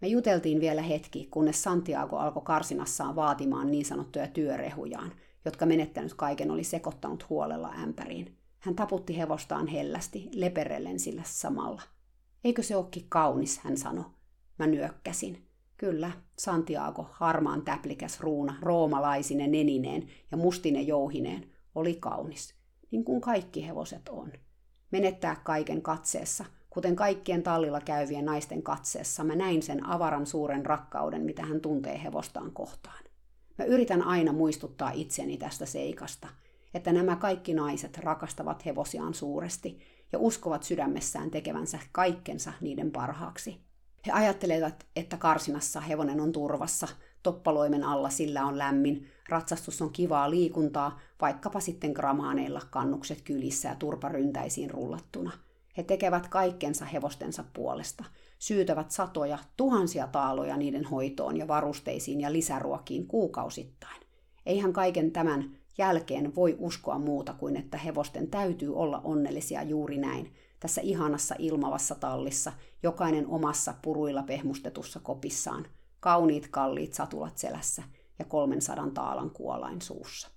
Me 0.00 0.08
juteltiin 0.08 0.60
vielä 0.60 0.82
hetki, 0.82 1.28
kunnes 1.30 1.62
Santiago 1.62 2.16
alkoi 2.16 2.42
karsinassaan 2.44 3.16
vaatimaan 3.16 3.70
niin 3.70 3.84
sanottuja 3.84 4.26
työrehujaan, 4.26 5.12
jotka 5.44 5.66
menettänyt 5.66 6.14
kaiken 6.14 6.50
oli 6.50 6.64
sekoittanut 6.64 7.28
huolella 7.28 7.72
ämpäriin. 7.82 8.36
Hän 8.58 8.74
taputti 8.74 9.18
hevostaan 9.18 9.66
hellästi, 9.66 10.28
leperellen 10.34 10.98
sillä 10.98 11.22
samalla. 11.24 11.82
Eikö 12.44 12.62
se 12.62 12.76
olekin 12.76 13.06
kaunis, 13.08 13.58
hän 13.58 13.76
sanoi. 13.76 14.04
Mä 14.58 14.66
nyökkäsin. 14.66 15.46
Kyllä, 15.76 16.10
Santiago, 16.38 17.06
harmaan 17.10 17.62
täplikäs 17.62 18.20
ruuna, 18.20 18.56
roomalaisine 18.62 19.46
nenineen 19.46 20.08
ja 20.30 20.36
mustine 20.36 20.82
jouhineen, 20.82 21.50
oli 21.74 21.94
kaunis, 21.94 22.54
niin 22.90 23.04
kuin 23.04 23.20
kaikki 23.20 23.66
hevoset 23.66 24.08
on. 24.08 24.32
Menettää 24.90 25.36
kaiken 25.44 25.82
katseessa, 25.82 26.44
kuten 26.70 26.96
kaikkien 26.96 27.42
tallilla 27.42 27.80
käyvien 27.80 28.24
naisten 28.24 28.62
katseessa, 28.62 29.24
mä 29.24 29.36
näin 29.36 29.62
sen 29.62 29.86
avaran 29.86 30.26
suuren 30.26 30.66
rakkauden, 30.66 31.22
mitä 31.22 31.42
hän 31.42 31.60
tuntee 31.60 32.02
hevostaan 32.02 32.52
kohtaan. 32.52 33.04
Mä 33.60 33.66
yritän 33.66 34.02
aina 34.02 34.32
muistuttaa 34.32 34.90
itseni 34.90 35.36
tästä 35.36 35.66
seikasta, 35.66 36.28
että 36.74 36.92
nämä 36.92 37.16
kaikki 37.16 37.54
naiset 37.54 37.98
rakastavat 37.98 38.66
hevosiaan 38.66 39.14
suuresti 39.14 39.78
ja 40.12 40.18
uskovat 40.18 40.62
sydämessään 40.62 41.30
tekevänsä 41.30 41.78
kaikkensa 41.92 42.52
niiden 42.60 42.90
parhaaksi– 42.90 43.56
he 44.06 44.12
ajattelevat, 44.12 44.86
että 44.96 45.16
karsinassa 45.16 45.80
hevonen 45.80 46.20
on 46.20 46.32
turvassa, 46.32 46.88
toppaloimen 47.22 47.84
alla 47.84 48.10
sillä 48.10 48.44
on 48.46 48.58
lämmin, 48.58 49.08
ratsastus 49.28 49.82
on 49.82 49.92
kivaa 49.92 50.30
liikuntaa, 50.30 51.00
vaikkapa 51.20 51.60
sitten 51.60 51.92
gramaaneilla 51.92 52.60
kannukset 52.70 53.22
kylissä 53.22 53.68
ja 53.68 53.74
turparyntäisiin 53.74 54.70
rullattuna. 54.70 55.30
He 55.76 55.82
tekevät 55.82 56.28
kaikkensa 56.28 56.84
hevostensa 56.84 57.44
puolesta, 57.52 58.04
syytävät 58.40 58.90
satoja, 58.90 59.38
tuhansia 59.56 60.06
taaloja 60.06 60.56
niiden 60.56 60.84
hoitoon 60.84 61.36
ja 61.36 61.48
varusteisiin 61.48 62.20
ja 62.20 62.32
lisäruokiin 62.32 63.06
kuukausittain. 63.06 64.00
Eihän 64.46 64.72
kaiken 64.72 65.12
tämän 65.12 65.56
jälkeen 65.78 66.34
voi 66.34 66.56
uskoa 66.58 66.98
muuta 66.98 67.32
kuin, 67.32 67.56
että 67.56 67.78
hevosten 67.78 68.30
täytyy 68.30 68.76
olla 68.76 69.00
onnellisia 69.04 69.62
juuri 69.62 69.98
näin, 69.98 70.34
tässä 70.60 70.80
ihanassa 70.80 71.34
ilmavassa 71.38 71.94
tallissa, 71.94 72.52
jokainen 72.82 73.26
omassa 73.26 73.74
puruilla 73.82 74.22
pehmustetussa 74.22 75.00
kopissaan, 75.00 75.66
kauniit 76.00 76.48
kalliit 76.48 76.94
satulat 76.94 77.38
selässä 77.38 77.82
ja 78.18 78.24
300 78.24 78.90
taalan 78.94 79.30
kuolain 79.30 79.82
suussa. 79.82 80.28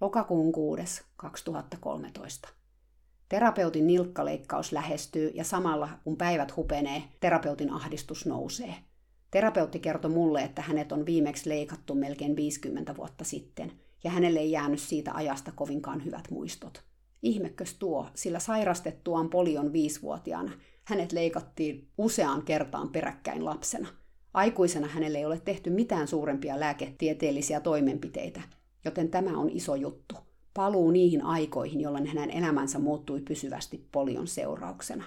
Lokakuun 0.00 0.52
6. 0.52 1.02
2013. 1.16 2.57
Terapeutin 3.28 3.86
nilkkaleikkaus 3.86 4.72
lähestyy 4.72 5.30
ja 5.34 5.44
samalla 5.44 5.88
kun 6.04 6.16
päivät 6.16 6.56
hupenee, 6.56 7.02
terapeutin 7.20 7.70
ahdistus 7.70 8.26
nousee. 8.26 8.74
Terapeutti 9.30 9.78
kertoi 9.78 10.10
mulle, 10.10 10.42
että 10.42 10.62
hänet 10.62 10.92
on 10.92 11.06
viimeksi 11.06 11.48
leikattu 11.48 11.94
melkein 11.94 12.36
50 12.36 12.96
vuotta 12.96 13.24
sitten, 13.24 13.72
ja 14.04 14.10
hänelle 14.10 14.38
ei 14.38 14.50
jäänyt 14.50 14.80
siitä 14.80 15.12
ajasta 15.14 15.52
kovinkaan 15.52 16.04
hyvät 16.04 16.30
muistot. 16.30 16.84
Ihmekös 17.22 17.74
tuo, 17.74 18.06
sillä 18.14 18.38
sairastettuaan 18.38 19.30
polion 19.30 19.72
viisivuotiaana 19.72 20.52
hänet 20.84 21.12
leikattiin 21.12 21.88
useaan 21.98 22.42
kertaan 22.42 22.88
peräkkäin 22.88 23.44
lapsena. 23.44 23.88
Aikuisena 24.34 24.88
hänelle 24.88 25.18
ei 25.18 25.24
ole 25.24 25.40
tehty 25.40 25.70
mitään 25.70 26.08
suurempia 26.08 26.60
lääketieteellisiä 26.60 27.60
toimenpiteitä, 27.60 28.40
joten 28.84 29.10
tämä 29.10 29.38
on 29.38 29.50
iso 29.50 29.74
juttu. 29.74 30.27
Paluu 30.58 30.90
niihin 30.90 31.24
aikoihin, 31.24 31.80
jolloin 31.80 32.06
hänen 32.06 32.30
elämänsä 32.30 32.78
muuttui 32.78 33.20
pysyvästi 33.20 33.88
polion 33.92 34.26
seurauksena. 34.26 35.04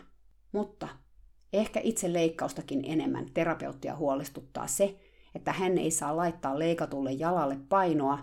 Mutta 0.51 0.87
ehkä 1.53 1.79
itse 1.83 2.13
leikkaustakin 2.13 2.81
enemmän 2.85 3.25
terapeuttia 3.33 3.95
huolestuttaa 3.95 4.67
se, 4.67 4.99
että 5.35 5.53
hän 5.53 5.77
ei 5.77 5.91
saa 5.91 6.15
laittaa 6.17 6.59
leikatulle 6.59 7.11
jalalle 7.11 7.57
painoa 7.69 8.19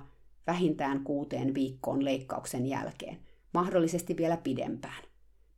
vähintään 0.46 1.04
kuuteen 1.04 1.54
viikkoon 1.54 2.04
leikkauksen 2.04 2.66
jälkeen, 2.66 3.18
mahdollisesti 3.54 4.16
vielä 4.16 4.36
pidempään. 4.36 5.02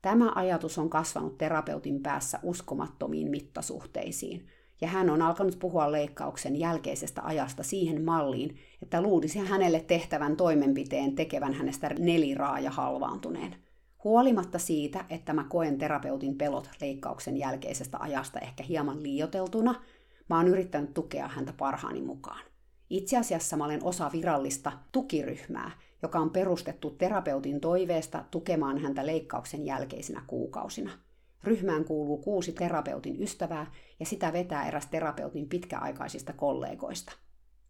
Tämä 0.02 0.32
ajatus 0.34 0.78
on 0.78 0.90
kasvanut 0.90 1.38
terapeutin 1.38 2.02
päässä 2.02 2.38
uskomattomiin 2.42 3.30
mittasuhteisiin, 3.30 4.48
ja 4.80 4.88
hän 4.88 5.10
on 5.10 5.22
alkanut 5.22 5.58
puhua 5.58 5.92
leikkauksen 5.92 6.56
jälkeisestä 6.56 7.22
ajasta 7.24 7.62
siihen 7.62 8.04
malliin, 8.04 8.56
että 8.82 9.02
luulisi 9.02 9.38
hänelle 9.38 9.80
tehtävän 9.80 10.36
toimenpiteen 10.36 11.14
tekevän 11.14 11.52
hänestä 11.52 11.90
neliraaja 11.98 12.70
halvaantuneen. 12.70 13.56
Huolimatta 14.04 14.58
siitä, 14.58 15.04
että 15.10 15.32
mä 15.32 15.44
koen 15.48 15.78
terapeutin 15.78 16.38
pelot 16.38 16.70
leikkauksen 16.80 17.36
jälkeisestä 17.36 17.98
ajasta 18.00 18.38
ehkä 18.38 18.62
hieman 18.62 19.02
liioteltuna, 19.02 19.74
mä 20.28 20.36
oon 20.36 20.48
yrittänyt 20.48 20.94
tukea 20.94 21.28
häntä 21.28 21.52
parhaani 21.52 22.02
mukaan. 22.02 22.44
Itse 22.90 23.18
asiassa 23.18 23.56
mä 23.56 23.64
olen 23.64 23.84
osa 23.84 24.10
virallista 24.12 24.72
tukiryhmää, 24.92 25.70
joka 26.02 26.18
on 26.18 26.30
perustettu 26.30 26.90
terapeutin 26.90 27.60
toiveesta 27.60 28.24
tukemaan 28.30 28.78
häntä 28.78 29.06
leikkauksen 29.06 29.64
jälkeisinä 29.64 30.22
kuukausina. 30.26 30.90
Ryhmään 31.44 31.84
kuuluu 31.84 32.18
kuusi 32.18 32.52
terapeutin 32.52 33.22
ystävää 33.22 33.66
ja 34.00 34.06
sitä 34.06 34.32
vetää 34.32 34.68
eräs 34.68 34.86
terapeutin 34.86 35.48
pitkäaikaisista 35.48 36.32
kollegoista. 36.32 37.12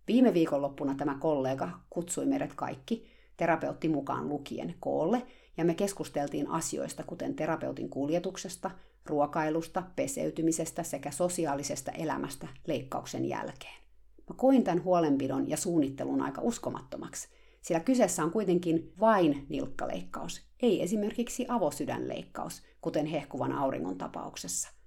Viime 0.09 0.35
viikonloppuna 0.35 0.95
tämä 0.95 1.17
kollega 1.21 1.71
kutsui 1.91 2.27
meidät 2.27 2.55
kaikki, 2.55 3.07
terapeutti 3.37 3.89
mukaan 3.89 4.29
lukien, 4.29 4.75
koolle, 4.81 5.23
ja 5.57 5.65
me 5.65 5.75
keskusteltiin 5.75 6.51
asioista 6.51 7.03
kuten 7.03 7.35
terapeutin 7.35 7.89
kuljetuksesta, 7.89 8.71
ruokailusta, 9.07 9.83
peseytymisestä 9.97 10.83
sekä 10.83 11.11
sosiaalisesta 11.11 11.93
elämästä 11.93 12.49
leikkauksen 12.67 13.25
jälkeen. 13.25 13.81
Mä 14.29 14.35
koin 14.37 14.65
tämän 14.65 14.85
huolenpidon 14.85 15.51
ja 15.51 15.57
suunnittelun 15.57 16.23
aika 16.23 16.41
uskomattomaksi, 16.41 17.29
sillä 17.63 17.81
kyseessä 17.81 18.25
on 18.25 18.31
kuitenkin 18.31 18.93
vain 19.01 19.47
nilkkaleikkaus, 19.49 20.43
ei 20.63 20.83
esimerkiksi 20.83 21.47
avosydänleikkaus, 21.49 22.63
kuten 22.81 23.07
hehkuvan 23.07 23.53
auringon 23.53 23.99
tapauksessa. 23.99 24.80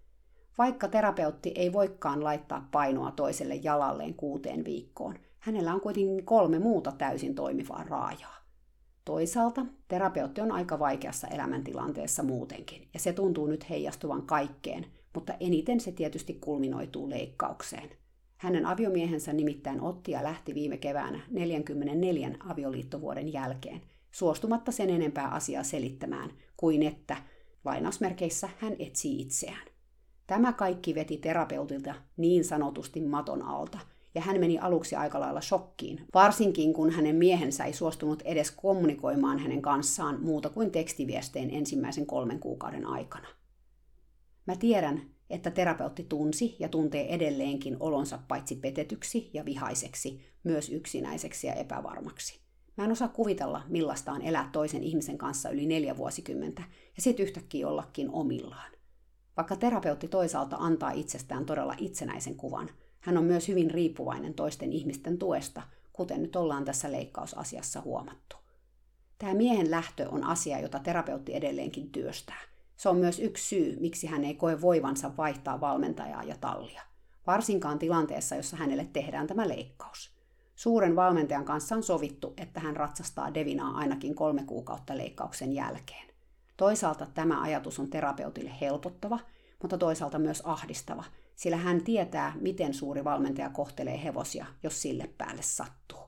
Vaikka 0.57 0.87
terapeutti 0.87 1.51
ei 1.55 1.73
voikaan 1.73 2.23
laittaa 2.23 2.67
painoa 2.71 3.11
toiselle 3.11 3.55
jalalleen 3.55 4.13
kuuteen 4.13 4.65
viikkoon, 4.65 5.15
hänellä 5.39 5.73
on 5.73 5.81
kuitenkin 5.81 6.25
kolme 6.25 6.59
muuta 6.59 6.91
täysin 6.91 7.35
toimivaa 7.35 7.83
raajaa. 7.83 8.37
Toisaalta 9.05 9.65
terapeutti 9.87 10.41
on 10.41 10.51
aika 10.51 10.79
vaikeassa 10.79 11.27
elämäntilanteessa 11.27 12.23
muutenkin, 12.23 12.87
ja 12.93 12.99
se 12.99 13.13
tuntuu 13.13 13.47
nyt 13.47 13.69
heijastuvan 13.69 14.21
kaikkeen, 14.21 14.85
mutta 15.13 15.33
eniten 15.39 15.79
se 15.79 15.91
tietysti 15.91 16.33
kulminoituu 16.33 17.09
leikkaukseen. 17.09 17.89
Hänen 18.37 18.65
aviomiehensä 18.65 19.33
nimittäin 19.33 19.81
otti 19.81 20.11
ja 20.11 20.23
lähti 20.23 20.53
viime 20.53 20.77
keväänä 20.77 21.19
44 21.31 22.31
avioliittovuoden 22.39 23.33
jälkeen, 23.33 23.81
suostumatta 24.11 24.71
sen 24.71 24.89
enempää 24.89 25.27
asiaa 25.27 25.63
selittämään 25.63 26.29
kuin 26.57 26.83
että, 26.83 27.17
lainausmerkeissä, 27.65 28.49
hän 28.59 28.75
etsii 28.79 29.21
itseään. 29.21 29.72
Tämä 30.27 30.53
kaikki 30.53 30.95
veti 30.95 31.17
terapeutilta 31.17 31.95
niin 32.17 32.45
sanotusti 32.45 33.01
maton 33.01 33.41
alta, 33.41 33.79
ja 34.15 34.21
hän 34.21 34.39
meni 34.39 34.59
aluksi 34.59 34.95
aika 34.95 35.19
lailla 35.19 35.41
shokkiin, 35.41 36.05
varsinkin 36.13 36.73
kun 36.73 36.91
hänen 36.91 37.15
miehensä 37.15 37.65
ei 37.65 37.73
suostunut 37.73 38.21
edes 38.21 38.51
kommunikoimaan 38.51 39.39
hänen 39.39 39.61
kanssaan 39.61 40.21
muuta 40.21 40.49
kuin 40.49 40.71
tekstiviestein 40.71 41.49
ensimmäisen 41.49 42.05
kolmen 42.05 42.39
kuukauden 42.39 42.85
aikana. 42.85 43.27
Mä 44.45 44.55
tiedän, 44.55 45.01
että 45.29 45.51
terapeutti 45.51 46.05
tunsi 46.09 46.55
ja 46.59 46.69
tuntee 46.69 47.13
edelleenkin 47.13 47.77
olonsa 47.79 48.19
paitsi 48.27 48.55
petetyksi 48.55 49.29
ja 49.33 49.45
vihaiseksi, 49.45 50.21
myös 50.43 50.69
yksinäiseksi 50.69 51.47
ja 51.47 51.53
epävarmaksi. 51.53 52.39
Mä 52.77 52.83
en 52.83 52.91
osaa 52.91 53.07
kuvitella, 53.07 53.61
millaista 53.69 54.11
on 54.11 54.21
elää 54.21 54.49
toisen 54.51 54.83
ihmisen 54.83 55.17
kanssa 55.17 55.49
yli 55.49 55.65
neljä 55.65 55.97
vuosikymmentä 55.97 56.63
ja 56.95 57.01
sitten 57.01 57.23
yhtäkkiä 57.23 57.67
ollakin 57.67 58.09
omillaan. 58.11 58.72
Vaikka 59.37 59.55
terapeutti 59.55 60.07
toisaalta 60.07 60.55
antaa 60.59 60.91
itsestään 60.91 61.45
todella 61.45 61.75
itsenäisen 61.77 62.35
kuvan, 62.35 62.69
hän 62.99 63.17
on 63.17 63.23
myös 63.23 63.47
hyvin 63.47 63.71
riippuvainen 63.71 64.33
toisten 64.33 64.73
ihmisten 64.73 65.17
tuesta, 65.17 65.61
kuten 65.93 66.21
nyt 66.21 66.35
ollaan 66.35 66.65
tässä 66.65 66.91
leikkausasiassa 66.91 67.81
huomattu. 67.81 68.35
Tämä 69.17 69.33
miehen 69.33 69.71
lähtö 69.71 70.09
on 70.09 70.23
asia, 70.23 70.59
jota 70.59 70.79
terapeutti 70.79 71.35
edelleenkin 71.35 71.89
työstää. 71.91 72.41
Se 72.75 72.89
on 72.89 72.97
myös 72.97 73.19
yksi 73.19 73.47
syy, 73.47 73.77
miksi 73.79 74.07
hän 74.07 74.23
ei 74.23 74.35
koe 74.35 74.61
voivansa 74.61 75.11
vaihtaa 75.17 75.61
valmentajaa 75.61 76.23
ja 76.23 76.35
tallia. 76.41 76.81
Varsinkaan 77.27 77.79
tilanteessa, 77.79 78.35
jossa 78.35 78.57
hänelle 78.57 78.89
tehdään 78.93 79.27
tämä 79.27 79.47
leikkaus. 79.47 80.13
Suuren 80.55 80.95
valmentajan 80.95 81.45
kanssa 81.45 81.75
on 81.75 81.83
sovittu, 81.83 82.33
että 82.37 82.59
hän 82.59 82.75
ratsastaa 82.75 83.33
Devinaa 83.33 83.71
ainakin 83.77 84.15
kolme 84.15 84.43
kuukautta 84.43 84.97
leikkauksen 84.97 85.53
jälkeen. 85.53 86.12
Toisaalta 86.57 87.07
tämä 87.13 87.41
ajatus 87.41 87.79
on 87.79 87.89
terapeutille 87.89 88.51
helpottava, 88.61 89.19
mutta 89.61 89.77
toisaalta 89.77 90.19
myös 90.19 90.41
ahdistava, 90.45 91.03
sillä 91.35 91.57
hän 91.57 91.83
tietää, 91.83 92.33
miten 92.41 92.73
suuri 92.73 93.03
valmentaja 93.03 93.49
kohtelee 93.49 94.03
hevosia, 94.03 94.45
jos 94.63 94.81
sille 94.81 95.09
päälle 95.17 95.41
sattuu. 95.41 95.99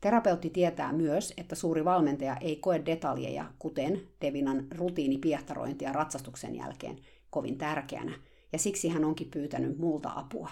Terapeutti 0.00 0.50
tietää 0.50 0.92
myös, 0.92 1.34
että 1.36 1.54
suuri 1.54 1.84
valmentaja 1.84 2.36
ei 2.36 2.56
koe 2.56 2.82
detaljeja, 2.86 3.44
kuten 3.58 4.00
Devinan 4.20 4.66
rutiinipiehtarointia 4.74 5.92
ratsastuksen 5.92 6.56
jälkeen, 6.56 6.98
kovin 7.30 7.58
tärkeänä, 7.58 8.12
ja 8.52 8.58
siksi 8.58 8.88
hän 8.88 9.04
onkin 9.04 9.30
pyytänyt 9.30 9.78
multa 9.78 10.12
apua. 10.14 10.50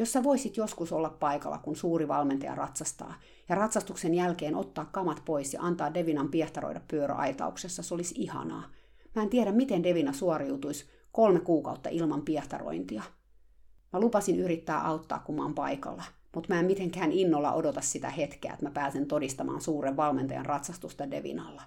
Jos 0.00 0.12
sä 0.12 0.22
voisit 0.22 0.56
joskus 0.56 0.92
olla 0.92 1.10
paikalla, 1.10 1.58
kun 1.58 1.76
suuri 1.76 2.08
valmentaja 2.08 2.54
ratsastaa, 2.54 3.14
ja 3.48 3.54
ratsastuksen 3.54 4.14
jälkeen 4.14 4.54
ottaa 4.54 4.84
kamat 4.84 5.22
pois 5.24 5.54
ja 5.54 5.62
antaa 5.62 5.94
Devinan 5.94 6.28
piehtaroida 6.28 6.80
pyöräaitauksessa, 6.88 7.82
se 7.82 7.94
olisi 7.94 8.14
ihanaa. 8.18 8.62
Mä 9.14 9.22
en 9.22 9.28
tiedä, 9.28 9.52
miten 9.52 9.82
Devina 9.82 10.12
suoriutuisi 10.12 10.86
kolme 11.12 11.40
kuukautta 11.40 11.88
ilman 11.88 12.22
piehtarointia. 12.22 13.02
Mä 13.92 14.00
lupasin 14.00 14.40
yrittää 14.40 14.86
auttaa, 14.86 15.18
kun 15.18 15.34
mä 15.34 15.42
oon 15.42 15.54
paikalla, 15.54 16.04
mutta 16.34 16.54
mä 16.54 16.60
en 16.60 16.66
mitenkään 16.66 17.12
innolla 17.12 17.52
odota 17.52 17.80
sitä 17.80 18.10
hetkeä, 18.10 18.52
että 18.52 18.64
mä 18.64 18.70
pääsen 18.70 19.06
todistamaan 19.06 19.60
suuren 19.60 19.96
valmentajan 19.96 20.46
ratsastusta 20.46 21.10
Devinalla. 21.10 21.62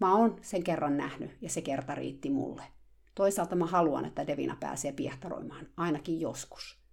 Mä 0.00 0.16
oon 0.16 0.36
sen 0.42 0.64
kerran 0.64 0.96
nähnyt 0.96 1.30
ja 1.40 1.50
se 1.50 1.62
kerta 1.62 1.94
riitti 1.94 2.30
mulle. 2.30 2.62
Toisaalta 3.14 3.56
mä 3.56 3.66
haluan, 3.66 4.04
että 4.04 4.26
Devina 4.26 4.56
pääsee 4.60 4.92
piehtaroimaan, 4.92 5.66
ainakin 5.76 6.20
joskus. 6.20 6.83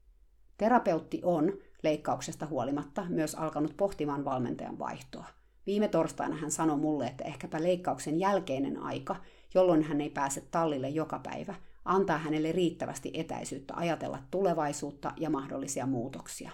Terapeutti 0.62 1.22
on, 1.24 1.54
leikkauksesta 1.84 2.46
huolimatta, 2.46 3.06
myös 3.10 3.36
alkanut 3.36 3.78
pohtimaan 3.78 4.26
valmentajan 4.26 4.80
vaihtoa. 4.80 5.26
Viime 5.66 5.88
torstaina 5.88 6.36
hän 6.36 6.52
sanoi 6.52 6.78
mulle, 6.78 7.06
että 7.06 7.24
ehkäpä 7.24 7.64
leikkauksen 7.64 8.20
jälkeinen 8.20 8.78
aika, 8.78 9.16
jolloin 9.54 9.84
hän 9.84 10.02
ei 10.02 10.10
pääse 10.10 10.44
tallille 10.52 10.90
joka 10.90 11.20
päivä, 11.20 11.56
antaa 11.86 12.18
hänelle 12.18 12.52
riittävästi 12.52 13.12
etäisyyttä 13.14 13.74
ajatella 13.76 14.20
tulevaisuutta 14.32 15.14
ja 15.18 15.30
mahdollisia 15.30 15.86
muutoksia. 15.86 16.52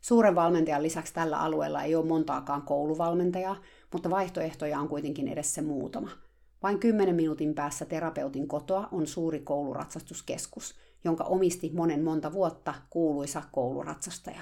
Suuren 0.00 0.34
valmentajan 0.34 0.82
lisäksi 0.82 1.14
tällä 1.14 1.38
alueella 1.38 1.82
ei 1.82 1.94
ole 1.94 2.06
montaakaan 2.06 2.62
kouluvalmentajaa, 2.62 3.56
mutta 3.92 4.10
vaihtoehtoja 4.10 4.80
on 4.80 4.88
kuitenkin 4.88 5.28
edessä 5.28 5.62
muutama. 5.62 6.10
Vain 6.62 6.78
10 6.78 7.14
minuutin 7.14 7.54
päässä 7.54 7.84
terapeutin 7.84 8.48
kotoa 8.48 8.88
on 8.90 9.06
suuri 9.06 9.40
kouluratsastuskeskus, 9.40 10.74
jonka 11.04 11.24
omisti 11.24 11.70
monen 11.74 12.04
monta 12.04 12.32
vuotta 12.32 12.74
kuuluisa 12.90 13.42
kouluratsastaja. 13.52 14.40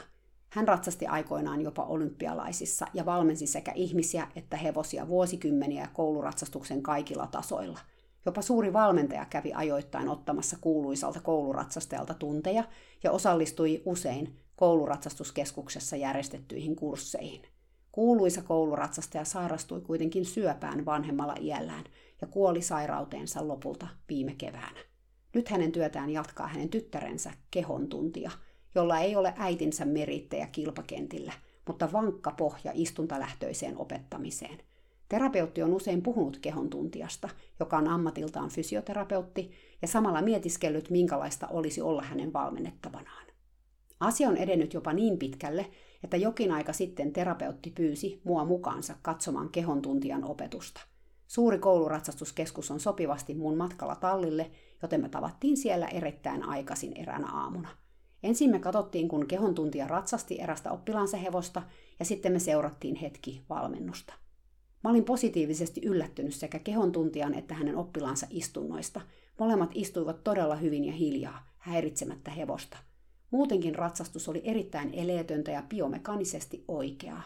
Hän 0.50 0.68
ratsasti 0.68 1.06
aikoinaan 1.06 1.60
jopa 1.60 1.84
olympialaisissa 1.84 2.86
ja 2.94 3.06
valmensi 3.06 3.46
sekä 3.46 3.72
ihmisiä 3.74 4.28
että 4.36 4.56
hevosia 4.56 5.08
vuosikymmeniä 5.08 5.88
kouluratsastuksen 5.94 6.82
kaikilla 6.82 7.26
tasoilla– 7.26 7.78
Jopa 8.26 8.42
suuri 8.42 8.72
valmentaja 8.72 9.24
kävi 9.24 9.52
ajoittain 9.54 10.08
ottamassa 10.08 10.56
kuuluisalta 10.60 11.20
kouluratsastajalta 11.20 12.14
tunteja 12.14 12.64
ja 13.02 13.12
osallistui 13.12 13.82
usein 13.84 14.36
kouluratsastuskeskuksessa 14.56 15.96
järjestettyihin 15.96 16.76
kursseihin. 16.76 17.42
Kuuluisa 17.92 18.42
kouluratsastaja 18.42 19.24
sairastui 19.24 19.80
kuitenkin 19.80 20.24
syöpään 20.24 20.84
vanhemmalla 20.84 21.34
iällään 21.40 21.84
ja 22.20 22.26
kuoli 22.26 22.62
sairauteensa 22.62 23.48
lopulta 23.48 23.86
viime 24.08 24.34
keväänä. 24.34 24.89
Nyt 25.34 25.48
hänen 25.48 25.72
työtään 25.72 26.10
jatkaa 26.10 26.46
hänen 26.46 26.68
tyttärensä 26.68 27.30
kehon 27.50 27.88
tuntia, 27.88 28.30
jolla 28.74 28.98
ei 28.98 29.16
ole 29.16 29.34
äitinsä 29.36 29.84
merittejä 29.84 30.46
kilpakentillä, 30.46 31.32
mutta 31.66 31.92
vankka 31.92 32.30
pohja 32.30 32.72
istuntalähtöiseen 32.74 33.78
opettamiseen– 33.78 34.58
Terapeutti 35.10 35.62
on 35.62 35.74
usein 35.74 36.02
puhunut 36.02 36.38
kehon 36.38 36.70
tuntijasta, 36.70 37.28
joka 37.60 37.76
on 37.78 37.88
ammatiltaan 37.88 38.50
fysioterapeutti, 38.50 39.50
ja 39.82 39.88
samalla 39.88 40.22
mietiskellyt, 40.22 40.90
minkälaista 40.90 41.48
olisi 41.48 41.80
olla 41.80 42.02
hänen 42.02 42.32
valmennettavanaan. 42.32 43.26
Asia 44.00 44.28
on 44.28 44.36
edennyt 44.36 44.74
jopa 44.74 44.92
niin 44.92 45.18
pitkälle, 45.18 45.66
että 46.04 46.16
jokin 46.16 46.52
aika 46.52 46.72
sitten 46.72 47.12
terapeutti 47.12 47.70
pyysi 47.70 48.20
mua 48.24 48.44
mukaansa 48.44 48.94
katsomaan 49.02 49.48
kehon 49.48 49.82
tuntijan 49.82 50.24
opetusta. 50.24 50.80
Suuri 51.26 51.58
kouluratsastuskeskus 51.58 52.70
on 52.70 52.80
sopivasti 52.80 53.34
mun 53.34 53.56
matkalla 53.56 53.96
tallille, 53.96 54.50
joten 54.82 55.00
me 55.00 55.08
tavattiin 55.08 55.56
siellä 55.56 55.86
erittäin 55.88 56.42
aikaisin 56.48 56.96
eräänä 56.96 57.26
aamuna. 57.32 57.68
Ensin 58.22 58.50
me 58.50 58.58
katsottiin, 58.58 59.08
kun 59.08 59.26
kehon 59.26 59.54
tuntija 59.54 59.88
ratsasti 59.88 60.40
erästä 60.40 60.70
oppilaansa 60.70 61.16
hevosta, 61.16 61.62
ja 61.98 62.04
sitten 62.04 62.32
me 62.32 62.38
seurattiin 62.38 62.94
hetki 62.94 63.44
valmennusta. 63.48 64.14
Mä 64.84 64.90
olin 64.90 65.04
positiivisesti 65.04 65.80
yllättynyt 65.84 66.34
sekä 66.34 66.58
kehon 66.58 66.92
tuntijan 66.92 67.34
että 67.34 67.54
hänen 67.54 67.76
oppilaansa 67.76 68.26
istunnoista. 68.30 69.00
Molemmat 69.38 69.70
istuivat 69.74 70.24
todella 70.24 70.56
hyvin 70.56 70.84
ja 70.84 70.92
hiljaa, 70.92 71.48
häiritsemättä 71.58 72.30
hevosta. 72.30 72.78
Muutenkin 73.30 73.74
ratsastus 73.74 74.28
oli 74.28 74.40
erittäin 74.44 74.94
eleetöntä 74.94 75.50
ja 75.50 75.62
biomekaanisesti 75.62 76.64
oikeaa. 76.68 77.22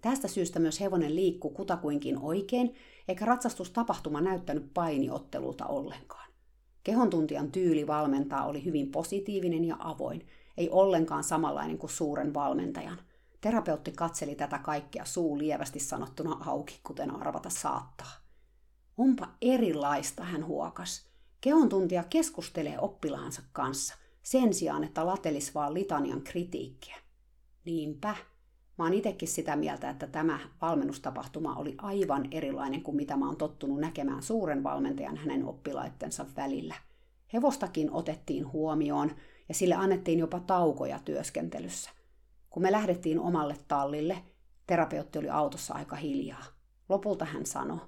Tästä 0.00 0.28
syystä 0.28 0.58
myös 0.58 0.80
hevonen 0.80 1.16
liikkuu 1.16 1.50
kutakuinkin 1.50 2.18
oikein, 2.18 2.74
eikä 3.08 3.24
ratsastustapahtuma 3.24 4.20
näyttänyt 4.20 4.74
painiottelulta 4.74 5.66
ollenkaan. 5.66 6.29
Kehontuntijan 6.84 7.52
tyyli 7.52 7.86
valmentaa 7.86 8.46
oli 8.46 8.64
hyvin 8.64 8.90
positiivinen 8.90 9.64
ja 9.64 9.76
avoin, 9.78 10.26
ei 10.56 10.70
ollenkaan 10.70 11.24
samanlainen 11.24 11.78
kuin 11.78 11.90
suuren 11.90 12.34
valmentajan. 12.34 12.98
Terapeutti 13.40 13.92
katseli 13.92 14.34
tätä 14.34 14.58
kaikkea 14.58 15.04
suu 15.04 15.38
lievästi 15.38 15.80
sanottuna 15.80 16.36
auki, 16.46 16.80
kuten 16.84 17.10
arvata 17.10 17.50
saattaa. 17.50 18.12
Onpa 18.98 19.28
erilaista, 19.40 20.24
hän 20.24 20.46
huokas. 20.46 21.10
Kehon 21.40 21.68
tuntija 21.68 22.04
keskustelee 22.04 22.78
oppilaansa 22.78 23.42
kanssa, 23.52 23.94
sen 24.22 24.54
sijaan, 24.54 24.84
että 24.84 25.06
latelis 25.06 25.54
vaan 25.54 25.74
litanian 25.74 26.22
kritiikkiä. 26.22 26.96
Niinpä. 27.64 28.16
Mä 28.80 28.84
oon 28.84 28.94
itekin 28.94 29.28
sitä 29.28 29.56
mieltä, 29.56 29.90
että 29.90 30.06
tämä 30.06 30.38
valmennustapahtuma 30.62 31.54
oli 31.54 31.74
aivan 31.78 32.28
erilainen 32.30 32.82
kuin 32.82 32.96
mitä 32.96 33.16
mä 33.16 33.26
oon 33.26 33.36
tottunut 33.36 33.80
näkemään 33.80 34.22
suuren 34.22 34.62
valmentajan 34.62 35.16
hänen 35.16 35.44
oppilaittensa 35.44 36.26
välillä. 36.36 36.74
Hevostakin 37.32 37.92
otettiin 37.92 38.52
huomioon 38.52 39.10
ja 39.48 39.54
sille 39.54 39.74
annettiin 39.74 40.18
jopa 40.18 40.40
taukoja 40.40 40.98
työskentelyssä. 40.98 41.90
Kun 42.50 42.62
me 42.62 42.72
lähdettiin 42.72 43.20
omalle 43.20 43.56
tallille, 43.68 44.18
terapeutti 44.66 45.18
oli 45.18 45.30
autossa 45.30 45.74
aika 45.74 45.96
hiljaa. 45.96 46.44
Lopulta 46.88 47.24
hän 47.24 47.46
sanoi, 47.46 47.80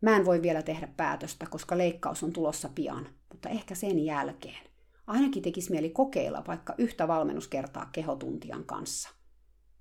mä 0.00 0.16
en 0.16 0.24
voi 0.24 0.42
vielä 0.42 0.62
tehdä 0.62 0.88
päätöstä, 0.96 1.46
koska 1.50 1.78
leikkaus 1.78 2.22
on 2.22 2.32
tulossa 2.32 2.68
pian, 2.74 3.08
mutta 3.32 3.48
ehkä 3.48 3.74
sen 3.74 4.04
jälkeen. 4.04 4.66
Ainakin 5.06 5.42
tekisi 5.42 5.70
mieli 5.70 5.90
kokeilla 5.90 6.44
vaikka 6.46 6.74
yhtä 6.78 7.08
valmennuskertaa 7.08 7.88
kehotuntijan 7.92 8.64
kanssa. 8.64 9.13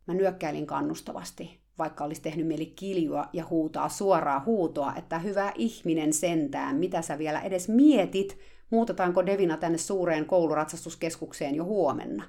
Mä 0.07 0.13
nyökkäilin 0.13 0.67
kannustavasti, 0.67 1.59
vaikka 1.77 2.03
olisi 2.03 2.21
tehnyt 2.21 2.47
mieli 2.47 2.65
kiljua 2.65 3.25
ja 3.33 3.45
huutaa 3.49 3.89
suoraa 3.89 4.43
huutoa, 4.45 4.93
että 4.95 5.19
hyvä 5.19 5.51
ihminen 5.55 6.13
sentään, 6.13 6.75
mitä 6.75 7.01
sä 7.01 7.17
vielä 7.17 7.41
edes 7.41 7.69
mietit, 7.69 8.37
muutetaanko 8.69 9.25
Devina 9.25 9.57
tänne 9.57 9.77
suureen 9.77 10.25
kouluratsastuskeskukseen 10.25 11.55
jo 11.55 11.63
huomenna. 11.63 12.23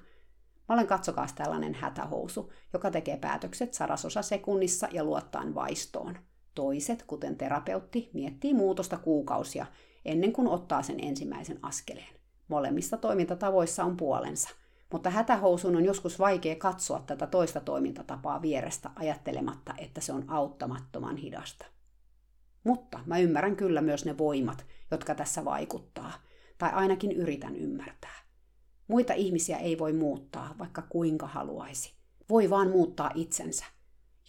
Mä 0.69 0.75
olen 0.75 0.87
katsokaa 0.87 1.27
tällainen 1.35 1.75
hätähousu, 1.75 2.53
joka 2.73 2.91
tekee 2.91 3.17
päätökset 3.17 3.75
sadasosa 3.75 4.23
sekunnissa 4.23 4.89
ja 4.93 5.05
luottaen 5.05 5.55
vaistoon. 5.55 6.19
Toiset, 6.55 7.05
kuten 7.07 7.37
terapeutti, 7.37 8.11
miettii 8.13 8.55
muutosta 8.55 8.97
kuukausia 8.99 9.67
ennen 10.05 10.33
kuin 10.33 10.49
ottaa 10.49 10.83
sen 10.83 11.01
ensimmäisen 11.01 11.59
askeleen. 11.63 12.15
Molemmissa 12.49 12.97
toimintatavoissa 12.97 13.85
on 13.85 13.97
puolensa, 13.97 14.51
mutta 14.95 15.11
hätähousun 15.11 15.77
on 15.77 15.85
joskus 15.85 16.19
vaikea 16.19 16.57
katsoa 16.57 17.01
tätä 17.07 17.27
toista 17.27 17.61
toimintatapaa 17.61 18.43
vierestä 18.43 18.91
ajattelematta, 18.97 19.75
että 19.79 20.01
se 20.01 20.13
on 20.13 20.25
auttamattoman 20.31 21.17
hidasta. 21.17 21.67
Mutta 22.65 23.01
mä 23.07 23.19
ymmärrän 23.19 23.57
kyllä 23.57 23.81
myös 23.81 24.05
ne 24.05 24.19
voimat, 24.19 24.67
jotka 24.91 25.15
tässä 25.15 25.45
vaikuttaa, 25.45 26.13
tai 26.59 26.71
ainakin 26.73 27.13
yritän 27.13 27.57
ymmärtää. 27.57 28.17
Muita 28.89 29.13
ihmisiä 29.13 29.57
ei 29.57 29.79
voi 29.79 29.93
muuttaa, 29.93 30.55
vaikka 30.59 30.83
kuinka 30.83 31.27
haluaisi. 31.27 31.95
Voi 32.29 32.51
vaan 32.51 32.71
muuttaa 32.71 33.11
itsensä. 33.15 33.65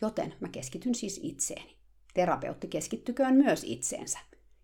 Joten 0.01 0.33
mä 0.39 0.49
keskityn 0.49 0.95
siis 0.95 1.19
itseeni. 1.23 1.77
Terapeutti 2.13 2.67
keskittyköön 2.67 3.35
myös 3.35 3.63
itseensä. 3.63 4.19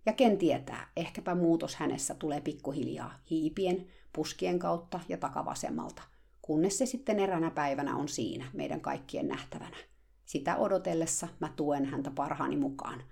Ja 0.05 0.13
ken 0.13 0.37
tietää, 0.37 0.91
ehkäpä 0.95 1.35
muutos 1.35 1.75
hänessä 1.75 2.13
tulee 2.13 2.41
pikkuhiljaa 2.41 3.19
hiipien, 3.29 3.87
puskien 4.13 4.59
kautta 4.59 4.99
ja 5.09 5.17
takavasemmalta, 5.17 6.03
kunnes 6.41 6.77
se 6.77 6.85
sitten 6.85 7.19
eränä 7.19 7.51
päivänä 7.51 7.95
on 7.95 8.07
siinä 8.07 8.45
meidän 8.53 8.81
kaikkien 8.81 9.27
nähtävänä. 9.27 9.77
Sitä 10.25 10.57
odotellessa 10.57 11.27
mä 11.39 11.53
tuen 11.55 11.85
häntä 11.85 12.11
parhaani 12.11 12.57
mukaan, 12.57 13.03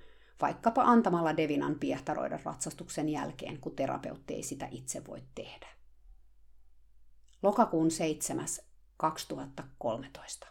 vaikkapa 0.41 0.81
antamalla 0.81 1.37
Devinan 1.37 1.75
piehtaroida 1.79 2.39
ratsastuksen 2.43 3.09
jälkeen, 3.09 3.59
kun 3.59 3.75
terapeutti 3.75 4.33
ei 4.33 4.43
sitä 4.43 4.67
itse 4.71 5.05
voi 5.05 5.23
tehdä. 5.35 5.67
Lokakuun 7.43 7.91
7. 7.91 8.45
2013. 8.97 10.47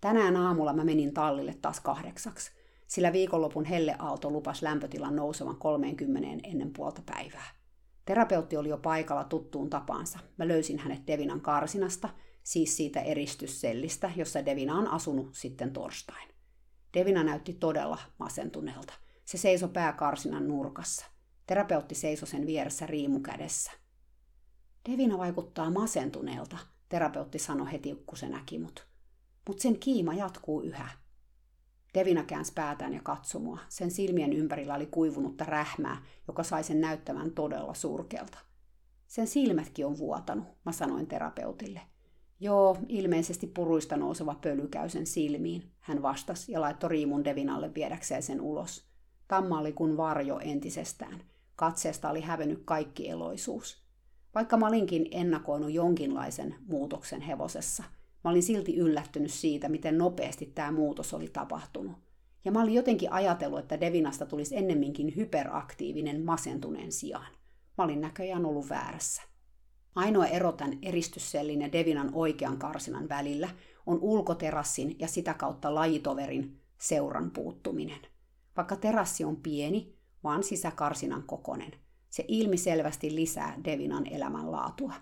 Tänään 0.00 0.36
aamulla 0.36 0.72
mä 0.72 0.84
menin 0.84 1.14
tallille 1.14 1.54
taas 1.62 1.80
kahdeksaksi, 1.80 2.50
sillä 2.86 3.12
viikonlopun 3.12 3.64
helleaalto 3.64 4.30
lupas 4.30 4.62
lämpötilan 4.62 5.16
nousevan 5.16 5.56
30 5.56 6.48
ennen 6.48 6.72
puolta 6.72 7.02
päivää. 7.06 7.59
Terapeutti 8.10 8.56
oli 8.56 8.68
jo 8.68 8.78
paikalla 8.78 9.24
tuttuun 9.24 9.70
tapaansa. 9.70 10.18
Mä 10.36 10.48
löysin 10.48 10.78
hänet 10.78 11.06
Devinan 11.06 11.40
karsinasta, 11.40 12.08
siis 12.42 12.76
siitä 12.76 13.00
eristyssellistä, 13.00 14.10
jossa 14.16 14.46
Devina 14.46 14.74
on 14.74 14.88
asunut 14.88 15.34
sitten 15.34 15.72
torstain. 15.72 16.28
Devina 16.94 17.24
näytti 17.24 17.52
todella 17.52 17.98
masentuneelta. 18.18 18.92
Se 19.24 19.38
seisoi 19.38 19.68
pääkarsinan 19.68 20.48
nurkassa. 20.48 21.06
Terapeutti 21.46 21.94
seisoi 21.94 22.28
sen 22.28 22.46
vieressä 22.46 22.86
riimu 22.86 23.20
kädessä. 23.20 23.72
Devina 24.90 25.18
vaikuttaa 25.18 25.70
masentuneelta, 25.70 26.58
terapeutti 26.88 27.38
sanoi 27.38 27.72
heti, 27.72 28.02
kun 28.06 28.18
se 28.18 28.28
näki 28.28 28.58
mut. 28.58 28.86
Mut 29.48 29.58
sen 29.58 29.78
kiima 29.78 30.14
jatkuu 30.14 30.60
yhä. 30.62 30.88
Devina 31.94 32.24
käänsi 32.24 32.52
päätään 32.52 32.94
ja 32.94 33.00
katsoi 33.02 33.40
mua. 33.40 33.58
Sen 33.68 33.90
silmien 33.90 34.32
ympärillä 34.32 34.74
oli 34.74 34.86
kuivunutta 34.86 35.44
rähmää, 35.44 36.02
joka 36.28 36.42
sai 36.42 36.64
sen 36.64 36.80
näyttämään 36.80 37.30
todella 37.30 37.74
surkelta. 37.74 38.38
Sen 39.06 39.26
silmätkin 39.26 39.86
on 39.86 39.98
vuotanut, 39.98 40.46
mä 40.64 40.72
sanoin 40.72 41.06
terapeutille. 41.06 41.80
Joo, 42.40 42.76
ilmeisesti 42.88 43.46
puruista 43.46 43.96
nouseva 43.96 44.34
pöly 44.34 44.68
käy 44.68 44.88
sen 44.88 45.06
silmiin, 45.06 45.72
hän 45.80 46.02
vastasi 46.02 46.52
ja 46.52 46.60
laittoi 46.60 46.90
riimun 46.90 47.24
Devinalle 47.24 47.74
viedäkseen 47.74 48.22
sen 48.22 48.40
ulos. 48.40 48.90
Tamma 49.28 49.58
oli 49.58 49.72
kuin 49.72 49.96
varjo 49.96 50.38
entisestään. 50.38 51.22
Katseesta 51.56 52.10
oli 52.10 52.20
hävennyt 52.20 52.62
kaikki 52.64 53.08
eloisuus. 53.08 53.84
Vaikka 54.34 54.56
mä 54.56 54.66
olinkin 54.66 55.08
ennakoinut 55.10 55.72
jonkinlaisen 55.72 56.54
muutoksen 56.66 57.20
hevosessa, 57.20 57.84
mä 58.24 58.30
olin 58.30 58.42
silti 58.42 58.76
yllättynyt 58.76 59.32
siitä, 59.32 59.68
miten 59.68 59.98
nopeasti 59.98 60.46
tämä 60.46 60.72
muutos 60.72 61.14
oli 61.14 61.28
tapahtunut. 61.28 61.96
Ja 62.44 62.52
mä 62.52 62.62
olin 62.62 62.74
jotenkin 62.74 63.12
ajatellut, 63.12 63.58
että 63.58 63.80
Devinasta 63.80 64.26
tulisi 64.26 64.56
ennemminkin 64.56 65.16
hyperaktiivinen 65.16 66.24
masentuneen 66.24 66.92
sijaan. 66.92 67.32
Mä 67.78 67.84
olin 67.84 68.00
näköjään 68.00 68.46
ollut 68.46 68.70
väärässä. 68.70 69.22
Ainoa 69.94 70.26
ero 70.26 70.52
tämän 70.52 70.78
eristyssellin 70.82 71.60
ja 71.60 71.72
Devinan 71.72 72.10
oikean 72.12 72.58
karsinan 72.58 73.08
välillä 73.08 73.48
on 73.86 73.98
ulkoterassin 74.00 74.96
ja 74.98 75.08
sitä 75.08 75.34
kautta 75.34 75.74
lajitoverin 75.74 76.60
seuran 76.78 77.30
puuttuminen. 77.30 78.00
Vaikka 78.56 78.76
terassi 78.76 79.24
on 79.24 79.36
pieni, 79.36 79.94
vaan 80.24 80.42
sisäkarsinan 80.42 81.22
kokonen– 81.22 81.72
se 82.10 82.24
ilmiselvästi 82.28 83.14
lisää 83.14 83.58
Devinan 83.64 84.06
elämänlaatua. 84.06 84.92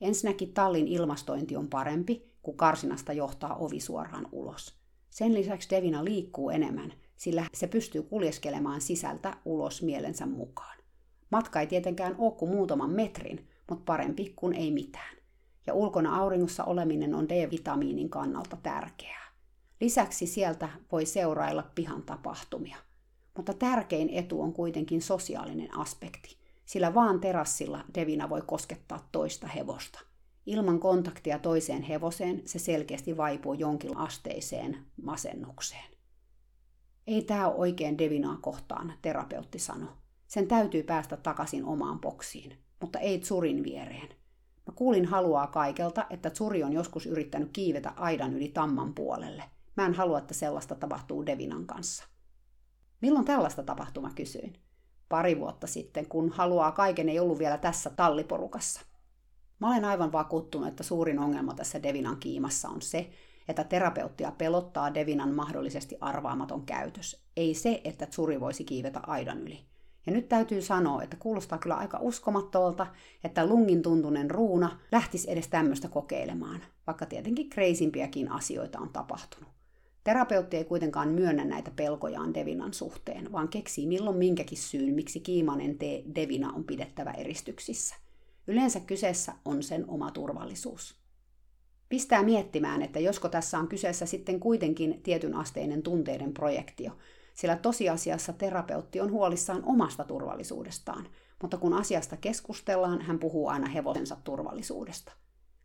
Ensinnäkin 0.00 0.54
tallin 0.54 0.88
ilmastointi 0.88 1.56
on 1.56 1.68
parempi, 1.68 2.27
kun 2.48 2.56
karsinasta 2.56 3.12
johtaa 3.12 3.56
ovi 3.56 3.80
suoraan 3.80 4.28
ulos. 4.32 4.74
Sen 5.10 5.34
lisäksi 5.34 5.70
Devina 5.70 6.04
liikkuu 6.04 6.50
enemmän, 6.50 6.92
sillä 7.16 7.44
se 7.54 7.66
pystyy 7.66 8.02
kuljeskelemaan 8.02 8.80
sisältä 8.80 9.36
ulos 9.44 9.82
mielensä 9.82 10.26
mukaan. 10.26 10.78
Matka 11.30 11.60
ei 11.60 11.66
tietenkään 11.66 12.14
ole 12.18 12.32
kuin 12.32 12.50
muutaman 12.50 12.90
metrin, 12.90 13.48
mutta 13.70 13.84
parempi 13.84 14.32
kuin 14.36 14.54
ei 14.54 14.70
mitään. 14.70 15.16
Ja 15.66 15.74
ulkona 15.74 16.16
auringossa 16.16 16.64
oleminen 16.64 17.14
on 17.14 17.28
D-vitamiinin 17.28 18.10
kannalta 18.10 18.56
tärkeää. 18.62 19.32
Lisäksi 19.80 20.26
sieltä 20.26 20.68
voi 20.92 21.06
seurailla 21.06 21.70
pihan 21.74 22.02
tapahtumia. 22.02 22.76
Mutta 23.36 23.54
tärkein 23.54 24.10
etu 24.10 24.42
on 24.42 24.52
kuitenkin 24.52 25.02
sosiaalinen 25.02 25.78
aspekti, 25.78 26.36
sillä 26.64 26.94
vaan 26.94 27.20
terassilla 27.20 27.84
Devina 27.94 28.28
voi 28.28 28.42
koskettaa 28.46 29.08
toista 29.12 29.46
hevosta. 29.46 30.07
Ilman 30.48 30.80
kontaktia 30.80 31.38
toiseen 31.38 31.82
hevoseen 31.82 32.42
se 32.44 32.58
selkeästi 32.58 33.16
vaipuu 33.16 33.54
jonkin 33.54 33.96
asteiseen 33.96 34.78
masennukseen. 35.02 35.90
Ei 37.06 37.22
tämä 37.22 37.48
ole 37.48 37.56
oikein 37.56 37.98
Devinaa 37.98 38.38
kohtaan, 38.40 38.92
terapeutti 39.02 39.58
sanoi. 39.58 39.92
Sen 40.26 40.48
täytyy 40.48 40.82
päästä 40.82 41.16
takaisin 41.16 41.64
omaan 41.64 42.00
boksiin, 42.00 42.58
mutta 42.80 42.98
ei 42.98 43.18
Tsurin 43.18 43.64
viereen. 43.64 44.08
Mä 44.66 44.72
kuulin 44.74 45.04
haluaa 45.04 45.46
kaikelta, 45.46 46.06
että 46.10 46.30
Tsuri 46.30 46.62
on 46.62 46.72
joskus 46.72 47.06
yrittänyt 47.06 47.50
kiivetä 47.52 47.92
aidan 47.96 48.34
yli 48.34 48.48
tamman 48.48 48.94
puolelle. 48.94 49.44
Mä 49.76 49.86
en 49.86 49.94
halua, 49.94 50.18
että 50.18 50.34
sellaista 50.34 50.74
tapahtuu 50.74 51.26
Devinan 51.26 51.66
kanssa. 51.66 52.04
Milloin 53.00 53.24
tällaista 53.24 53.62
tapahtumaa 53.62 54.12
kysyin? 54.14 54.52
Pari 55.08 55.40
vuotta 55.40 55.66
sitten, 55.66 56.06
kun 56.06 56.30
haluaa 56.30 56.72
kaiken 56.72 57.08
ei 57.08 57.18
ollut 57.20 57.38
vielä 57.38 57.58
tässä 57.58 57.90
talliporukassa. 57.90 58.87
Mä 59.60 59.70
olen 59.70 59.84
aivan 59.84 60.12
vakuuttunut, 60.12 60.68
että 60.68 60.82
suurin 60.82 61.18
ongelma 61.18 61.54
tässä 61.54 61.82
Devinan 61.82 62.16
kiimassa 62.16 62.68
on 62.68 62.82
se, 62.82 63.10
että 63.48 63.64
terapeuttia 63.64 64.32
pelottaa 64.38 64.94
Devinan 64.94 65.34
mahdollisesti 65.34 65.96
arvaamaton 66.00 66.66
käytös. 66.66 67.22
Ei 67.36 67.54
se, 67.54 67.80
että 67.84 68.06
Tsuri 68.06 68.40
voisi 68.40 68.64
kiivetä 68.64 69.00
aidan 69.06 69.40
yli. 69.40 69.60
Ja 70.06 70.12
nyt 70.12 70.28
täytyy 70.28 70.62
sanoa, 70.62 71.02
että 71.02 71.16
kuulostaa 71.16 71.58
kyllä 71.58 71.76
aika 71.76 71.98
uskomattomalta, 72.00 72.86
että 73.24 73.46
lungin 73.46 73.82
tuntunen 73.82 74.30
ruuna 74.30 74.78
lähtisi 74.92 75.30
edes 75.30 75.48
tämmöistä 75.48 75.88
kokeilemaan, 75.88 76.60
vaikka 76.86 77.06
tietenkin 77.06 77.50
kreisimpiäkin 77.50 78.32
asioita 78.32 78.78
on 78.78 78.88
tapahtunut. 78.88 79.48
Terapeutti 80.04 80.56
ei 80.56 80.64
kuitenkaan 80.64 81.08
myönnä 81.08 81.44
näitä 81.44 81.70
pelkojaan 81.70 82.34
Devinan 82.34 82.74
suhteen, 82.74 83.32
vaan 83.32 83.48
keksii 83.48 83.86
milloin 83.86 84.16
minkäkin 84.16 84.58
syyn, 84.58 84.94
miksi 84.94 85.20
kiimanen 85.20 85.78
tee 85.78 86.02
Devina 86.14 86.52
on 86.52 86.64
pidettävä 86.64 87.10
eristyksissä. 87.10 88.07
Yleensä 88.48 88.80
kyseessä 88.80 89.32
on 89.44 89.62
sen 89.62 89.84
oma 89.88 90.10
turvallisuus. 90.10 90.98
Pistää 91.88 92.22
miettimään, 92.22 92.82
että 92.82 93.00
josko 93.00 93.28
tässä 93.28 93.58
on 93.58 93.68
kyseessä 93.68 94.06
sitten 94.06 94.40
kuitenkin 94.40 95.02
tietyn 95.02 95.34
asteinen 95.34 95.82
tunteiden 95.82 96.34
projektio, 96.34 96.92
sillä 97.34 97.56
tosiasiassa 97.56 98.32
terapeutti 98.32 99.00
on 99.00 99.10
huolissaan 99.10 99.62
omasta 99.64 100.04
turvallisuudestaan, 100.04 101.08
mutta 101.42 101.56
kun 101.56 101.74
asiasta 101.74 102.16
keskustellaan, 102.16 103.02
hän 103.02 103.18
puhuu 103.18 103.48
aina 103.48 103.66
hevosensa 103.66 104.16
turvallisuudesta– 104.24 105.12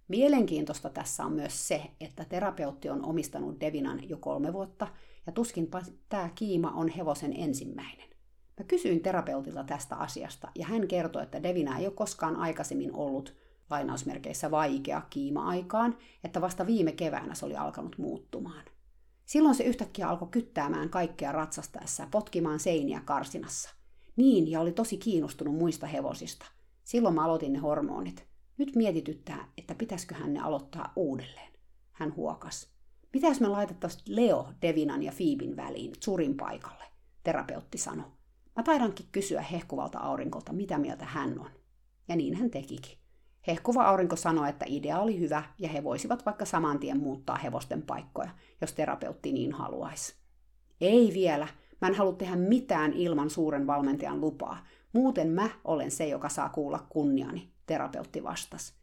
Mielenkiintoista 0.07 0.89
tässä 0.89 1.25
on 1.25 1.33
myös 1.33 1.67
se, 1.67 1.81
että 2.01 2.25
terapeutti 2.25 2.89
on 2.89 3.05
omistanut 3.05 3.59
Devinan 3.59 4.09
jo 4.09 4.17
kolme 4.17 4.53
vuotta, 4.53 4.87
ja 5.25 5.31
tuskinpa 5.31 5.81
tämä 6.09 6.29
kiima 6.35 6.71
on 6.71 6.87
hevosen 6.87 7.33
ensimmäinen. 7.37 8.12
Mä 8.59 8.65
kysyin 8.65 9.01
terapeutilta 9.01 9.63
tästä 9.63 9.95
asiasta 9.95 10.51
ja 10.55 10.65
hän 10.65 10.87
kertoi, 10.87 11.23
että 11.23 11.43
Devina 11.43 11.77
ei 11.77 11.85
ole 11.85 11.93
koskaan 11.93 12.35
aikaisemmin 12.35 12.95
ollut 12.95 13.35
lainausmerkeissä 13.69 14.51
vaikea 14.51 15.01
kiima-aikaan, 15.09 15.97
että 16.23 16.41
vasta 16.41 16.67
viime 16.67 16.91
keväänä 16.91 17.35
se 17.35 17.45
oli 17.45 17.55
alkanut 17.55 17.97
muuttumaan. 17.97 18.65
Silloin 19.25 19.55
se 19.55 19.63
yhtäkkiä 19.63 20.09
alkoi 20.09 20.27
kyttäämään 20.31 20.89
kaikkea 20.89 21.31
ratsastaessa 21.31 22.03
ja 22.03 22.09
potkimaan 22.11 22.59
seiniä 22.59 23.01
karsinassa. 23.05 23.69
Niin, 24.15 24.51
ja 24.51 24.59
oli 24.59 24.71
tosi 24.71 24.97
kiinnostunut 24.97 25.55
muista 25.55 25.87
hevosista. 25.87 26.45
Silloin 26.83 27.15
mä 27.15 27.25
aloitin 27.25 27.53
ne 27.53 27.59
hormonit. 27.59 28.27
Nyt 28.57 28.75
mietityttää, 28.75 29.47
että 29.57 29.75
pitäisiköhän 29.75 30.33
ne 30.33 30.39
aloittaa 30.39 30.93
uudelleen. 30.95 31.53
Hän 31.91 32.15
huokas. 32.15 32.73
Mitä 33.13 33.27
jos 33.27 33.41
me 33.41 33.47
laitettaisiin 33.47 34.15
Leo, 34.15 34.47
Devinan 34.61 35.03
ja 35.03 35.11
Fiibin 35.11 35.55
väliin 35.55 35.93
Zurin 36.05 36.37
paikalle? 36.37 36.83
Terapeutti 37.23 37.77
sanoi. 37.77 38.05
Mä 38.55 38.63
taidankin 38.63 39.05
kysyä 39.11 39.41
hehkuvalta 39.41 39.99
aurinkolta, 39.99 40.53
mitä 40.53 40.77
mieltä 40.77 41.05
hän 41.05 41.39
on. 41.39 41.49
Ja 42.07 42.15
niin 42.15 42.35
hän 42.35 42.49
tekikin. 42.49 42.97
Hehkuva 43.47 43.83
aurinko 43.83 44.15
sanoi, 44.15 44.49
että 44.49 44.65
idea 44.67 44.99
oli 44.99 45.19
hyvä 45.19 45.43
ja 45.59 45.69
he 45.69 45.83
voisivat 45.83 46.25
vaikka 46.25 46.45
saman 46.45 46.79
tien 46.79 46.99
muuttaa 46.99 47.35
hevosten 47.35 47.81
paikkoja, 47.81 48.29
jos 48.61 48.73
terapeutti 48.73 49.31
niin 49.31 49.51
haluaisi. 49.51 50.15
Ei 50.81 51.11
vielä, 51.13 51.47
mä 51.81 51.87
en 51.87 51.95
halua 51.95 52.13
tehdä 52.13 52.35
mitään 52.35 52.93
ilman 52.93 53.29
suuren 53.29 53.67
valmentajan 53.67 54.21
lupaa. 54.21 54.65
Muuten 54.93 55.29
mä 55.29 55.49
olen 55.63 55.91
se, 55.91 56.07
joka 56.07 56.29
saa 56.29 56.49
kuulla 56.49 56.85
kunniani, 56.89 57.51
terapeutti 57.65 58.23
vastasi. 58.23 58.73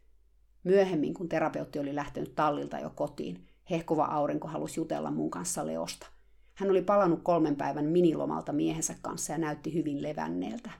Myöhemmin, 0.63 1.13
kun 1.13 1.29
terapeutti 1.29 1.79
oli 1.79 1.95
lähtenyt 1.95 2.35
tallilta 2.35 2.79
jo 2.79 2.89
kotiin, 2.89 3.47
hehkuva 3.69 4.05
aurinko 4.05 4.47
halusi 4.47 4.79
jutella 4.79 5.11
mun 5.11 5.31
kanssa 5.31 5.65
Leosta. 5.65 6.07
Hän 6.53 6.69
oli 6.69 6.81
palannut 6.81 7.19
kolmen 7.23 7.55
päivän 7.55 7.85
minilomalta 7.85 8.53
miehensä 8.53 8.95
kanssa 9.01 9.31
ja 9.31 9.37
näytti 9.37 9.73
hyvin 9.73 10.03
levänneeltä. 10.03 10.71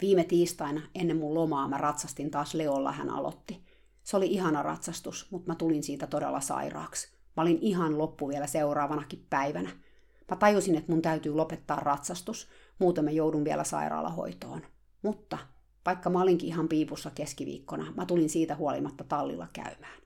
Viime 0.00 0.24
tiistaina 0.24 0.82
ennen 0.94 1.16
mun 1.16 1.34
lomaa 1.34 1.68
mä 1.68 1.78
ratsastin 1.78 2.30
taas 2.30 2.54
Leolla, 2.54 2.92
hän 2.92 3.10
aloitti. 3.10 3.64
Se 4.02 4.16
oli 4.16 4.26
ihana 4.26 4.62
ratsastus, 4.62 5.30
mutta 5.30 5.52
mä 5.52 5.54
tulin 5.54 5.82
siitä 5.82 6.06
todella 6.06 6.40
sairaaksi. 6.40 7.08
Mä 7.36 7.42
olin 7.42 7.58
ihan 7.60 7.98
loppu 7.98 8.28
vielä 8.28 8.46
seuraavanakin 8.46 9.26
päivänä. 9.30 9.70
Mä 10.30 10.36
tajusin, 10.36 10.74
että 10.74 10.92
mun 10.92 11.02
täytyy 11.02 11.34
lopettaa 11.34 11.80
ratsastus, 11.80 12.48
muuten 12.78 13.04
mä 13.04 13.10
joudun 13.10 13.44
vielä 13.44 13.64
sairaalahoitoon. 13.64 14.62
Mutta 15.02 15.38
vaikka 15.86 16.10
mä 16.10 16.22
olinkin 16.22 16.48
ihan 16.48 16.68
piipussa 16.68 17.10
keskiviikkona, 17.10 17.92
mä 17.96 18.06
tulin 18.06 18.28
siitä 18.28 18.56
huolimatta 18.56 19.04
tallilla 19.04 19.48
käymään. 19.52 20.02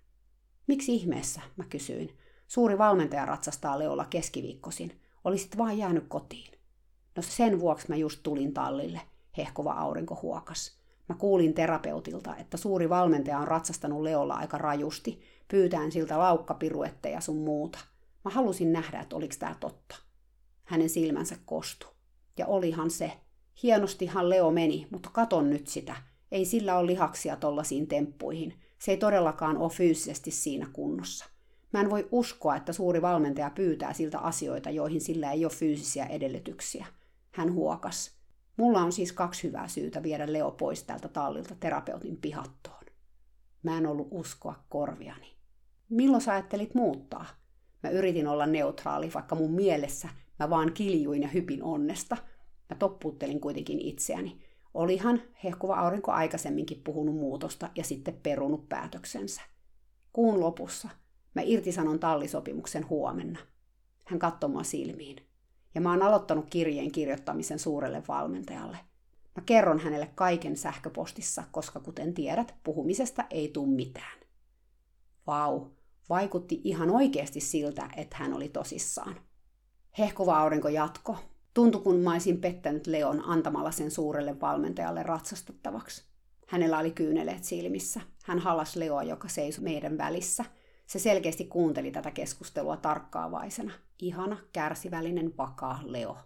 Miksi 0.66 0.94
ihmeessä, 0.94 1.40
mä 1.56 1.64
kysyin. 1.64 2.18
Suuri 2.52 2.78
valmentaja 2.78 3.26
ratsastaa 3.26 3.78
Leolla 3.78 4.04
keskiviikkosin. 4.04 5.00
Olisit 5.24 5.58
vaan 5.58 5.78
jäänyt 5.78 6.04
kotiin. 6.08 6.52
No 7.16 7.22
sen 7.22 7.60
vuoksi 7.60 7.88
mä 7.88 7.96
just 7.96 8.20
tulin 8.22 8.54
tallille 8.54 9.00
hehkova 9.36 9.72
aurinko 9.72 10.18
huokas. 10.22 10.78
Mä 11.08 11.14
kuulin 11.14 11.54
terapeutilta, 11.54 12.36
että 12.36 12.56
suuri 12.56 12.88
valmentaja 12.88 13.38
on 13.38 13.48
ratsastanut 13.48 14.02
Leolla 14.02 14.34
aika 14.34 14.58
rajusti, 14.58 15.22
pyytään 15.48 15.92
siltä 15.92 16.18
laukkapiruetteja 16.18 17.20
sun 17.20 17.36
muuta. 17.36 17.78
Mä 18.24 18.30
halusin 18.30 18.72
nähdä, 18.72 19.00
että 19.00 19.16
oliks 19.16 19.38
tää 19.38 19.56
totta. 19.60 19.96
Hänen 20.64 20.88
silmänsä 20.88 21.36
kostu. 21.44 21.86
Ja 22.38 22.46
olihan 22.46 22.90
se. 22.90 23.12
Hienostihan 23.62 24.30
Leo 24.30 24.50
meni, 24.50 24.86
mutta 24.90 25.10
katon 25.12 25.50
nyt 25.50 25.68
sitä. 25.68 25.96
Ei 26.32 26.44
sillä 26.44 26.78
ole 26.78 26.86
lihaksia 26.86 27.36
tollasiin 27.36 27.86
temppuihin. 27.86 28.60
Se 28.78 28.90
ei 28.90 28.96
todellakaan 28.96 29.56
ole 29.56 29.70
fyysisesti 29.70 30.30
siinä 30.30 30.66
kunnossa. 30.72 31.31
Mä 31.72 31.80
en 31.80 31.90
voi 31.90 32.08
uskoa, 32.10 32.56
että 32.56 32.72
suuri 32.72 33.02
valmentaja 33.02 33.50
pyytää 33.50 33.92
siltä 33.92 34.18
asioita, 34.18 34.70
joihin 34.70 35.00
sillä 35.00 35.32
ei 35.32 35.44
ole 35.44 35.52
fyysisiä 35.52 36.06
edellytyksiä. 36.06 36.86
Hän 37.30 37.52
huokas. 37.52 38.16
Mulla 38.56 38.80
on 38.80 38.92
siis 38.92 39.12
kaksi 39.12 39.42
hyvää 39.42 39.68
syytä 39.68 40.02
viedä 40.02 40.32
Leo 40.32 40.50
pois 40.50 40.84
tältä 40.84 41.08
tallilta 41.08 41.54
terapeutin 41.60 42.16
pihattoon. 42.16 42.84
Mä 43.62 43.78
en 43.78 43.86
ollut 43.86 44.08
uskoa 44.10 44.64
korviani. 44.68 45.36
Milloin 45.88 46.22
sä 46.22 46.32
ajattelit 46.32 46.74
muuttaa? 46.74 47.26
Mä 47.82 47.90
yritin 47.90 48.26
olla 48.26 48.46
neutraali, 48.46 49.10
vaikka 49.14 49.34
mun 49.34 49.52
mielessä 49.52 50.08
mä 50.38 50.50
vaan 50.50 50.72
kiljuin 50.72 51.22
ja 51.22 51.28
hypin 51.28 51.62
onnesta. 51.62 52.16
Mä 52.70 52.76
toppuuttelin 52.76 53.40
kuitenkin 53.40 53.80
itseäni. 53.80 54.38
Olihan 54.74 55.22
hehkuva 55.44 55.76
aurinko 55.76 56.12
aikaisemminkin 56.12 56.82
puhunut 56.84 57.14
muutosta 57.14 57.70
ja 57.76 57.84
sitten 57.84 58.20
perunut 58.22 58.68
päätöksensä. 58.68 59.42
Kuun 60.12 60.40
lopussa 60.40 60.88
mä 61.34 61.42
irtisanon 61.42 61.98
tallisopimuksen 61.98 62.88
huomenna. 62.88 63.38
Hän 64.04 64.18
katsoi 64.18 64.50
mua 64.50 64.62
silmiin 64.62 65.16
ja 65.74 65.80
mä 65.80 65.90
oon 65.90 66.02
aloittanut 66.02 66.46
kirjeen 66.50 66.92
kirjoittamisen 66.92 67.58
suurelle 67.58 68.02
valmentajalle. 68.08 68.78
Mä 69.36 69.42
kerron 69.46 69.78
hänelle 69.78 70.10
kaiken 70.14 70.56
sähköpostissa, 70.56 71.44
koska 71.50 71.80
kuten 71.80 72.14
tiedät, 72.14 72.54
puhumisesta 72.64 73.24
ei 73.30 73.48
tule 73.48 73.68
mitään. 73.68 74.18
Vau, 75.26 75.66
vaikutti 76.08 76.60
ihan 76.64 76.90
oikeasti 76.90 77.40
siltä, 77.40 77.88
että 77.96 78.16
hän 78.16 78.34
oli 78.34 78.48
tosissaan. 78.48 79.16
Hehkuva 79.98 80.38
aurinko 80.38 80.68
jatko. 80.68 81.16
Tuntui, 81.54 81.80
kun 81.80 81.96
mä 81.96 82.12
olisin 82.12 82.40
pettänyt 82.40 82.86
Leon 82.86 83.24
antamalla 83.24 83.70
sen 83.70 83.90
suurelle 83.90 84.40
valmentajalle 84.40 85.02
ratsastettavaksi. 85.02 86.04
Hänellä 86.46 86.78
oli 86.78 86.90
kyyneleet 86.90 87.44
silmissä. 87.44 88.00
Hän 88.24 88.38
hallas 88.38 88.76
Leoa, 88.76 89.02
joka 89.02 89.28
seisoi 89.28 89.64
meidän 89.64 89.98
välissä– 89.98 90.44
se 90.86 90.98
selkeästi 90.98 91.44
kuunteli 91.44 91.90
tätä 91.90 92.10
keskustelua 92.10 92.76
tarkkaavaisena. 92.76 93.72
Ihana, 93.98 94.36
kärsivällinen, 94.52 95.36
vakaa 95.38 95.80
Leo. 95.84 96.16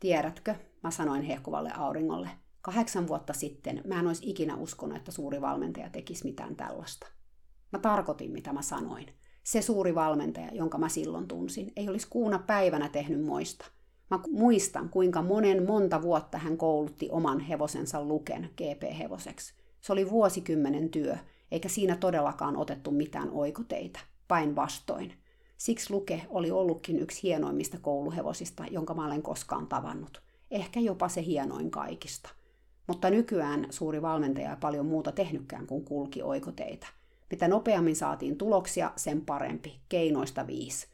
Tiedätkö, 0.00 0.54
mä 0.82 0.90
sanoin 0.90 1.22
hehkuvalle 1.22 1.72
auringolle, 1.74 2.30
kahdeksan 2.60 3.08
vuotta 3.08 3.32
sitten 3.32 3.82
mä 3.84 4.00
en 4.00 4.06
olisi 4.06 4.30
ikinä 4.30 4.56
uskonut, 4.56 4.96
että 4.96 5.12
suuri 5.12 5.40
valmentaja 5.40 5.90
tekisi 5.90 6.24
mitään 6.24 6.56
tällaista. 6.56 7.06
Mä 7.72 7.78
tarkoitin, 7.78 8.32
mitä 8.32 8.52
mä 8.52 8.62
sanoin. 8.62 9.06
Se 9.44 9.62
suuri 9.62 9.94
valmentaja, 9.94 10.48
jonka 10.52 10.78
mä 10.78 10.88
silloin 10.88 11.28
tunsin, 11.28 11.72
ei 11.76 11.88
olisi 11.88 12.06
kuuna 12.10 12.38
päivänä 12.38 12.88
tehnyt 12.88 13.24
moista. 13.24 13.66
Mä 14.10 14.20
muistan, 14.30 14.88
kuinka 14.88 15.22
monen 15.22 15.66
monta 15.66 16.02
vuotta 16.02 16.38
hän 16.38 16.56
koulutti 16.56 17.08
oman 17.10 17.40
hevosensa 17.40 18.04
luken 18.04 18.50
GP-hevoseksi. 18.56 19.54
Se 19.80 19.92
oli 19.92 20.10
vuosikymmenen 20.10 20.90
työ, 20.90 21.16
eikä 21.50 21.68
siinä 21.68 21.96
todellakaan 21.96 22.56
otettu 22.56 22.90
mitään 22.90 23.30
oikoteita, 23.30 24.00
päinvastoin. 24.28 25.12
Siksi 25.56 25.92
Luke 25.92 26.22
oli 26.28 26.50
ollutkin 26.50 26.98
yksi 26.98 27.22
hienoimmista 27.22 27.78
kouluhevosista, 27.78 28.64
jonka 28.70 28.94
mä 28.94 29.06
olen 29.06 29.22
koskaan 29.22 29.66
tavannut. 29.66 30.22
Ehkä 30.50 30.80
jopa 30.80 31.08
se 31.08 31.24
hienoin 31.24 31.70
kaikista. 31.70 32.30
Mutta 32.86 33.10
nykyään 33.10 33.66
suuri 33.70 34.02
valmentaja 34.02 34.50
ei 34.50 34.56
paljon 34.60 34.86
muuta 34.86 35.12
tehnytkään 35.12 35.66
kuin 35.66 35.84
kulki 35.84 36.22
oikoteita. 36.22 36.86
Mitä 37.30 37.48
nopeammin 37.48 37.96
saatiin 37.96 38.38
tuloksia, 38.38 38.92
sen 38.96 39.20
parempi. 39.26 39.80
Keinoista 39.88 40.46
viisi. 40.46 40.86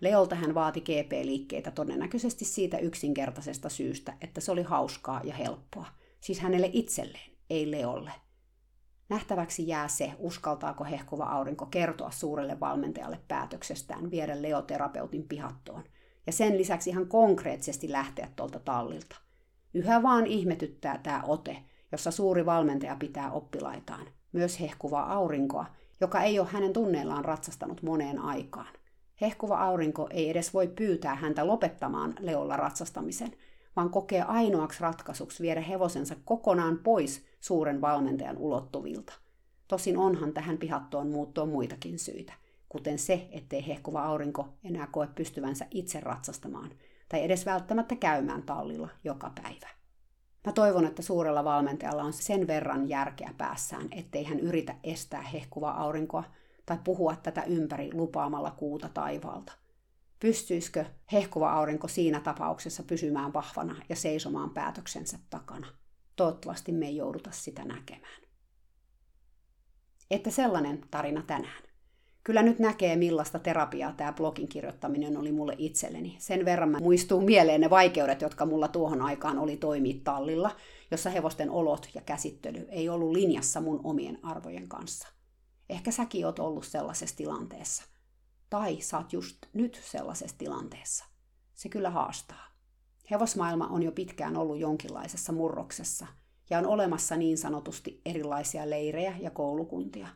Leolta 0.00 0.34
hän 0.34 0.54
vaati 0.54 0.80
GP-liikkeitä 0.80 1.70
todennäköisesti 1.70 2.44
siitä 2.44 2.78
yksinkertaisesta 2.78 3.68
syystä, 3.68 4.16
että 4.20 4.40
se 4.40 4.52
oli 4.52 4.62
hauskaa 4.62 5.20
ja 5.24 5.34
helppoa. 5.34 5.86
Siis 6.20 6.40
hänelle 6.40 6.70
itselleen, 6.72 7.30
ei 7.50 7.70
Leolle. 7.70 8.12
Nähtäväksi 9.10 9.68
jää 9.68 9.88
se, 9.88 10.12
uskaltaako 10.18 10.84
hehkuva 10.84 11.24
aurinko 11.24 11.66
kertoa 11.66 12.10
suurelle 12.10 12.60
valmentajalle 12.60 13.20
päätöksestään 13.28 14.10
viedä 14.10 14.42
leoterapeutin 14.42 15.28
pihattoon, 15.28 15.84
ja 16.26 16.32
sen 16.32 16.58
lisäksi 16.58 16.90
ihan 16.90 17.06
konkreettisesti 17.06 17.92
lähteä 17.92 18.28
tuolta 18.36 18.58
tallilta. 18.58 19.16
Yhä 19.74 20.02
vaan 20.02 20.26
ihmetyttää 20.26 21.00
tämä 21.02 21.22
ote, 21.26 21.56
jossa 21.92 22.10
suuri 22.10 22.46
valmentaja 22.46 22.96
pitää 22.96 23.30
oppilaitaan, 23.30 24.06
myös 24.32 24.60
hehkuvaa 24.60 25.12
aurinkoa, 25.12 25.66
joka 26.00 26.22
ei 26.22 26.38
ole 26.38 26.48
hänen 26.52 26.72
tunneillaan 26.72 27.24
ratsastanut 27.24 27.82
moneen 27.82 28.18
aikaan. 28.18 28.74
Hehkuva 29.20 29.58
aurinko 29.58 30.08
ei 30.10 30.30
edes 30.30 30.54
voi 30.54 30.68
pyytää 30.68 31.14
häntä 31.14 31.46
lopettamaan 31.46 32.14
Leolla 32.18 32.56
ratsastamisen, 32.56 33.32
vaan 33.76 33.90
kokee 33.90 34.22
ainoaksi 34.22 34.80
ratkaisuksi 34.80 35.42
viedä 35.42 35.60
hevosensa 35.60 36.14
kokonaan 36.24 36.78
pois 36.78 37.26
suuren 37.40 37.80
valmentajan 37.80 38.38
ulottuvilta. 38.38 39.12
Tosin 39.68 39.98
onhan 39.98 40.32
tähän 40.32 40.58
pihattoon 40.58 41.10
muuttoon 41.10 41.48
muitakin 41.48 41.98
syitä, 41.98 42.32
kuten 42.68 42.98
se, 42.98 43.28
ettei 43.32 43.66
hehkuva 43.66 44.02
aurinko 44.02 44.48
enää 44.64 44.86
koe 44.86 45.08
pystyvänsä 45.14 45.66
itse 45.70 46.00
ratsastamaan, 46.00 46.70
tai 47.08 47.24
edes 47.24 47.46
välttämättä 47.46 47.96
käymään 47.96 48.42
tallilla 48.42 48.88
joka 49.04 49.32
päivä. 49.42 49.68
Mä 50.46 50.52
toivon, 50.52 50.84
että 50.84 51.02
suurella 51.02 51.44
valmentajalla 51.44 52.02
on 52.02 52.12
sen 52.12 52.46
verran 52.46 52.88
järkeä 52.88 53.34
päässään, 53.38 53.88
ettei 53.90 54.24
hän 54.24 54.40
yritä 54.40 54.74
estää 54.84 55.22
hehkuvaa 55.22 55.82
aurinkoa 55.82 56.24
tai 56.66 56.78
puhua 56.84 57.16
tätä 57.16 57.42
ympäri 57.42 57.90
lupaamalla 57.94 58.50
kuuta 58.50 58.88
taivaalta. 58.94 59.52
Pystyisikö 60.20 60.84
hehkuva 61.12 61.52
aurinko 61.52 61.88
siinä 61.88 62.20
tapauksessa 62.20 62.82
pysymään 62.82 63.32
vahvana 63.32 63.82
ja 63.88 63.96
seisomaan 63.96 64.50
päätöksensä 64.50 65.18
takana? 65.30 65.66
Toivottavasti 66.16 66.72
me 66.72 66.86
ei 66.86 66.96
jouduta 66.96 67.30
sitä 67.32 67.64
näkemään. 67.64 68.22
Että 70.10 70.30
sellainen 70.30 70.84
tarina 70.90 71.22
tänään. 71.22 71.62
Kyllä 72.24 72.42
nyt 72.42 72.58
näkee, 72.58 72.96
millaista 72.96 73.38
terapiaa 73.38 73.92
tämä 73.92 74.12
blogin 74.12 74.48
kirjoittaminen 74.48 75.16
oli 75.16 75.32
mulle 75.32 75.54
itselleni. 75.58 76.16
Sen 76.18 76.44
verran 76.44 76.68
mä 76.68 76.78
muistuu 76.78 77.20
mieleen 77.20 77.60
ne 77.60 77.70
vaikeudet, 77.70 78.20
jotka 78.20 78.46
mulla 78.46 78.68
tuohon 78.68 79.02
aikaan 79.02 79.38
oli 79.38 79.56
toimia 79.56 80.00
tallilla, 80.04 80.56
jossa 80.90 81.10
hevosten 81.10 81.50
olot 81.50 81.88
ja 81.94 82.00
käsittely 82.00 82.66
ei 82.68 82.88
ollut 82.88 83.12
linjassa 83.12 83.60
mun 83.60 83.80
omien 83.84 84.18
arvojen 84.22 84.68
kanssa. 84.68 85.08
Ehkä 85.68 85.90
säkin 85.90 86.26
oot 86.26 86.38
ollut 86.38 86.64
sellaisessa 86.64 87.16
tilanteessa. 87.16 87.84
Tai 88.50 88.80
saat 88.80 89.12
just 89.12 89.36
nyt 89.52 89.80
sellaisessa 89.84 90.38
tilanteessa. 90.38 91.04
Se 91.54 91.68
kyllä 91.68 91.90
haastaa. 91.90 92.46
Hevosmaailma 93.10 93.66
on 93.66 93.82
jo 93.82 93.92
pitkään 93.92 94.36
ollut 94.36 94.58
jonkinlaisessa 94.58 95.32
murroksessa 95.32 96.06
ja 96.50 96.58
on 96.58 96.66
olemassa 96.66 97.16
niin 97.16 97.38
sanotusti 97.38 98.00
erilaisia 98.04 98.70
leirejä 98.70 99.16
ja 99.20 99.30
koulukuntia, 99.30 100.08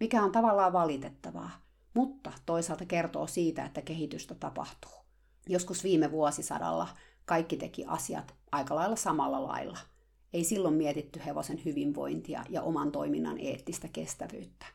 mikä 0.00 0.22
on 0.22 0.32
tavallaan 0.32 0.72
valitettavaa, 0.72 1.50
mutta 1.94 2.32
toisaalta 2.46 2.86
kertoo 2.86 3.26
siitä, 3.26 3.64
että 3.64 3.82
kehitystä 3.82 4.34
tapahtuu. 4.34 4.92
Joskus 5.48 5.84
viime 5.84 6.10
vuosisadalla 6.10 6.88
kaikki 7.24 7.56
teki 7.56 7.84
asiat 7.86 8.34
aika 8.52 8.74
lailla 8.74 8.96
samalla 8.96 9.46
lailla. 9.46 9.78
Ei 10.32 10.44
silloin 10.44 10.74
mietitty 10.74 11.20
hevosen 11.26 11.64
hyvinvointia 11.64 12.44
ja 12.48 12.62
oman 12.62 12.92
toiminnan 12.92 13.38
eettistä 13.38 13.88
kestävyyttä. 13.88 14.66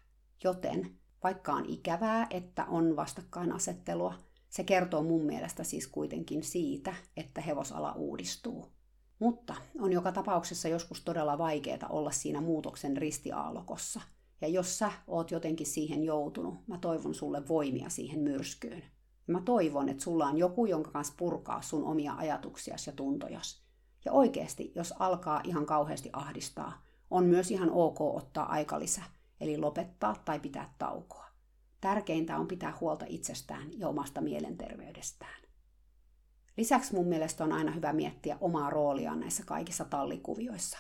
Joten, 0.44 0.99
vaikka 1.24 1.54
on 1.54 1.66
ikävää, 1.66 2.28
että 2.30 2.66
on 2.66 2.96
vastakkainasettelua, 2.96 4.14
se 4.50 4.64
kertoo 4.64 5.04
mun 5.04 5.26
mielestä 5.26 5.64
siis 5.64 5.88
kuitenkin 5.88 6.44
siitä, 6.44 6.96
että 7.18 7.42
hevosala 7.42 7.92
uudistuu. 7.92 8.72
Mutta 9.20 9.56
on 9.80 9.94
joka 9.94 10.12
tapauksessa 10.12 10.68
joskus 10.68 11.02
todella 11.02 11.38
vaikeaa 11.38 11.90
olla 11.90 12.12
siinä 12.12 12.42
muutoksen 12.42 12.98
ristiaallokossa. 12.98 14.02
Ja 14.42 14.48
jos 14.48 14.78
sä 14.78 14.92
oot 15.08 15.32
jotenkin 15.32 15.68
siihen 15.68 16.04
joutunut, 16.04 16.68
mä 16.68 16.78
toivon 16.78 17.14
sulle 17.14 17.48
voimia 17.48 17.90
siihen 17.90 18.20
myrskyyn. 18.20 18.84
Mä 19.28 19.42
toivon, 19.42 19.90
että 19.90 20.04
sulla 20.04 20.26
on 20.26 20.38
joku, 20.38 20.66
jonka 20.66 20.92
kanssa 20.92 21.14
purkaa 21.18 21.62
sun 21.62 21.84
omia 21.84 22.14
ajatuksiasi 22.14 22.90
ja 22.90 22.96
tuntojas. 22.96 23.64
Ja 24.06 24.12
oikeasti, 24.12 24.72
jos 24.76 24.94
alkaa 25.00 25.42
ihan 25.44 25.66
kauheasti 25.66 26.10
ahdistaa, 26.14 26.84
on 27.10 27.26
myös 27.26 27.52
ihan 27.52 27.72
ok 27.72 28.02
ottaa 28.02 28.52
aikalisä, 28.52 29.02
eli 29.42 29.58
lopettaa 29.58 30.16
tai 30.26 30.40
pitää 30.40 30.74
taukoa. 30.78 31.26
Tärkeintä 31.82 32.38
on 32.38 32.48
pitää 32.48 32.78
huolta 32.82 33.06
itsestään 33.10 33.80
ja 33.80 33.88
omasta 33.88 34.22
mielenterveydestään. 34.22 35.42
Lisäksi 36.58 36.96
mun 36.96 37.08
mielestä 37.08 37.44
on 37.44 37.54
aina 37.54 37.72
hyvä 37.72 37.94
miettiä 37.94 38.38
omaa 38.42 38.70
rooliaan 38.70 39.20
näissä 39.20 39.44
kaikissa 39.46 39.86
tallikuvioissa. 39.86 40.78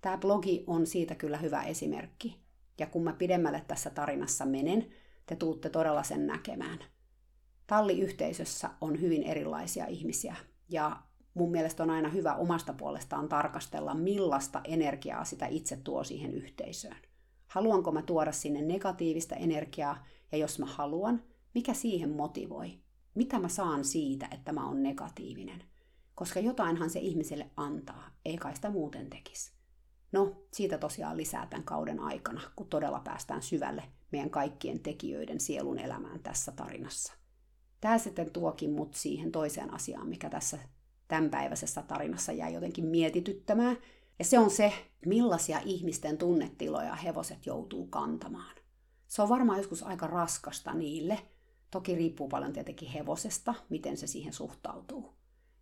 Tämä 0.00 0.18
blogi 0.18 0.64
on 0.66 0.86
siitä 0.86 1.14
kyllä 1.14 1.36
hyvä 1.36 1.62
esimerkki. 1.62 2.40
Ja 2.78 2.86
kun 2.86 3.04
mä 3.04 3.12
pidemmälle 3.12 3.64
tässä 3.68 3.90
tarinassa 3.90 4.46
menen, 4.46 4.86
te 5.26 5.36
tuutte 5.36 5.70
todella 5.70 6.02
sen 6.02 6.26
näkemään. 6.26 6.78
Talliyhteisössä 7.66 8.70
on 8.80 9.00
hyvin 9.00 9.22
erilaisia 9.22 9.86
ihmisiä 9.86 10.36
ja 10.68 11.02
mun 11.34 11.50
mielestä 11.50 11.82
on 11.82 11.90
aina 11.90 12.08
hyvä 12.08 12.34
omasta 12.34 12.72
puolestaan 12.72 13.28
tarkastella, 13.28 13.94
millaista 13.94 14.60
energiaa 14.64 15.24
sitä 15.24 15.46
itse 15.46 15.76
tuo 15.76 16.04
siihen 16.04 16.34
yhteisöön. 16.34 17.07
Haluanko 17.48 17.92
mä 17.92 18.02
tuoda 18.02 18.32
sinne 18.32 18.62
negatiivista 18.62 19.36
energiaa 19.36 20.06
ja 20.32 20.38
jos 20.38 20.58
mä 20.58 20.66
haluan, 20.66 21.22
mikä 21.54 21.74
siihen 21.74 22.10
motivoi? 22.10 22.78
Mitä 23.14 23.38
mä 23.38 23.48
saan 23.48 23.84
siitä, 23.84 24.28
että 24.30 24.52
mä 24.52 24.66
oon 24.66 24.82
negatiivinen? 24.82 25.64
Koska 26.14 26.40
jotainhan 26.40 26.90
se 26.90 26.98
ihmiselle 26.98 27.50
antaa, 27.56 28.10
ei 28.24 28.36
kai 28.36 28.54
sitä 28.56 28.70
muuten 28.70 29.10
tekisi. 29.10 29.52
No, 30.12 30.46
siitä 30.52 30.78
tosiaan 30.78 31.16
lisää 31.16 31.46
tämän 31.46 31.64
kauden 31.64 32.00
aikana, 32.00 32.40
kun 32.56 32.66
todella 32.66 33.00
päästään 33.00 33.42
syvälle 33.42 33.82
meidän 34.12 34.30
kaikkien 34.30 34.80
tekijöiden 34.80 35.40
sielun 35.40 35.78
elämään 35.78 36.20
tässä 36.20 36.52
tarinassa. 36.52 37.12
Tämä 37.80 37.98
sitten 37.98 38.30
tuokin 38.30 38.70
mut 38.70 38.94
siihen 38.94 39.32
toiseen 39.32 39.74
asiaan, 39.74 40.08
mikä 40.08 40.30
tässä 40.30 40.58
tämänpäiväisessä 41.08 41.82
tarinassa 41.82 42.32
jäi 42.32 42.54
jotenkin 42.54 42.84
mietityttämään. 42.84 43.76
Ja 44.18 44.24
se 44.24 44.38
on 44.38 44.50
se, 44.50 44.72
millaisia 45.06 45.60
ihmisten 45.64 46.18
tunnetiloja 46.18 46.94
hevoset 46.94 47.46
joutuu 47.46 47.86
kantamaan. 47.86 48.56
Se 49.06 49.22
on 49.22 49.28
varmaan 49.28 49.58
joskus 49.58 49.82
aika 49.82 50.06
raskasta 50.06 50.74
niille. 50.74 51.18
Toki 51.70 51.94
riippuu 51.94 52.28
paljon 52.28 52.52
tietenkin 52.52 52.88
hevosesta, 52.88 53.54
miten 53.68 53.96
se 53.96 54.06
siihen 54.06 54.32
suhtautuu. 54.32 55.14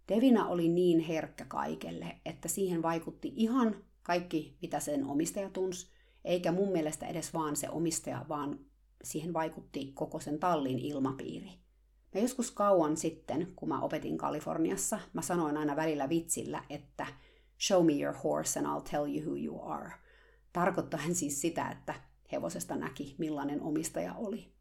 Devina 0.09 0.49
oli 0.49 0.69
niin 0.69 1.01
herkkä 1.01 1.45
kaikelle, 1.45 2.21
että 2.25 2.49
siihen 2.49 2.83
vaikutti 2.83 3.33
ihan 3.37 3.77
kaikki, 4.03 4.57
mitä 4.63 4.81
sen 4.81 5.07
omistaja 5.07 5.51
tunsi, 5.51 5.87
eikä 6.25 6.53
mun 6.53 6.73
mielestä 6.73 7.07
edes 7.07 7.35
vaan 7.35 7.57
se 7.57 7.71
omistaja, 7.71 8.25
vaan 8.29 8.61
siihen 9.05 9.33
vaikutti 9.33 9.93
koko 9.95 10.21
sen 10.21 10.39
tallin 10.39 10.79
ilmapiiri. 10.79 11.51
Ja 12.15 12.21
joskus 12.21 12.51
kauan 12.51 12.97
sitten, 12.97 13.53
kun 13.57 13.69
mä 13.69 13.81
opetin 13.81 14.19
Kaliforniassa, 14.19 15.01
mä 15.13 15.23
sanoin 15.23 15.57
aina 15.57 15.77
välillä 15.77 16.09
vitsillä, 16.09 16.65
että 16.71 17.07
show 17.61 17.87
me 17.87 17.93
your 17.93 18.15
horse 18.25 18.61
and 18.61 18.69
I'll 18.69 18.91
tell 18.91 19.07
you 19.07 19.27
who 19.27 19.37
you 19.37 19.63
are. 19.63 19.93
Tarkoittaen 20.53 21.15
siis 21.15 21.41
sitä, 21.41 21.71
että 21.71 21.95
hevosesta 22.33 22.77
näki, 22.77 23.15
millainen 23.19 23.63
omistaja 23.63 24.15
oli. 24.15 24.53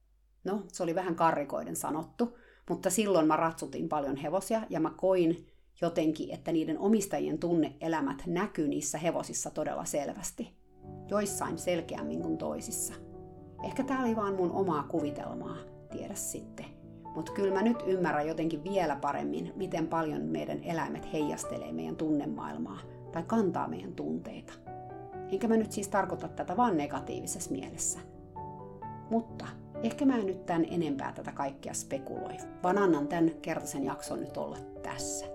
No, 0.43 0.63
se 0.67 0.83
oli 0.83 0.95
vähän 0.95 1.15
karrikoiden 1.15 1.75
sanottu, 1.75 2.37
mutta 2.69 2.89
silloin 2.89 3.27
mä 3.27 3.35
ratsutin 3.35 3.89
paljon 3.89 4.15
hevosia 4.15 4.61
ja 4.69 4.79
mä 4.79 4.91
koin 4.97 5.47
jotenkin, 5.81 6.33
että 6.33 6.51
niiden 6.51 6.79
omistajien 6.79 7.39
tunneelämät 7.39 8.23
näkyy 8.25 8.67
niissä 8.67 8.97
hevosissa 8.97 9.49
todella 9.49 9.85
selvästi. 9.85 10.53
Joissain 11.07 11.57
selkeämmin 11.57 12.21
kuin 12.21 12.37
toisissa. 12.37 12.93
Ehkä 13.63 13.83
tää 13.83 14.01
oli 14.01 14.15
vaan 14.15 14.35
mun 14.35 14.51
omaa 14.51 14.83
kuvitelmaa, 14.83 15.57
tiedä 15.91 16.15
sitten. 16.15 16.74
Mutta 17.15 17.31
kyllä 17.31 17.53
mä 17.53 17.61
nyt 17.61 17.83
ymmärrän 17.87 18.27
jotenkin 18.27 18.63
vielä 18.63 18.95
paremmin, 18.95 19.53
miten 19.55 19.87
paljon 19.87 20.21
meidän 20.21 20.63
eläimet 20.63 21.13
heijastelee 21.13 21.71
meidän 21.71 21.95
tunnemaailmaa 21.95 22.79
tai 23.11 23.23
kantaa 23.23 23.67
meidän 23.67 23.93
tunteita. 23.93 24.53
Enkä 25.31 25.47
mä 25.47 25.57
nyt 25.57 25.71
siis 25.71 25.87
tarkoita 25.87 26.27
tätä 26.27 26.57
vaan 26.57 26.77
negatiivisessa 26.77 27.51
mielessä. 27.51 27.99
Mutta 29.09 29.45
ehkä 29.83 30.05
mä 30.05 30.15
en 30.15 30.25
nyt 30.25 30.45
tän 30.45 30.65
enempää 30.69 31.11
tätä 31.11 31.31
kaikkea 31.31 31.73
spekuloi, 31.73 32.37
vaan 32.63 32.77
annan 32.77 33.07
tämän 33.07 33.31
kertaisen 33.41 33.83
jakson 33.83 34.21
nyt 34.21 34.37
olla 34.37 34.57
tässä. 34.83 35.25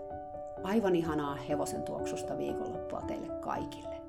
Aivan 0.62 0.96
ihanaa 0.96 1.34
hevosen 1.34 1.82
tuoksusta 1.82 2.38
viikonloppua 2.38 3.00
teille 3.00 3.28
kaikille. 3.28 4.00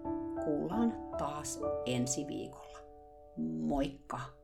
Kuullaan 0.45 0.93
taas 1.17 1.59
ensi 1.85 2.27
viikolla. 2.27 2.79
Moikka! 3.59 4.40